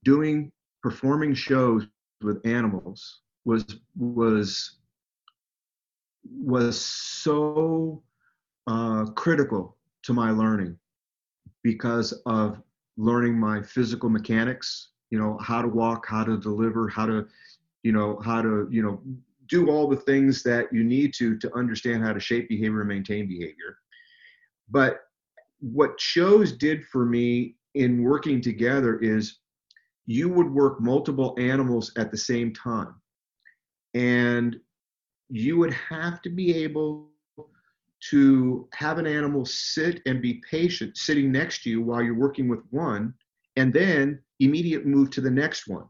[0.03, 0.51] doing,
[0.81, 1.87] performing shows
[2.21, 3.65] with animals was,
[3.97, 4.77] was,
[6.23, 8.03] was so
[8.67, 10.77] uh, critical to my learning
[11.63, 12.61] because of
[12.97, 17.27] learning my physical mechanics, you know, how to walk, how to deliver, how to,
[17.83, 19.01] you know, how to, you know,
[19.49, 22.89] do all the things that you need to to understand how to shape behavior and
[22.89, 23.77] maintain behavior.
[24.69, 24.99] But
[25.59, 29.39] what shows did for me in working together is
[30.05, 32.95] you would work multiple animals at the same time.
[33.93, 34.59] And
[35.30, 37.09] you would have to be able
[38.11, 42.47] to have an animal sit and be patient sitting next to you while you're working
[42.47, 43.13] with one
[43.57, 45.84] and then immediate move to the next one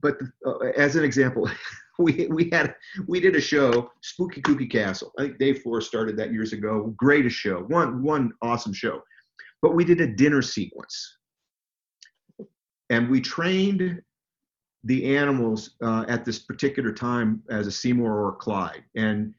[0.00, 0.16] but
[0.46, 1.50] uh, as an example
[2.04, 2.74] we we had
[3.06, 5.12] we did a show, Spooky Kooky Castle.
[5.18, 6.92] I think Dave Forrest started that years ago.
[6.96, 9.02] Greatest show, one one awesome show.
[9.60, 11.18] But we did a dinner sequence,
[12.90, 14.02] and we trained
[14.84, 19.32] the animals uh, at this particular time as a Seamore or a Clyde, and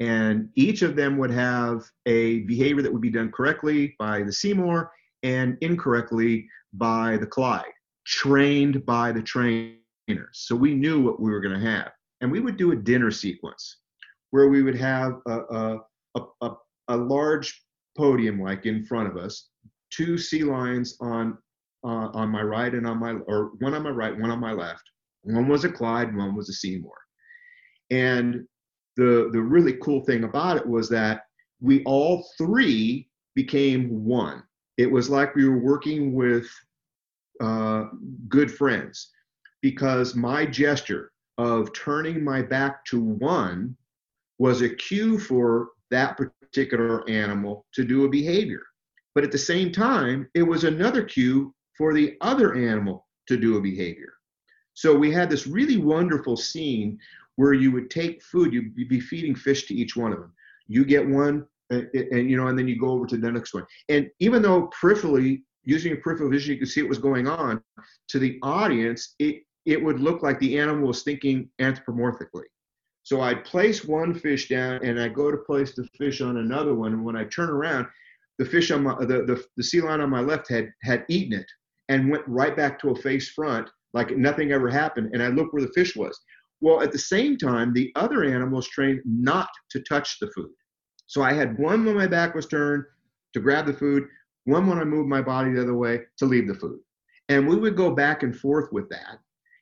[0.00, 4.32] and each of them would have a behavior that would be done correctly by the
[4.32, 4.88] Seamore
[5.22, 7.72] and incorrectly by the Clyde,
[8.06, 9.78] trained by the trainers.
[10.32, 13.10] So we knew what we were going to have and we would do a dinner
[13.10, 13.78] sequence
[14.30, 15.78] where we would have a,
[16.16, 16.50] a, a,
[16.88, 17.64] a large
[17.96, 19.48] podium like in front of us,
[19.90, 21.38] two sea lions on
[21.84, 24.52] uh, on my right and on my or one on my right, one on my
[24.52, 24.82] left.
[25.22, 26.90] One was a Clyde, one was a Seamore.
[27.90, 28.46] And
[28.96, 31.22] the the really cool thing about it was that
[31.60, 34.42] we all three became one.
[34.76, 36.48] It was like we were working with
[37.40, 37.84] uh,
[38.28, 39.10] good friends
[39.62, 43.76] because my gesture of turning my back to one
[44.38, 48.62] was a cue for that particular animal to do a behavior.
[49.14, 53.56] But at the same time, it was another cue for the other animal to do
[53.56, 54.12] a behavior.
[54.74, 56.98] So we had this really wonderful scene
[57.36, 60.32] where you would take food, you'd be feeding fish to each one of them.
[60.66, 63.54] You get one, and, and you know, and then you go over to the next
[63.54, 63.64] one.
[63.88, 67.62] And even though peripherally, using peripheral vision, you could see what was going on,
[68.08, 72.46] to the audience, it it would look like the animal was thinking anthropomorphically.
[73.02, 76.74] So I'd place one fish down and I go to place the fish on another
[76.74, 76.94] one.
[76.94, 77.86] And when I turn around,
[78.38, 81.38] the fish on my the, the, the sea lion on my left had had eaten
[81.38, 81.46] it
[81.90, 85.10] and went right back to a face front like nothing ever happened.
[85.12, 86.18] And I looked where the fish was.
[86.62, 90.50] Well, at the same time, the other animals trained not to touch the food.
[91.06, 92.84] So I had one when my back was turned
[93.34, 94.04] to grab the food,
[94.44, 96.80] one when I moved my body the other way to leave the food.
[97.28, 99.18] And we would go back and forth with that.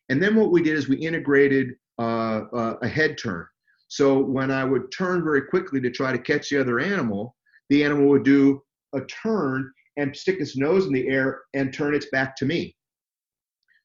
[0.09, 3.47] And then what we did is we integrated uh, uh, a head turn.
[3.89, 7.37] So when I would turn very quickly to try to catch the other animal,
[7.71, 8.63] the animal would do
[8.95, 12.77] a turn and stick its nose in the air and turn its back to me.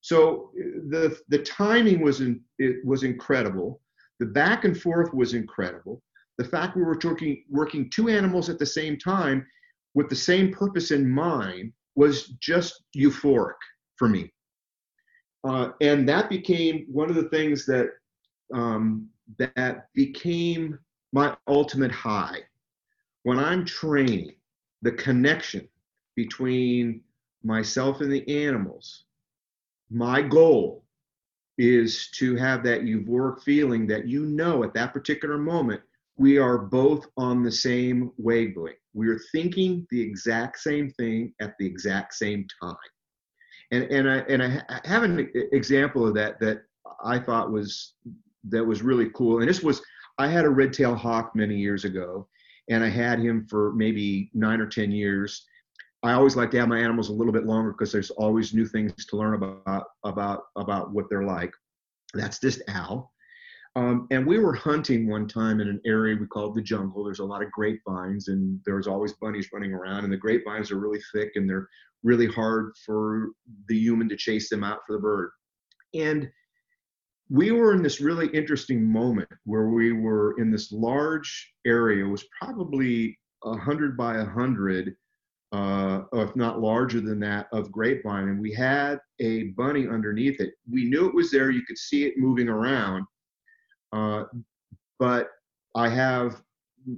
[0.02, 0.52] So
[0.90, 3.82] the the timing was in, it was incredible.
[4.20, 6.02] The back and forth was incredible.
[6.38, 9.46] The fact we were working working two animals at the same time
[9.94, 13.62] with the same purpose in mind was just euphoric
[13.98, 14.32] for me.
[15.44, 17.90] Uh, and that became one of the things that
[18.54, 20.78] um, that became
[21.14, 22.40] my ultimate high.
[23.24, 24.34] When I'm training,
[24.82, 25.68] the connection
[26.16, 27.02] between
[27.44, 29.06] myself and the animals,
[29.90, 30.84] my goal
[31.58, 35.82] is to have that euphoric feeling that you know at that particular moment
[36.18, 38.78] we are both on the same wavelength.
[38.94, 42.76] We are thinking the exact same thing at the exact same time.
[43.72, 46.64] And and I and I have an example of that that
[47.04, 47.94] I thought was
[48.50, 49.40] that was really cool.
[49.40, 49.82] And this was
[50.18, 52.28] I had a red tail hawk many years ago,
[52.70, 55.46] and I had him for maybe nine or ten years.
[56.04, 58.66] I always like to have my animals a little bit longer because there's always new
[58.66, 61.54] things to learn about about about what they're like.
[62.14, 63.11] That's just Al.
[63.78, 67.06] Um, and we were hunting one time in an area we called the jungle.
[67.06, 70.04] There's a lot of grapevines, and there's always bunnies running around.
[70.04, 71.70] And the grapevines are really thick, and they're
[72.04, 73.30] really hard for
[73.70, 75.32] the human to chase them out for the bird.
[75.94, 76.30] And
[77.30, 82.06] we were in this really interesting moment where we were in this large area.
[82.06, 84.98] It was probably a hundred by a hundred,
[85.54, 90.56] uh, if not larger than that, of grapevine, and we had a bunny underneath it.
[90.70, 91.52] We knew it was there.
[91.52, 93.06] You could see it moving around
[93.92, 94.26] uh,
[95.00, 95.30] but
[95.76, 96.42] I have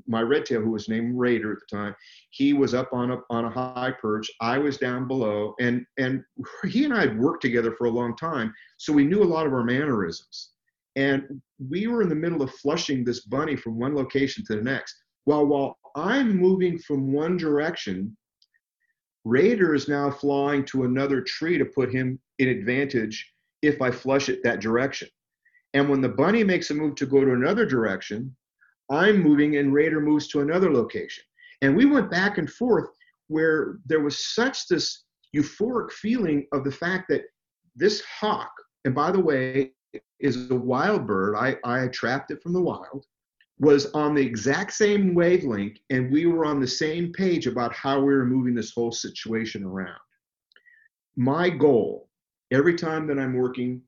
[0.08, 1.96] my red tail, who was named Raider at the time.
[2.30, 4.30] He was up on a on a high perch.
[4.42, 6.24] I was down below, and and
[6.66, 9.46] he and I had worked together for a long time, so we knew a lot
[9.46, 10.52] of our mannerisms.
[10.96, 14.62] And we were in the middle of flushing this bunny from one location to the
[14.62, 14.96] next.
[15.26, 18.16] While while I'm moving from one direction,
[19.26, 24.30] Raider is now flying to another tree to put him in advantage if I flush
[24.30, 25.08] it that direction.
[25.74, 28.36] And when the bunny makes a move to go to another direction,
[28.90, 31.24] I'm moving and Raider moves to another location.
[31.62, 32.90] And we went back and forth
[33.28, 35.04] where there was such this
[35.36, 37.24] euphoric feeling of the fact that
[37.76, 38.52] this hawk,
[38.86, 39.72] and by the way,
[40.20, 41.36] is a wild bird.
[41.36, 43.06] I, I trapped it from the wild,
[43.60, 48.00] was on the exact same wavelength, and we were on the same page about how
[48.00, 50.00] we were moving this whole situation around.
[51.16, 52.10] My goal,
[52.52, 53.82] every time that I'm working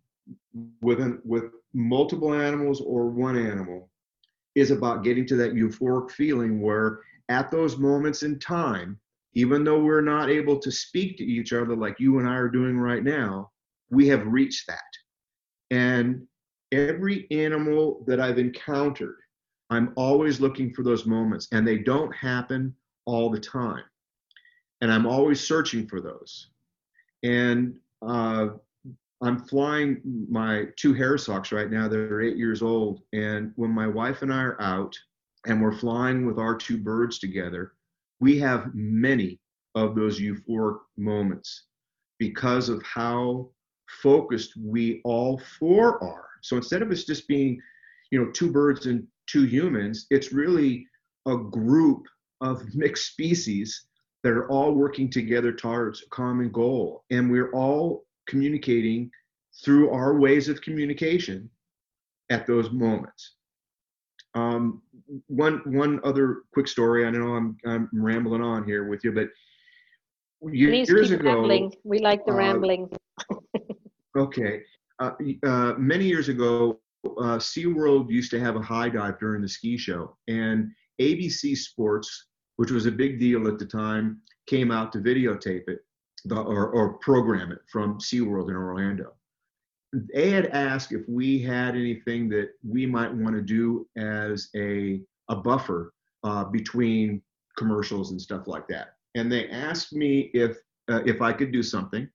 [0.82, 1.46] with an, with
[1.76, 3.90] multiple animals or one animal
[4.56, 9.00] is about getting to that euphoric feeling where at those moments in time
[9.34, 12.48] even though we're not able to speak to each other like you and I are
[12.48, 13.52] doing right now
[13.90, 14.80] we have reached that.
[15.72, 16.26] And
[16.72, 19.18] every animal that I've encountered
[19.72, 22.76] I'm always looking for those moments and they don't happen
[23.06, 23.84] all the time.
[24.82, 26.52] And I'm always searching for those.
[27.24, 27.76] And
[28.08, 28.50] uh,
[29.22, 31.88] I'm flying my two Harris Hawks right now.
[31.88, 33.02] They're eight years old.
[33.14, 34.96] And when my wife and I are out
[35.46, 37.74] and we're flying with our two birds together,
[38.20, 39.40] we have many
[39.76, 41.64] of those euphoric moments
[42.20, 43.50] because of how
[44.02, 46.30] focused we all four are.
[46.42, 47.60] So instead of us just being,
[48.12, 50.88] you know, two birds and two humans, it's really
[51.26, 52.06] a group
[52.42, 53.88] of mixed species
[54.24, 57.04] that are all working together towards a common goal.
[57.12, 59.12] And we're all communicating
[59.64, 61.50] through our ways of communication
[62.30, 63.36] at those moments.
[64.34, 64.82] Um,
[65.28, 67.06] one one other quick story.
[67.06, 69.30] I know I'm I'm rambling on here with you, but
[70.52, 71.74] years keep ago, rambling.
[71.84, 72.90] We like the uh, rambling.
[74.18, 74.62] okay,
[75.00, 75.12] uh,
[75.44, 79.78] uh, many years ago, uh, SeaWorld used to have a high dive during the ski
[79.78, 80.70] show, and
[81.00, 82.28] ABC Sports,
[82.58, 85.80] which was a big deal at the time, came out to videotape it
[86.26, 89.14] the, or, or program it from SeaWorld in Orlando.
[90.14, 95.02] They had asked if we had anything that we might want to do as a,
[95.30, 95.94] a buffer
[96.24, 97.22] uh, between
[97.58, 98.96] commercials and stuff like that.
[99.16, 100.58] And they asked me if,
[100.92, 102.10] uh, if I could do something.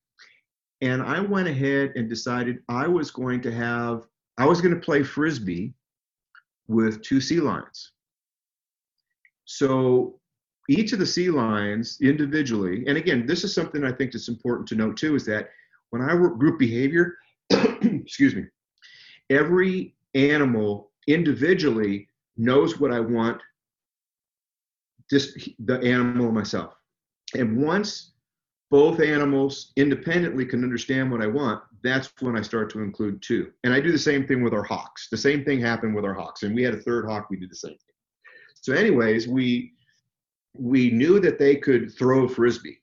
[0.83, 4.07] And I went ahead and decided I was going to have,
[4.39, 5.75] I was going to play Frisbee
[6.69, 7.93] with two sea lions.
[9.45, 10.20] So
[10.71, 14.69] each of the sea lions individually, and again, this is something I think that's important
[14.69, 15.51] to note too, is that
[15.91, 17.17] when I work group behavior,
[17.51, 18.47] excuse me,
[19.31, 23.43] every animal individually knows what I want
[25.11, 26.75] just the animal myself.
[27.35, 28.13] And once
[28.71, 33.51] both animals independently can understand what I want, that's when I start to include two.
[33.65, 35.09] And I do the same thing with our hawks.
[35.11, 36.45] The same thing happened with our hawks.
[36.45, 37.79] And we had a third hawk, we did the same thing.
[38.61, 39.73] So, anyways, we
[40.55, 42.81] we knew that they could throw a frisbee,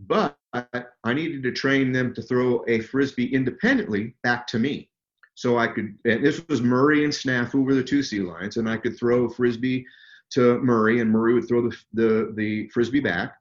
[0.00, 4.90] but I needed to train them to throw a frisbee independently back to me.
[5.34, 8.68] So I could, and this was Murray and Snafu were the two sea lions, and
[8.68, 9.84] I could throw a frisbee
[10.30, 13.34] to Murray, and Murray would throw the, the, the frisbee back.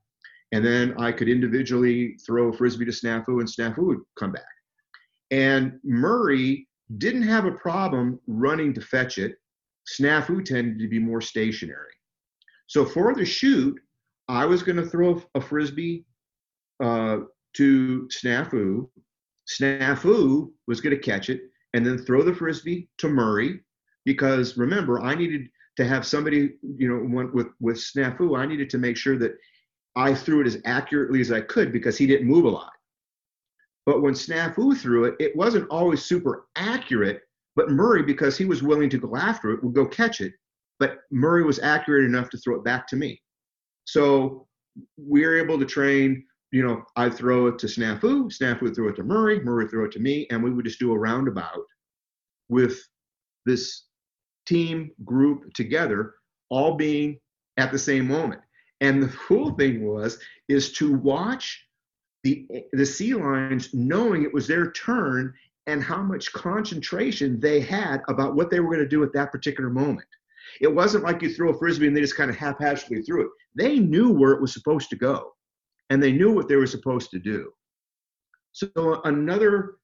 [0.51, 4.43] And then I could individually throw a frisbee to Snafu, and Snafu would come back.
[5.31, 6.67] And Murray
[6.97, 9.37] didn't have a problem running to fetch it.
[9.87, 11.93] Snafu tended to be more stationary.
[12.73, 13.79] So for the shoot,
[14.27, 16.05] I was going to throw a frisbee
[16.83, 17.19] uh,
[17.53, 18.89] to Snafu.
[19.47, 21.41] Snafu was going to catch it
[21.75, 23.59] and then throw the frisbee to Murray
[24.05, 28.79] because remember, I needed to have somebody, you know, with with Snafu, I needed to
[28.79, 29.37] make sure that
[29.95, 32.73] I threw it as accurately as I could because he didn't move a lot.
[33.85, 37.21] But when Snafu threw it, it wasn't always super accurate.
[37.55, 40.33] But Murray, because he was willing to go after it, would go catch it.
[40.83, 43.21] But Murray was accurate enough to throw it back to me.
[43.85, 44.47] So
[44.97, 48.89] we were able to train, you know, I'd throw it to Snafu, Snafu would throw
[48.89, 51.63] it to Murray, Murray throw it to me, and we would just do a roundabout
[52.49, 52.81] with
[53.45, 53.85] this
[54.45, 56.15] team group together,
[56.49, 57.17] all being
[57.55, 58.41] at the same moment.
[58.81, 60.19] And the cool thing was
[60.49, 61.65] is to watch
[62.25, 65.33] the the sea lions knowing it was their turn
[65.67, 69.31] and how much concentration they had about what they were going to do at that
[69.31, 70.07] particular moment.
[70.61, 73.29] It wasn't like you threw a frisbee and they just kind of haphazardly threw it.
[73.55, 75.33] They knew where it was supposed to go,
[75.89, 77.51] and they knew what they were supposed to do.
[78.51, 79.75] So another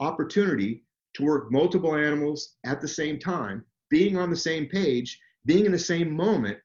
[0.00, 0.84] opportunity
[1.14, 5.72] to work multiple animals at the same time, being on the same page, being in
[5.72, 6.58] the same moment,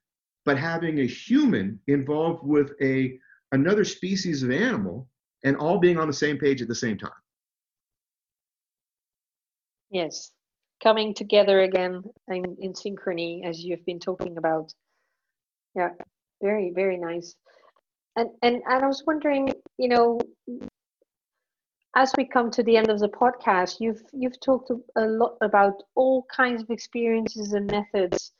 [0.45, 3.17] but having a human involved with a
[3.53, 5.07] another species of animal
[5.43, 7.11] and all being on the same page at the same time.
[9.89, 10.31] Yes,
[10.83, 14.73] coming together again in, in synchrony as you've been talking about.
[15.75, 15.89] Yeah,
[16.41, 17.35] very, very nice.
[18.15, 20.19] And, and and I was wondering, you know,
[21.95, 25.81] as we come to the end of the podcast, you've you've talked a lot about
[25.95, 28.33] all kinds of experiences and methods.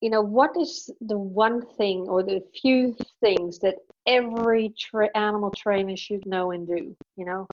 [0.00, 3.76] You know, what is the one thing or the few things that
[4.06, 6.96] every tra- animal trainer should know and do?
[7.16, 7.46] You know,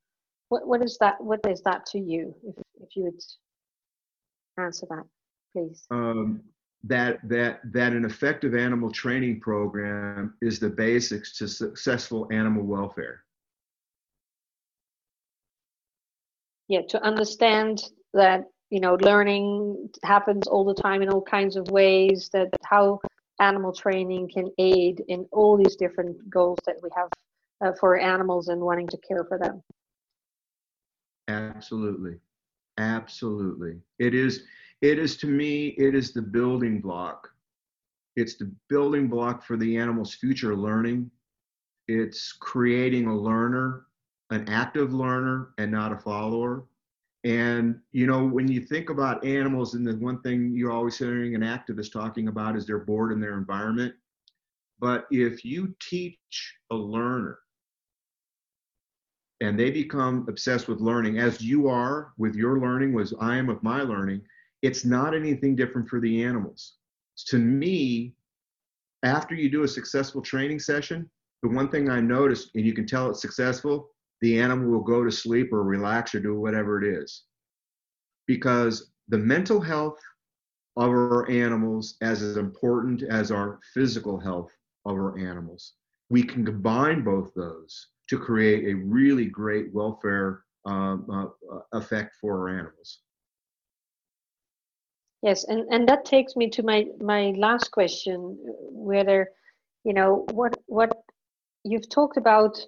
[0.50, 1.22] what what is that?
[1.24, 2.36] What is that to you?
[2.44, 3.22] If if you would
[4.58, 5.04] answer that,
[5.54, 5.86] please.
[5.92, 6.42] Um,
[6.86, 13.24] that that that an effective animal training program is the basics to successful animal welfare.
[16.68, 21.68] yeah to understand that you know learning happens all the time in all kinds of
[21.70, 23.00] ways that how
[23.40, 27.10] animal training can aid in all these different goals that we have
[27.62, 29.62] uh, for animals and wanting to care for them
[31.28, 32.16] absolutely
[32.78, 34.46] absolutely it is
[34.82, 37.30] it is to me it is the building block
[38.16, 41.10] it's the building block for the animal's future learning
[41.88, 43.86] it's creating a learner
[44.34, 46.66] an active learner and not a follower.
[47.24, 51.36] And you know, when you think about animals, and the one thing you're always hearing
[51.36, 53.94] an activist talking about is they're bored in their environment.
[54.80, 57.40] But if you teach a learner
[59.44, 63.48] and they become obsessed with learning, as you are with your learning, was I am
[63.48, 64.22] with my learning,
[64.62, 66.76] it's not anything different for the animals.
[67.28, 68.14] To me,
[69.04, 71.10] after you do a successful training session,
[71.42, 73.90] the one thing I noticed, and you can tell it's successful,
[74.22, 77.24] the animal will go to sleep or relax or do whatever it is.
[78.28, 80.00] Because the mental health
[80.78, 84.52] of our animals as as important as our physical health
[84.86, 85.74] of our animals.
[86.10, 92.38] We can combine both those to create a really great welfare um, uh, effect for
[92.38, 93.00] our animals.
[95.24, 98.38] Yes, and, and that takes me to my, my last question,
[98.70, 99.30] whether,
[99.84, 100.92] you know, what what
[101.64, 102.64] you've talked about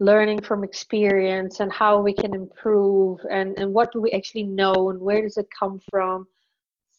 [0.00, 4.90] learning from experience and how we can improve and, and what do we actually know
[4.90, 6.26] and where does it come from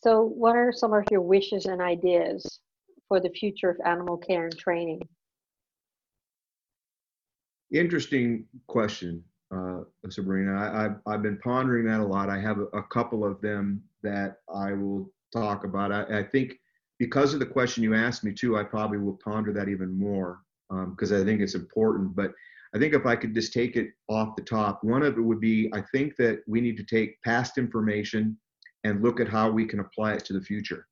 [0.03, 2.60] so what are some of your wishes and ideas
[3.07, 5.02] for the future of animal care and training
[7.72, 9.23] interesting question
[9.56, 10.53] uh, sabrina.
[10.53, 12.30] I, have I've been pondering that a lot.
[12.30, 15.91] I have a, a couple of them that i will talk about.
[15.91, 16.53] I, I, think
[16.99, 20.39] because of the question you asked me too i probably will ponder that even more
[20.89, 22.15] because um, i think it's important.
[22.15, 22.34] But
[22.73, 25.41] I think if I could just take it off the top, one of it would
[25.41, 28.38] be I think that we need to take past information
[28.84, 30.88] and look at how we can apply it to the future.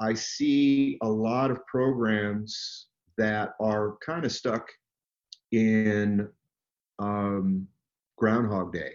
[0.00, 2.86] I see a lot of programs
[3.16, 4.68] that are kind of stuck
[5.54, 6.28] in
[6.98, 7.66] um,
[8.16, 8.92] Groundhog Day,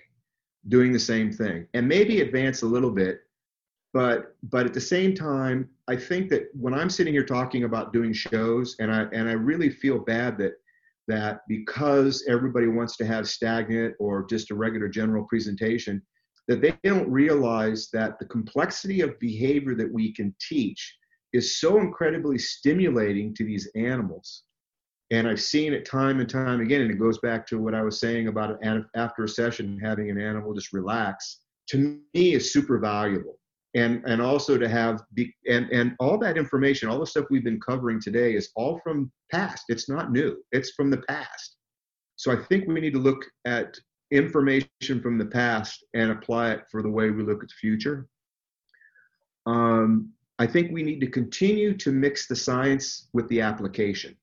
[0.68, 3.22] doing the same thing, and maybe advance a little bit,
[3.94, 7.94] but but at the same time, I think that when I'm sitting here talking about
[7.94, 10.54] doing shows, and I and I really feel bad that
[11.08, 16.02] that because everybody wants to have stagnant or just a regular general presentation,
[16.48, 20.98] that they don't realize that the complexity of behavior that we can teach
[21.34, 24.44] is so incredibly stimulating to these animals.
[25.12, 27.82] And I've seen it time and time again, and it goes back to what I
[27.82, 28.60] was saying about
[28.96, 31.40] after a session having an animal just relax.
[31.70, 33.40] To me, is super valuable.
[33.76, 37.44] And and also to have be, and and all that information all the stuff we've
[37.44, 39.66] been covering today is all from past.
[39.70, 40.38] It's not new.
[40.52, 41.56] It's from the past.
[42.16, 43.78] So i think we need to look at
[44.12, 48.08] information from the past and apply it for the way we look at the future.
[49.46, 54.16] Um, i think we need to continue to mix the science with the application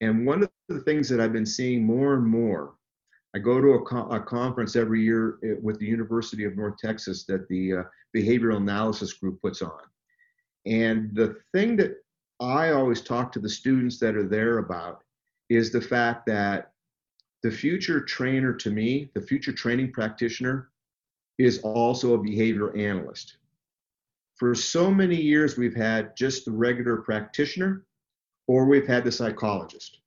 [0.00, 2.74] and one of the things that i've been seeing more and more
[3.34, 6.78] I go to a, co- a, conference every year eh, with the University of North
[6.78, 7.82] Texas that the uh,
[8.16, 9.80] Behavioral Analysis Group puts on.
[10.66, 11.96] And the thing that
[12.40, 15.02] I always talk to the students that are there about
[15.48, 16.72] is the fact that
[17.42, 20.70] the future trainer to me, the future training practitioner,
[21.38, 23.36] is also a behavior analyst.
[24.36, 27.84] For so many years, we've had just the regular practitioner
[28.50, 29.98] or we've had the psychologist.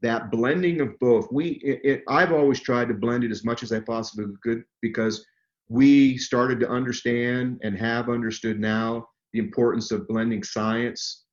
[0.00, 3.62] That blending of both we it, it, i've always tried to blend it as much
[3.62, 5.24] as i possibly could because
[5.68, 11.24] we started to understand and have understood now the importance of blending science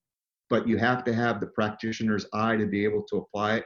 [0.50, 3.66] but you have to have the practitioner's eye to be able to apply it.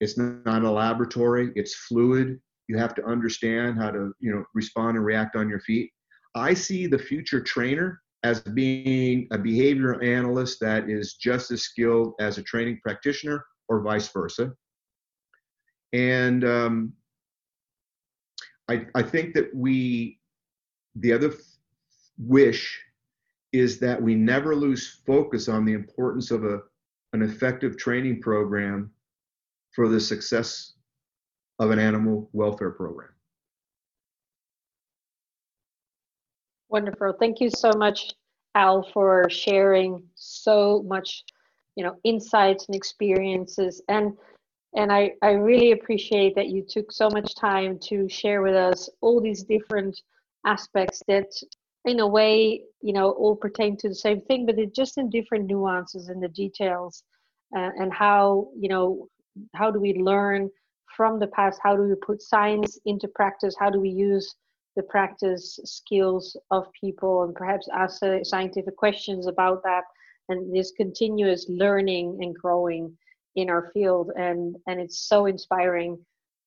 [0.00, 2.38] It's not a laboratory it's fluid.
[2.68, 5.90] You have to understand how to you know respond and react on your feet.
[6.34, 12.14] I see the future trainer as being a behavioral analyst that is just as skilled
[12.20, 14.52] as a training practitioner or vice versa.
[15.92, 16.92] And um,
[18.68, 20.18] I, I think that we,
[20.96, 21.32] the other
[22.18, 22.80] wish
[23.52, 26.60] is that we never lose focus on the importance of a,
[27.12, 28.90] an effective training program
[29.72, 30.74] for the success
[31.58, 33.08] of an animal welfare program.
[36.68, 37.14] Wonderful.
[37.18, 38.12] Thank you so much,
[38.54, 41.24] Al, for sharing so much
[41.76, 43.82] you know insights and experiences.
[43.88, 44.16] And
[44.74, 48.90] and I, I really appreciate that you took so much time to share with us
[49.00, 50.00] all these different
[50.46, 51.30] aspects that
[51.84, 55.08] in a way you know all pertain to the same thing but it's just in
[55.08, 57.02] different nuances and the details
[57.56, 59.08] uh, and how you know
[59.54, 60.50] how do we learn
[60.96, 61.60] from the past?
[61.62, 63.54] How do we put science into practice?
[63.58, 64.34] How do we use
[64.78, 69.82] the practice skills of people and perhaps ask scientific questions about that
[70.28, 72.96] and this continuous learning and growing
[73.34, 74.12] in our field.
[74.16, 75.98] And and it's so inspiring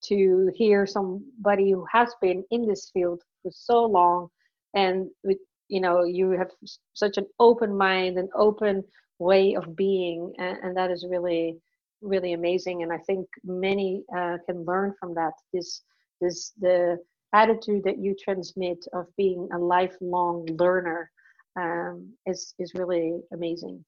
[0.05, 4.29] to hear somebody who has been in this field for so long
[4.73, 5.37] and with
[5.67, 6.51] you know you have
[6.93, 8.81] such an open mind and open
[9.19, 11.57] way of being and, and that is really
[12.01, 12.81] really amazing.
[12.81, 15.33] And i think many uh, can learn from that.
[15.53, 15.81] This
[16.21, 16.97] this the
[17.33, 21.11] attitude that you transmit of being a lifelong learner
[21.59, 23.83] um, is is really amazing.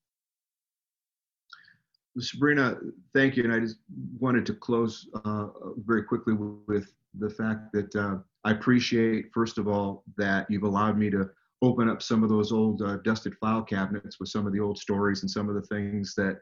[2.20, 2.78] Sabrina,
[3.14, 3.44] thank you.
[3.44, 3.78] And I just
[4.20, 5.48] wanted to close uh,
[5.78, 10.98] very quickly with the fact that uh, I appreciate, first of all, that you've allowed
[10.98, 11.30] me to
[11.61, 14.78] open up some of those old uh, dusted file cabinets with some of the old
[14.78, 16.40] stories and some of the things that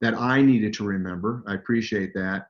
[0.00, 1.42] that I needed to remember.
[1.46, 2.46] I appreciate that.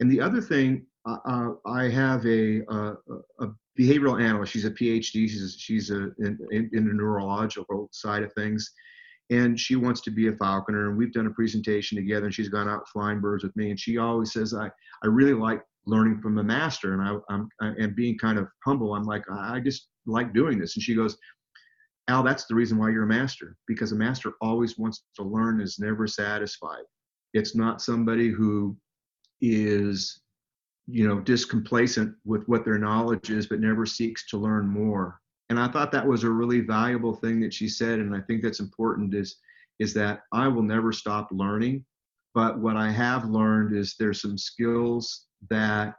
[0.00, 2.94] And the other thing, uh, uh, I have a, a,
[3.40, 3.48] a,
[3.78, 4.52] behavioral analyst.
[4.52, 5.28] She's a PhD.
[5.28, 8.70] She's she's a, in, in, the neurological side of things,
[9.30, 10.88] and she wants to be a falconer.
[10.88, 12.26] And we've done a presentation together.
[12.26, 13.70] And she's gone out flying birds with me.
[13.70, 14.70] And she always says, "I
[15.02, 18.94] I really like learning from the master." And I, I'm and being kind of humble.
[18.94, 20.76] I'm like, I just like doing this.
[20.76, 21.18] And she goes,
[22.08, 25.60] Al, that's the reason why you're a master because a master always wants to learn,
[25.60, 26.84] is never satisfied.
[27.32, 28.76] It's not somebody who
[29.40, 30.20] is
[30.86, 35.20] you know discomplacent with what their knowledge is but never seeks to learn more.
[35.50, 38.42] And i thought that was a really valuable thing that she said and i think
[38.42, 39.36] that's important is
[39.78, 41.84] is that i will never stop learning
[42.34, 45.94] but what i have learned is there's some skills that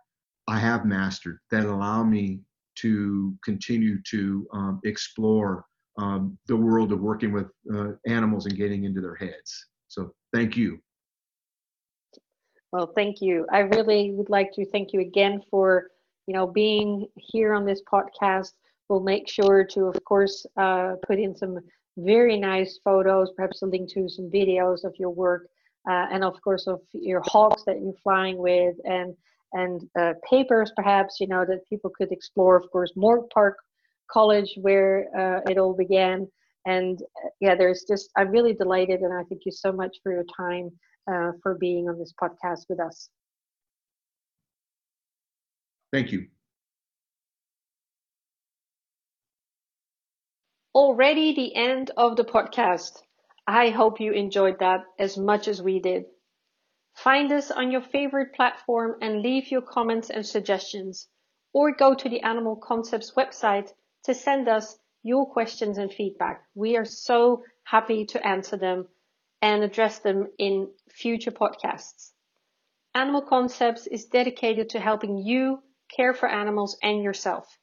[0.47, 2.41] i have mastered that allow me
[2.75, 5.65] to continue to um, explore
[5.97, 9.67] um, the world of working with uh, animals and getting into their heads.
[9.87, 10.79] So thank you
[12.75, 13.47] well, thank you.
[13.53, 15.87] I really would like to thank you again for,
[16.27, 18.51] you know, being here on this podcast.
[18.89, 21.59] We'll make sure to, of course, uh, put in some
[21.95, 25.47] very nice photos, perhaps a link to some videos of your work,
[25.89, 29.15] uh, and of course of your hawks that you're flying with, and
[29.53, 32.57] and uh, papers perhaps you know that people could explore.
[32.57, 33.57] Of course, Moorpark Park
[34.11, 36.27] College where uh, it all began,
[36.65, 40.11] and uh, yeah, there's just I'm really delighted, and I thank you so much for
[40.11, 40.69] your time
[41.07, 43.09] uh, for being on this podcast with us.
[45.91, 46.27] Thank you.
[50.73, 53.01] Already the end of the podcast.
[53.47, 56.05] I hope you enjoyed that as much as we did.
[56.95, 61.07] Find us on your favorite platform and leave your comments and suggestions,
[61.53, 63.71] or go to the Animal Concepts website
[64.03, 66.43] to send us your questions and feedback.
[66.55, 68.87] We are so happy to answer them
[69.41, 72.11] and address them in future podcasts.
[72.93, 75.61] Animal Concepts is dedicated to helping you
[75.95, 77.59] care for animals and yourself.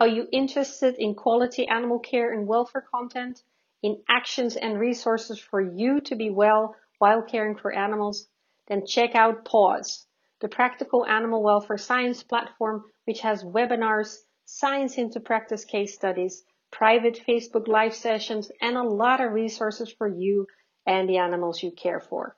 [0.00, 3.42] Are you interested in quality animal care and welfare content,
[3.82, 8.28] in actions and resources for you to be well while caring for animals?
[8.66, 10.06] Then check out PAWS,
[10.40, 17.20] the practical animal welfare science platform, which has webinars, science into practice case studies, private
[17.28, 20.46] Facebook live sessions, and a lot of resources for you
[20.86, 22.36] and the animals you care for.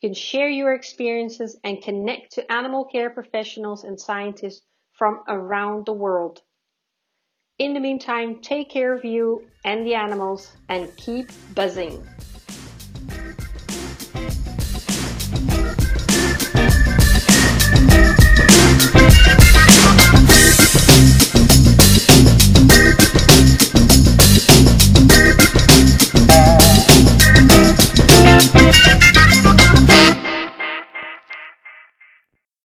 [0.00, 4.62] You can share your experiences and connect to animal care professionals and scientists
[4.92, 6.42] from around the world.
[7.58, 12.13] In the meantime, take care of you and the animals and keep buzzing.